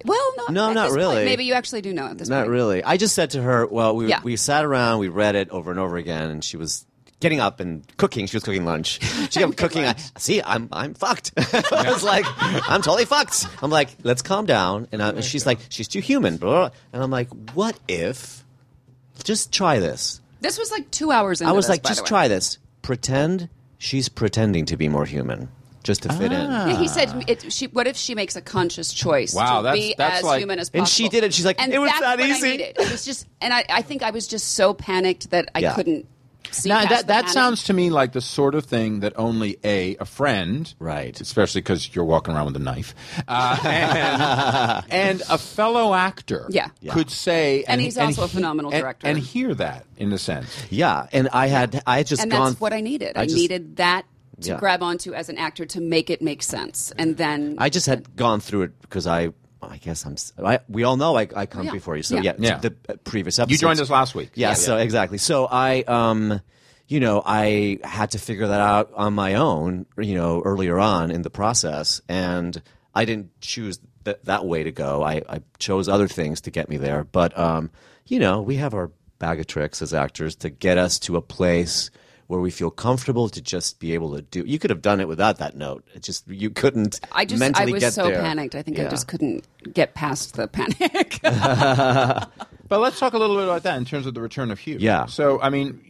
Well, 0.08 0.34
no, 0.38 0.46
No, 0.50 0.74
not 0.74 0.84
this 0.86 0.92
point. 0.92 0.98
really. 0.98 1.26
Maybe 1.26 1.44
you 1.46 1.54
actually 1.54 1.82
do 1.82 1.94
know 1.94 2.08
at 2.08 2.18
this 2.18 2.30
Not 2.30 2.42
point. 2.42 2.50
really. 2.52 2.84
I 2.84 2.98
just 2.98 3.14
said 3.14 3.32
to 3.32 3.42
her, 3.42 3.68
well, 3.68 3.96
we, 3.96 4.08
Yeah. 4.08 4.22
we 4.24 4.36
sat 4.38 4.66
around, 4.66 5.00
we 5.00 5.08
read 5.10 5.36
it 5.36 5.50
over 5.52 5.70
and 5.72 5.80
over 5.80 5.98
again, 5.98 6.30
and 6.30 6.44
she 6.44 6.58
was 6.58 6.86
getting 7.20 7.40
up 7.40 7.60
and 7.60 7.84
cooking. 7.98 8.26
She 8.28 8.36
was 8.38 8.44
cooking 8.44 8.66
lunch. 8.66 9.00
She 9.30 9.40
kept 9.42 9.58
cooking. 9.58 9.84
I, 9.86 9.96
See, 10.18 10.42
I'm 10.42 10.70
I'm 10.72 10.94
fucked. 10.94 11.32
I 11.38 11.92
was 11.92 12.02
like, 12.04 12.26
I'm 12.40 12.82
totally 12.82 13.04
fucked. 13.06 13.46
I'm 13.62 13.70
like, 13.70 13.90
let's 14.04 14.22
calm 14.22 14.46
down. 14.46 14.88
And, 14.94 15.04
I, 15.04 15.10
and 15.10 15.24
she's 15.24 15.46
like, 15.46 15.60
she's 15.70 15.88
too 15.90 16.00
human. 16.00 16.38
Blah, 16.38 16.50
blah, 16.50 16.70
blah. 16.70 16.78
And 16.94 17.04
I'm 17.04 17.12
like, 17.12 17.28
what 17.54 17.78
if? 17.90 18.44
Just 19.24 19.52
try 19.52 19.80
this. 19.80 20.22
This 20.40 20.58
was 20.58 20.72
like 20.72 20.90
two 20.92 21.12
hours. 21.12 21.42
I 21.42 21.52
was 21.52 21.66
this, 21.66 21.70
like, 21.72 21.84
just 21.84 22.06
try 22.06 22.28
this. 22.30 22.58
Pretend 22.84 23.50
she's 23.80 24.08
pretending 24.08 24.66
to 24.68 24.78
be 24.78 24.88
more 24.88 25.06
human, 25.06 25.50
just 25.84 26.04
to 26.04 26.10
fit 26.14 26.32
in. 26.32 26.50
Yeah, 26.52 26.78
he 26.78 26.88
said, 26.88 27.26
it, 27.28 27.52
she, 27.52 27.68
"What 27.68 27.88
if 27.88 27.96
she 27.98 28.14
makes 28.16 28.36
a 28.36 28.42
conscious 28.42 28.92
choice 28.94 29.34
Wow, 29.34 29.58
to 29.58 29.64
that's- 29.64 29.84
be 29.86 29.96
that's 29.98 30.18
as 30.20 30.24
like- 30.24 30.40
human 30.40 30.60
as 30.60 30.70
possible?" 30.70 30.80
And 30.82 30.88
she 30.90 31.10
did 31.10 31.24
it. 31.24 31.34
She's 31.34 31.46
like, 31.46 31.62
and 31.62 31.74
"It 31.74 31.80
was 31.80 31.90
that's 31.90 32.02
that 32.02 32.20
what 32.20 32.30
I 32.30 32.40
needed. 32.40 32.78
It 32.80 32.92
was 32.92 33.06
just, 33.06 33.26
and 33.42 33.54
I, 33.54 33.64
I 33.70 33.82
think 33.82 34.04
I 34.04 34.12
was 34.12 34.28
just 34.28 34.54
so 34.56 34.74
panicked 34.74 35.30
that 35.32 35.50
I 35.56 35.60
Yeah. 35.60 35.74
couldn't 35.76 36.06
see 36.50 36.70
Now, 36.70 36.78
past 36.80 36.90
that 36.90 37.02
the 37.02 37.08
that 37.08 37.16
panic. 37.24 37.34
sounds 37.34 37.64
to 37.66 37.74
me 37.74 37.90
like 37.90 38.14
the 38.14 38.22
sort 38.22 38.56
of 38.56 38.64
thing 38.66 39.02
that 39.02 39.12
only 39.18 39.58
a 39.66 39.98
a 39.98 40.06
friend, 40.06 40.74
right, 40.80 41.20
especially 41.20 41.60
because 41.62 41.94
you're 41.94 42.06
walking 42.06 42.34
around 42.36 42.46
with 42.46 42.56
a 42.56 42.60
knife, 42.60 42.96
uh, 43.28 43.58
and, 43.66 44.84
and 44.90 45.22
a 45.30 45.38
fellow 45.38 45.94
actor, 45.94 46.48
Yeah. 46.50 46.70
Yeah. 46.82 46.94
could 46.94 47.10
say, 47.12 47.64
And 47.68 47.82
he's 47.82 47.98
also 47.98 48.24
a 48.24 48.28
he- 48.28 48.36
phenomenal 48.36 48.72
and- 48.72 48.82
director. 48.82 49.08
and 49.08 49.18
hear 49.20 49.54
that 49.56 49.86
in 49.98 50.12
a 50.14 50.18
sense. 50.18 50.50
Yeah, 50.70 51.08
and 51.12 51.28
I 51.34 51.48
had 51.48 51.82
I 51.86 51.98
had 51.98 52.08
just 52.08 52.22
and 52.22 52.32
gone. 52.32 52.46
that's 52.52 52.62
what 52.62 52.72
I 52.74 52.80
needed. 52.82 53.18
I, 53.18 53.22
I 53.22 53.26
just- 53.26 53.36
needed 53.36 53.76
that 53.78 54.06
to 54.42 54.50
Yeah. 54.50 54.58
grab 54.60 54.84
onto 54.84 55.14
as 55.14 55.30
an 55.30 55.38
actor 55.38 55.66
to 55.66 55.82
make 55.82 56.10
it 56.10 56.22
make 56.22 56.44
sense, 56.44 56.92
and 56.98 57.18
then 57.18 57.56
I 57.58 57.70
just 57.70 57.86
had 57.88 58.16
gone 58.16 58.40
through 58.40 58.64
it 58.64 58.82
because 58.82 59.08
I, 59.08 59.30
I 59.62 59.78
guess 59.78 60.06
I'm. 60.06 60.14
s- 60.14 60.34
I, 60.44 60.60
we 60.70 60.84
all 60.84 60.98
know 60.98 61.18
I, 61.18 61.28
I 61.36 61.46
come 61.48 61.66
Yeah. 61.66 61.72
before 61.72 61.98
you. 61.98 62.04
So 62.04 62.16
Yeah. 62.18 62.22
yeah, 62.22 62.34
Yeah. 62.38 62.58
the 62.60 62.72
previous 63.04 63.40
episode. 63.40 63.52
You 63.52 63.58
joined 63.58 63.80
us 63.80 63.90
last 63.90 64.14
week. 64.16 64.32
Yeah, 64.36 64.50
Yeah. 64.50 64.54
so 64.54 64.78
exactly. 64.78 65.18
So 65.18 65.48
I, 65.50 65.82
um, 65.88 66.40
you 66.88 67.00
know, 67.00 67.22
I 67.26 67.80
had 67.84 68.12
to 68.12 68.20
figure 68.20 68.48
that 68.48 68.62
out 68.62 68.92
on 68.94 69.14
my 69.14 69.34
own. 69.36 69.86
You 69.98 70.16
know, 70.16 70.42
earlier 70.46 70.78
on 70.80 71.12
in 71.12 71.22
the 71.24 71.30
process, 71.32 72.02
and 72.08 72.62
I 72.94 73.06
didn't 73.06 73.32
choose 73.42 73.80
th- 74.06 74.20
that 74.24 74.46
way 74.46 74.64
to 74.64 74.72
go. 74.72 75.04
I, 75.04 75.22
I 75.28 75.42
chose 75.60 75.90
other 75.90 76.08
things 76.08 76.42
to 76.42 76.52
get 76.52 76.70
me 76.70 76.78
there. 76.78 77.04
But 77.04 77.38
um, 77.38 77.72
you 78.06 78.20
know, 78.20 78.42
we 78.42 78.56
have 78.58 78.74
our 78.76 78.92
bag 79.20 79.40
of 79.40 79.48
tricks 79.48 79.82
as 79.82 79.96
actors 79.96 80.36
to 80.36 80.50
get 80.52 80.78
us 80.78 81.00
to 81.00 81.18
a 81.18 81.22
place 81.22 81.90
where 82.28 82.40
we 82.40 82.52
feel 82.52 82.70
comfortable 82.70 83.30
to 83.30 83.42
just 83.42 83.80
be 83.80 83.94
able 83.94 84.16
to 84.16 84.22
do. 84.22 84.44
You 84.46 84.60
could 84.60 84.70
have 84.70 84.82
done 84.82 85.00
it 85.00 85.08
without 85.08 85.38
that 85.40 85.56
note. 85.56 85.84
It 85.94 86.04
just 86.04 86.28
you 86.28 86.50
couldn't. 86.50 87.00
I 87.12 87.26
just 87.26 87.42
I 87.42 87.66
was 87.66 87.82
get 87.82 87.94
so 87.94 88.08
there. 88.08 88.22
panicked. 88.22 88.56
I 88.56 88.62
think 88.62 88.80
I 88.80 88.88
just 88.88 89.08
couldn't 89.08 89.46
get 89.74 89.94
past 89.94 90.36
the 90.36 90.48
panic. 90.48 91.20
But 92.70 92.82
let's 92.82 93.00
talk 93.00 93.14
a 93.14 93.18
little 93.18 93.38
bit 93.38 93.46
about 93.46 93.64
that 93.64 93.78
in 93.78 93.86
terms 93.86 94.06
of 94.06 94.14
the 94.14 94.22
return 94.22 94.52
of 94.52 94.60
Hugh. 94.60 94.78
Yeah. 94.80 95.06
So, 95.06 95.40
I 95.42 95.50
mean, 95.50 95.82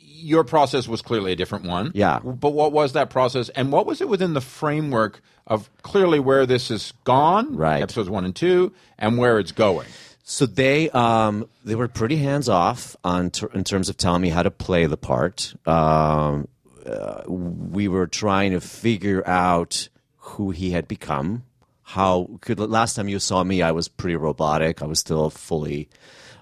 your 0.00 0.44
process 0.44 0.88
was 0.88 1.02
clearly 1.02 1.32
a 1.32 1.36
different 1.36 1.66
one. 1.66 1.92
Yeah. 1.94 2.20
But 2.20 2.50
what 2.50 2.72
was 2.72 2.92
that 2.94 3.10
process, 3.10 3.48
and 3.50 3.70
what 3.72 3.86
was 3.86 4.00
it 4.00 4.08
within 4.08 4.32
the 4.32 4.40
framework 4.40 5.20
of 5.46 5.68
clearly 5.82 6.20
where 6.20 6.46
this 6.46 6.68
has 6.68 6.92
gone, 7.04 7.56
Right. 7.56 7.82
Episodes 7.82 8.08
one 8.08 8.24
and 8.24 8.34
two, 8.34 8.72
and 8.98 9.18
where 9.18 9.38
it's 9.38 9.52
going. 9.52 9.88
So 10.22 10.46
they 10.46 10.88
um, 10.90 11.48
they 11.64 11.74
were 11.74 11.88
pretty 11.88 12.16
hands 12.16 12.48
off 12.48 12.96
on 13.02 13.30
ter- 13.30 13.50
in 13.54 13.64
terms 13.64 13.88
of 13.88 13.96
telling 13.96 14.22
me 14.22 14.28
how 14.28 14.42
to 14.42 14.50
play 14.50 14.86
the 14.86 14.96
part. 14.96 15.54
Um, 15.66 16.48
uh, 16.86 17.22
we 17.26 17.88
were 17.88 18.06
trying 18.06 18.52
to 18.52 18.60
figure 18.60 19.26
out 19.26 19.88
who 20.16 20.50
he 20.50 20.70
had 20.70 20.86
become. 20.88 21.44
How 21.82 22.38
could 22.40 22.58
last 22.58 22.94
time 22.94 23.08
you 23.08 23.18
saw 23.18 23.42
me, 23.44 23.62
I 23.62 23.72
was 23.72 23.88
pretty 23.88 24.16
robotic. 24.16 24.80
I 24.82 24.86
was 24.86 25.00
still 25.00 25.28
fully, 25.28 25.88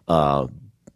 uh, 0.06 0.46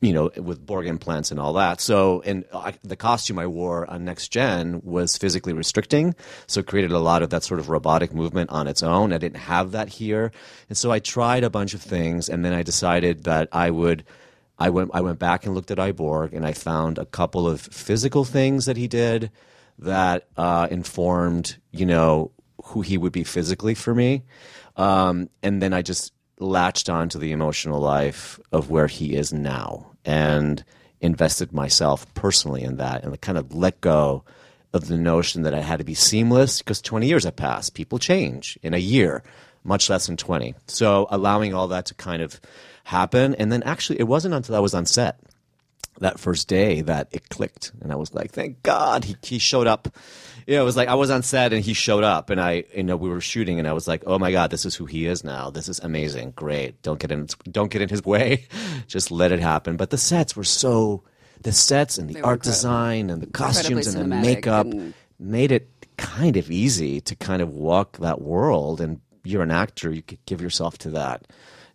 you 0.04 0.12
know, 0.12 0.30
with 0.36 0.64
Borg 0.64 0.86
implants 0.86 1.30
and 1.30 1.40
all 1.40 1.54
that. 1.54 1.80
So, 1.80 2.20
and 2.26 2.44
I, 2.52 2.74
the 2.82 2.94
costume 2.94 3.38
I 3.38 3.46
wore 3.46 3.88
on 3.90 4.04
Next 4.04 4.28
Gen 4.28 4.82
was 4.84 5.16
physically 5.16 5.54
restricting, 5.54 6.14
so 6.46 6.60
it 6.60 6.66
created 6.66 6.92
a 6.92 6.98
lot 6.98 7.22
of 7.22 7.30
that 7.30 7.42
sort 7.42 7.58
of 7.58 7.70
robotic 7.70 8.12
movement 8.12 8.50
on 8.50 8.68
its 8.68 8.82
own. 8.82 9.14
I 9.14 9.18
didn't 9.18 9.38
have 9.38 9.72
that 9.72 9.88
here, 9.88 10.30
and 10.68 10.76
so 10.76 10.92
I 10.92 10.98
tried 10.98 11.42
a 11.42 11.48
bunch 11.48 11.72
of 11.72 11.80
things, 11.80 12.28
and 12.28 12.44
then 12.44 12.52
I 12.52 12.62
decided 12.62 13.24
that 13.24 13.48
I 13.50 13.70
would. 13.70 14.04
I 14.58 14.70
went. 14.70 14.90
I 14.92 15.00
went 15.00 15.18
back 15.18 15.46
and 15.46 15.54
looked 15.54 15.70
at 15.70 15.80
I, 15.80 15.92
Borg, 15.92 16.34
and 16.34 16.46
I 16.46 16.52
found 16.52 16.98
a 16.98 17.06
couple 17.06 17.48
of 17.48 17.62
physical 17.62 18.24
things 18.24 18.66
that 18.66 18.76
he 18.76 18.86
did 18.86 19.30
that 19.78 20.28
uh, 20.36 20.68
informed, 20.70 21.56
you 21.72 21.86
know, 21.86 22.30
who 22.62 22.82
he 22.82 22.98
would 22.98 23.12
be 23.12 23.24
physically 23.24 23.74
for 23.74 23.94
me. 23.94 24.22
Um, 24.76 25.30
and 25.42 25.62
then 25.62 25.72
I 25.72 25.82
just 25.82 26.12
latched 26.38 26.90
onto 26.90 27.18
the 27.18 27.32
emotional 27.32 27.80
life 27.80 28.38
of 28.52 28.70
where 28.70 28.86
he 28.86 29.14
is 29.14 29.32
now 29.32 29.93
and 30.04 30.64
invested 31.00 31.52
myself 31.52 32.12
personally 32.14 32.62
in 32.62 32.76
that 32.78 33.04
and 33.04 33.20
kind 33.20 33.38
of 33.38 33.54
let 33.54 33.80
go 33.80 34.24
of 34.72 34.88
the 34.88 34.98
notion 34.98 35.42
that 35.42 35.54
I 35.54 35.60
had 35.60 35.78
to 35.78 35.84
be 35.84 35.94
seamless 35.94 36.60
because 36.60 36.82
20 36.82 37.06
years 37.06 37.24
have 37.24 37.36
passed. 37.36 37.74
People 37.74 37.98
change 37.98 38.58
in 38.62 38.74
a 38.74 38.78
year, 38.78 39.22
much 39.62 39.88
less 39.88 40.08
in 40.08 40.16
20. 40.16 40.54
So 40.66 41.06
allowing 41.10 41.54
all 41.54 41.68
that 41.68 41.86
to 41.86 41.94
kind 41.94 42.22
of 42.22 42.40
happen. 42.82 43.34
And 43.36 43.52
then 43.52 43.62
actually, 43.62 44.00
it 44.00 44.08
wasn't 44.08 44.34
until 44.34 44.56
I 44.56 44.60
was 44.60 44.74
on 44.74 44.86
set 44.86 45.20
that 46.00 46.18
first 46.18 46.48
day 46.48 46.80
that 46.82 47.08
it 47.12 47.28
clicked. 47.28 47.72
And 47.80 47.92
I 47.92 47.96
was 47.96 48.12
like, 48.14 48.32
thank 48.32 48.62
God 48.62 49.04
he, 49.04 49.16
he 49.22 49.38
showed 49.38 49.66
up. 49.66 49.88
Yeah, 50.46 50.60
it 50.60 50.64
was 50.64 50.76
like 50.76 50.88
I 50.88 50.94
was 50.94 51.10
on 51.10 51.22
set 51.22 51.52
and 51.52 51.64
he 51.64 51.72
showed 51.72 52.04
up 52.04 52.30
and 52.30 52.40
I, 52.40 52.64
you 52.74 52.82
know, 52.82 52.96
we 52.96 53.08
were 53.08 53.20
shooting 53.20 53.58
and 53.58 53.66
I 53.66 53.72
was 53.72 53.88
like, 53.88 54.02
oh 54.06 54.18
my 54.18 54.30
God, 54.32 54.50
this 54.50 54.64
is 54.64 54.74
who 54.74 54.84
he 54.86 55.06
is 55.06 55.24
now. 55.24 55.50
This 55.50 55.68
is 55.68 55.78
amazing. 55.80 56.32
Great. 56.32 56.80
Don't 56.82 56.98
get 57.00 57.10
in, 57.10 57.28
don't 57.50 57.70
get 57.70 57.82
in 57.82 57.88
his 57.88 58.04
way. 58.14 58.46
Just 58.86 59.10
let 59.10 59.32
it 59.32 59.40
happen. 59.40 59.76
But 59.76 59.90
the 59.90 59.98
sets 59.98 60.36
were 60.36 60.44
so, 60.44 61.02
the 61.42 61.52
sets 61.52 61.98
and 61.98 62.08
the 62.10 62.20
art 62.22 62.42
design 62.42 63.10
and 63.10 63.22
the 63.22 63.26
costumes 63.26 63.86
and 63.86 64.10
the 64.12 64.16
makeup 64.16 64.66
and- 64.66 64.94
made 65.18 65.52
it 65.52 65.68
kind 65.96 66.36
of 66.36 66.50
easy 66.50 67.00
to 67.00 67.14
kind 67.14 67.40
of 67.40 67.50
walk 67.50 67.98
that 67.98 68.20
world 68.20 68.80
and 68.80 69.00
you're 69.22 69.42
an 69.42 69.50
actor 69.52 69.90
you 69.92 70.02
could 70.02 70.18
give 70.26 70.40
yourself 70.40 70.76
to 70.76 70.90
that 70.90 71.26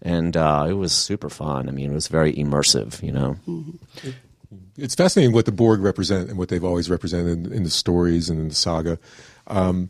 and 0.01 0.35
uh, 0.35 0.65
it 0.69 0.73
was 0.73 0.91
super 0.91 1.29
fun 1.29 1.69
i 1.69 1.71
mean 1.71 1.89
it 1.91 1.93
was 1.93 2.09
very 2.09 2.33
immersive 2.33 3.01
you 3.01 3.13
know 3.13 3.37
It's 4.77 4.95
fascinating 4.95 5.33
what 5.33 5.45
the 5.45 5.51
Borg 5.51 5.79
represent 5.81 6.29
and 6.29 6.37
what 6.37 6.49
they've 6.49 6.63
always 6.63 6.89
represented 6.89 7.47
in, 7.47 7.53
in 7.53 7.63
the 7.63 7.69
stories 7.69 8.29
and 8.29 8.39
in 8.39 8.49
the 8.49 8.55
saga. 8.55 8.97
Um, 9.47 9.89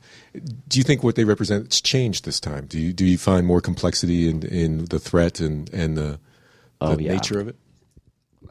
do 0.68 0.78
you 0.80 0.84
think 0.84 1.04
what 1.04 1.16
they 1.16 1.24
represent 1.26 1.66
has 1.66 1.82
changed 1.82 2.26
this 2.26 2.40
time? 2.40 2.66
Do 2.66 2.80
you 2.80 2.92
do 2.94 3.06
you 3.06 3.18
find 3.18 3.46
more 3.48 3.62
complexity 3.62 4.30
in, 4.30 4.44
in 4.44 4.86
the 4.86 5.00
threat 5.00 5.40
and 5.40 5.70
and 5.74 5.98
the, 5.98 6.02
the 6.02 6.20
Oh, 6.82 6.98
yeah. 6.98 7.14
nature 7.14 7.40
of 7.40 7.48
it? 7.50 7.56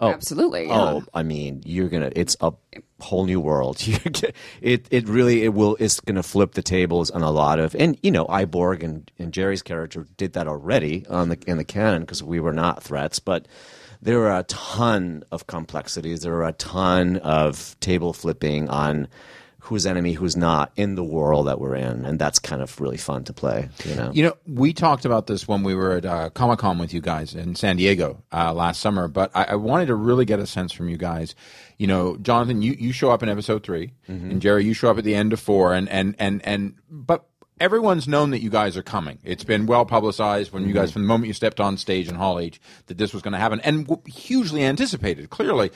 Oh, 0.00 0.10
Absolutely. 0.10 0.66
yeah. 0.68 0.78
oh 0.80 1.02
i 1.14 1.22
mean 1.24 1.62
you're 1.64 1.88
gonna 1.88 2.10
it's 2.14 2.36
a 2.40 2.52
whole 3.00 3.24
new 3.24 3.40
world 3.40 3.78
it 4.60 4.86
it 4.90 5.08
really 5.08 5.42
it 5.44 5.54
will 5.54 5.76
it's 5.80 5.98
gonna 6.00 6.22
flip 6.22 6.52
the 6.52 6.62
tables 6.62 7.10
on 7.10 7.22
a 7.22 7.30
lot 7.30 7.58
of 7.58 7.74
and 7.74 7.98
you 8.02 8.10
know 8.12 8.26
I, 8.28 8.44
Borg 8.44 8.84
and, 8.84 9.10
and 9.18 9.32
Jeri's 9.32 9.62
character 9.62 10.06
did 10.18 10.34
that 10.34 10.46
already 10.46 11.04
on 11.08 11.30
the 11.30 11.38
in 11.48 11.56
the 11.56 11.64
canon 11.64 12.02
because 12.02 12.22
we 12.22 12.38
were 12.38 12.52
not 12.52 12.82
threats 12.82 13.18
but 13.18 13.48
there 14.02 14.26
are 14.26 14.38
a 14.38 14.44
ton 14.44 15.24
of 15.30 15.46
complexities. 15.46 16.22
There 16.22 16.34
are 16.34 16.48
a 16.48 16.52
ton 16.52 17.16
of 17.18 17.78
table 17.80 18.12
flipping 18.12 18.68
on 18.68 19.08
who's 19.60 19.84
enemy 19.84 20.14
who's 20.14 20.34
not 20.34 20.72
in 20.76 20.94
the 20.94 21.04
world 21.04 21.46
that 21.46 21.60
we're 21.60 21.74
in. 21.74 22.06
And 22.06 22.18
that's 22.18 22.38
kind 22.38 22.62
of 22.62 22.80
really 22.80 22.96
fun 22.96 23.24
to 23.24 23.34
play 23.34 23.68
you 23.84 23.94
know? 23.96 24.10
You 24.14 24.22
know, 24.22 24.36
we 24.46 24.72
talked 24.72 25.04
about 25.04 25.26
this 25.26 25.46
when 25.46 25.62
we 25.62 25.74
were 25.74 25.96
at 25.96 26.06
uh, 26.06 26.30
Comic 26.30 26.60
Con 26.60 26.78
with 26.78 26.94
you 26.94 27.02
guys 27.02 27.34
in 27.34 27.54
San 27.54 27.76
Diego 27.76 28.22
uh, 28.32 28.54
last 28.54 28.80
summer, 28.80 29.08
but 29.08 29.30
I, 29.34 29.44
I 29.44 29.54
wanted 29.56 29.86
to 29.86 29.94
really 29.94 30.24
get 30.24 30.38
a 30.38 30.46
sense 30.46 30.72
from 30.72 30.88
you 30.88 30.96
guys. 30.96 31.34
You 31.76 31.86
know, 31.86 32.16
Jonathan, 32.16 32.62
you, 32.62 32.76
you 32.78 32.92
show 32.92 33.10
up 33.10 33.22
in 33.22 33.28
episode 33.28 33.62
3 33.62 33.92
and 34.06 34.40
Jeri, 34.40 34.64
you 34.64 34.72
show 34.72 34.90
up 34.90 34.96
at 34.96 35.04
the 35.04 35.14
end 35.14 35.34
of 35.34 35.40
four, 35.40 35.74
and 35.74 35.88
and 35.88 36.14
and 36.18 36.40
and 36.44 36.74
but. 36.90 37.26
Everyone's 37.60 38.08
known 38.08 38.30
that 38.30 38.42
you 38.42 38.50
guys 38.50 38.76
are 38.76 38.82
coming. 38.82 39.18
It's 39.24 39.44
been 39.44 39.66
well 39.66 39.84
publicized 39.84 40.52
when 40.52 40.66
you 40.66 40.72
guys, 40.72 40.88
mm-hmm. 40.88 40.94
from 40.94 41.02
the 41.02 41.08
moment 41.08 41.28
you 41.28 41.34
stepped 41.34 41.60
on 41.60 41.76
stage 41.76 42.08
in 42.08 42.14
Hall 42.14 42.38
H, 42.38 42.60
that 42.86 42.98
this 42.98 43.12
was 43.12 43.22
going 43.22 43.32
to 43.32 43.38
happen, 43.38 43.60
and 43.60 43.88
hugely 44.06 44.64
anticipated. 44.64 45.30
Clearly, 45.30 45.70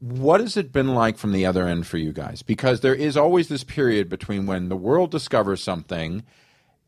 what 0.00 0.40
has 0.40 0.56
it 0.56 0.72
been 0.72 0.94
like 0.94 1.18
from 1.18 1.32
the 1.32 1.46
other 1.46 1.66
end 1.66 1.86
for 1.86 1.98
you 1.98 2.12
guys? 2.12 2.42
Because 2.42 2.80
there 2.80 2.94
is 2.94 3.16
always 3.16 3.48
this 3.48 3.64
period 3.64 4.08
between 4.08 4.46
when 4.46 4.68
the 4.68 4.76
world 4.76 5.10
discovers 5.10 5.62
something 5.62 6.22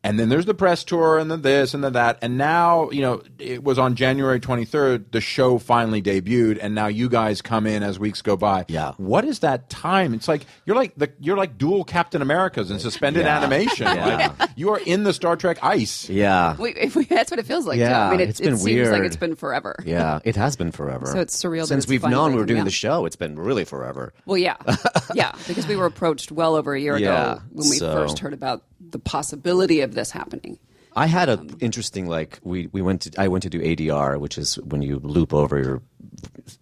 and 0.03 0.19
then 0.19 0.29
there's 0.29 0.45
the 0.45 0.53
press 0.53 0.83
tour 0.83 1.17
and 1.17 1.31
then 1.31 1.41
this 1.41 1.73
and 1.73 1.83
then 1.83 1.93
that. 1.93 2.19
And 2.21 2.37
now, 2.37 2.89
you 2.91 3.01
know, 3.01 3.21
it 3.39 3.63
was 3.63 3.79
on 3.79 3.95
January 3.95 4.39
23rd, 4.39 5.11
the 5.11 5.21
show 5.21 5.57
finally 5.57 6.01
debuted. 6.01 6.59
And 6.61 6.75
now 6.75 6.87
you 6.87 7.07
guys 7.09 7.41
come 7.41 7.65
in 7.65 7.83
as 7.83 7.97
weeks 7.99 8.21
go 8.21 8.35
by. 8.35 8.65
Yeah. 8.67 8.93
What 8.97 9.23
is 9.25 9.39
that 9.39 9.69
time? 9.69 10.13
It's 10.13 10.27
like, 10.27 10.45
you're 10.65 10.75
like 10.75 10.93
the, 10.95 11.11
you're 11.19 11.37
like 11.37 11.57
dual 11.57 11.83
Captain 11.85 12.21
Americas 12.21 12.69
in 12.69 12.79
suspended 12.79 13.25
Yeah. 13.25 13.37
animation. 13.37 13.85
Yeah. 13.87 14.33
Like, 14.39 14.49
you 14.55 14.69
are 14.71 14.79
in 14.85 15.03
the 15.03 15.13
Star 15.13 15.35
Trek 15.35 15.57
ice. 15.63 16.09
yeah 16.09 16.55
We, 16.57 16.71
if 16.73 16.95
we, 16.95 17.05
that's 17.05 17.31
what 17.31 17.39
it 17.39 17.45
feels 17.45 17.65
like. 17.65 17.77
too. 17.77 17.81
Yeah, 17.83 18.07
I 18.07 18.11
mean, 18.11 18.19
it, 18.19 18.29
it's 18.29 18.39
been 18.41 18.53
it 18.53 18.57
seems 18.57 18.89
like 18.89 19.03
it's 19.03 19.15
been 19.15 19.35
forever. 19.35 19.75
yeah 19.85 20.19
it 20.23 20.35
has 20.35 20.55
been 20.55 20.71
forever 20.71 21.05
So 21.07 21.19
it's 21.19 21.35
surreal 21.41 21.65
since 21.65 21.85
it's 21.85 21.89
we've 21.89 22.03
known 22.03 22.33
we 22.33 22.39
were 22.39 22.45
doing 22.45 22.61
out. 22.61 22.65
the 22.65 22.71
show 22.71 23.05
it's 23.05 23.15
been 23.15 23.37
really 23.37 23.63
forever 23.65 24.13
Well, 24.25 24.37
yeah, 24.37 24.57
yeah, 25.13 25.33
because 25.47 25.67
we 25.67 25.75
were 25.75 25.85
approached 25.85 26.31
well 26.31 26.55
over 26.55 26.73
a 26.75 26.79
year 26.79 26.97
Yeah, 26.97 27.33
ago 27.33 27.41
when 27.51 27.69
we 27.69 27.77
so- 27.77 27.93
first 27.93 28.19
heard 28.19 28.33
about 28.33 28.63
the 28.91 28.99
possibility 28.99 29.81
of 29.81 29.93
this 29.93 30.11
happening. 30.11 30.59
I 30.95 31.07
had 31.07 31.29
an 31.29 31.57
interesting 31.59 32.07
like 32.07 32.39
we 32.43 32.67
we 32.67 32.81
went 32.81 33.01
to 33.01 33.21
I 33.21 33.27
went 33.27 33.43
to 33.43 33.49
do 33.49 33.59
ADR, 33.59 34.19
which 34.19 34.37
is 34.37 34.55
when 34.59 34.81
you 34.81 34.99
loop 34.99 35.33
over 35.33 35.59
your 35.59 35.81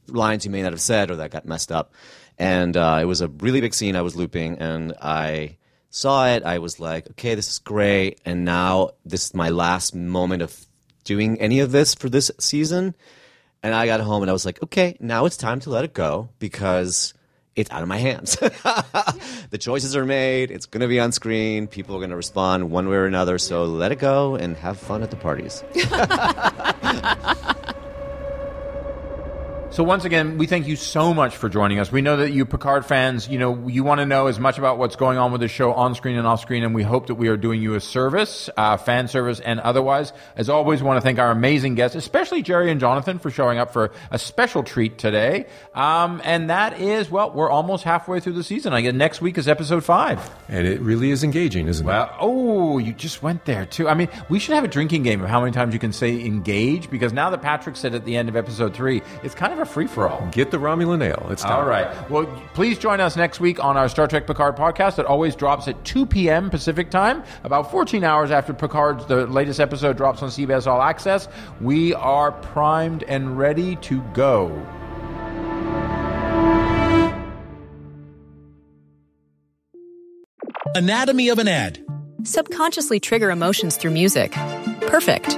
lines 0.08 0.46
you 0.46 0.52
may 0.52 0.62
not 0.62 0.72
have 0.72 0.82
said 0.82 1.12
or 1.12 1.18
that 1.18 1.32
got 1.32 1.46
messed 1.46 1.72
up, 1.72 1.94
and 2.38 2.78
uh, 2.78 3.00
it 3.02 3.06
was 3.06 3.22
a 3.22 3.28
really 3.28 3.62
big 3.62 3.74
scene 3.74 3.96
I 3.96 4.02
was 4.02 4.16
looping, 4.16 4.58
and 4.60 4.94
I 5.02 5.58
saw 5.90 6.28
it. 6.28 6.44
I 6.44 6.60
was 6.60 6.80
like, 6.80 7.10
okay, 7.12 7.36
this 7.36 7.50
is 7.50 7.60
great, 7.60 8.22
and 8.24 8.46
now 8.46 8.92
this 9.06 9.26
is 9.26 9.34
my 9.34 9.50
last 9.50 9.94
moment 9.94 10.42
of 10.42 10.66
doing 11.04 11.40
any 11.42 11.60
of 11.60 11.72
this 11.72 11.94
for 11.94 12.10
this 12.10 12.32
season, 12.40 12.96
and 13.64 13.76
I 13.76 13.86
got 13.86 14.00
home 14.00 14.24
and 14.24 14.30
I 14.30 14.34
was 14.34 14.46
like, 14.46 14.64
okay, 14.64 14.96
now 15.00 15.26
it's 15.26 15.38
time 15.38 15.60
to 15.62 15.70
let 15.70 15.84
it 15.84 15.94
go 15.94 16.30
because 16.40 17.14
it's 17.56 17.70
out 17.72 17.82
of 17.82 17.88
my 17.88 17.98
hands. 17.98 18.36
the 19.50 19.58
choices 19.60 19.96
are 19.96 20.06
made. 20.06 20.52
It's 20.52 20.66
going 20.66 20.82
to 20.82 20.88
be 20.88 21.00
on 21.00 21.12
screen. 21.12 21.68
People 21.68 21.96
are 21.96 22.00
going 22.00 22.12
to 22.12 22.16
respond 22.16 22.72
one 22.72 22.88
way 22.88 22.96
or 22.96 23.06
another. 23.06 23.38
So 23.38 23.66
let 23.66 23.92
it 23.92 24.00
go 24.00 24.36
and 24.36 24.56
have 24.58 24.78
fun 24.78 25.04
at 25.04 25.12
the 25.12 25.18
parties. 25.18 25.64
So 29.72 29.86
once 29.86 30.04
again, 30.04 30.38
we 30.38 30.48
thank 30.48 30.68
you 30.68 30.76
so 30.76 31.14
much 31.14 31.38
for 31.38 31.48
joining 31.48 31.80
us. 31.80 31.94
We 31.94 32.02
know 32.02 32.18
that 32.18 32.32
you 32.32 32.46
Picard 32.46 32.86
fans, 32.86 33.30
you 33.30 33.40
know, 33.40 33.70
you 33.70 33.86
want 33.86 34.00
to 34.00 34.06
know 34.06 34.28
as 34.28 34.38
much 34.38 34.58
about 34.58 34.78
what's 34.78 34.98
going 34.98 35.18
on 35.18 35.32
with 35.32 35.40
the 35.40 35.48
show 35.48 35.72
on 35.72 35.96
screen 35.96 36.18
and 36.18 36.28
off 36.28 36.42
screen, 36.42 36.66
and 36.66 36.76
we 36.76 36.84
hope 36.84 37.08
that 37.08 37.16
we 37.16 37.30
are 37.30 37.38
doing 37.38 37.62
you 37.62 37.76
a 37.76 37.80
service, 37.80 38.50
uh, 38.58 38.76
fan 38.76 39.08
service 39.08 39.40
and 39.40 39.62
otherwise. 39.62 40.12
As 40.36 40.50
always, 40.50 40.82
we 40.82 40.88
want 40.88 40.98
to 40.98 41.02
thank 41.02 41.20
our 41.20 41.32
amazing 41.32 41.76
guests, 41.76 41.96
especially 41.96 42.44
Jeri 42.44 42.70
and 42.70 42.82
Jonathan 42.82 43.18
for 43.18 43.32
showing 43.32 43.60
up 43.60 43.72
for 43.72 43.92
a 44.12 44.20
special 44.20 44.62
treat 44.62 44.98
today. 44.98 45.46
Um, 45.74 46.22
and 46.26 46.50
that 46.50 46.82
is, 46.82 47.10
well, 47.10 47.32
we're 47.32 47.50
almost 47.50 47.86
halfway 47.86 48.20
through 48.20 48.34
the 48.34 48.44
season. 48.44 48.74
I 48.74 48.82
guess 48.82 48.94
next 48.94 49.22
week 49.22 49.38
is 49.38 49.48
episode 49.48 49.86
five. 49.86 50.30
And 50.50 50.68
it 50.68 50.82
really 50.82 51.12
is 51.12 51.24
engaging, 51.24 51.70
isn't 51.70 51.86
it? 51.86 51.88
Well, 51.88 52.14
oh, 52.20 52.78
you 52.78 52.92
just 52.92 53.24
went 53.24 53.46
there 53.46 53.66
too. 53.66 53.88
I 53.88 53.94
mean, 53.94 54.10
we 54.28 54.38
should 54.38 54.54
have 54.54 54.66
a 54.66 54.68
drinking 54.68 55.04
game 55.04 55.24
of 55.24 55.30
how 55.30 55.40
many 55.40 55.54
times 55.54 55.74
you 55.74 55.80
can 55.80 55.94
say 55.94 56.26
engage 56.26 56.90
because 56.92 57.14
now 57.14 57.30
that 57.30 57.42
Patrick 57.42 57.78
said 57.78 57.96
at 57.96 58.04
the 58.04 58.18
end 58.18 58.28
of 58.28 58.36
episode 58.36 58.74
three, 58.74 59.02
it's 59.24 59.34
kind 59.34 59.54
of 59.54 59.61
a 59.62 59.66
free 59.66 59.88
for 59.88 60.10
all. 60.10 60.28
Get 60.32 60.52
the 60.52 60.58
Romulan 60.58 61.04
ale. 61.04 61.28
It's 61.32 61.44
time. 61.44 61.54
All 61.54 61.66
right. 61.66 62.10
Well, 62.10 62.26
please 62.54 62.78
join 62.78 63.00
us 63.00 63.16
next 63.16 63.40
week 63.40 63.64
on 63.64 63.78
our 63.78 63.88
Star 63.88 64.08
Trek 64.08 64.28
Picard 64.28 64.56
podcast 64.56 64.96
that 64.98 65.06
always 65.06 65.36
drops 65.36 65.68
at 65.68 65.84
2 65.86 66.06
p.m. 66.06 66.50
Pacific 66.50 66.90
time, 66.90 67.24
about 67.44 67.72
14 67.72 68.04
hours 68.04 68.32
after 68.32 68.54
Picard's 68.54 69.06
the 69.06 69.28
latest 69.28 69.60
episode 69.60 69.98
drops 69.98 70.22
on 70.22 70.30
CBS 70.30 70.68
All 70.68 70.82
Access. 70.82 71.28
We 71.60 71.94
are 71.94 72.32
primed 72.32 73.04
and 73.04 73.38
ready 73.38 73.76
to 73.78 74.02
go. 74.14 74.50
Anatomy 80.74 81.30
of 81.30 81.38
an 81.38 81.48
ad. 81.48 81.84
Subconsciously 82.24 83.00
trigger 83.00 83.30
emotions 83.30 83.78
through 83.78 83.92
music. 83.92 84.32
Perfect. 84.88 85.38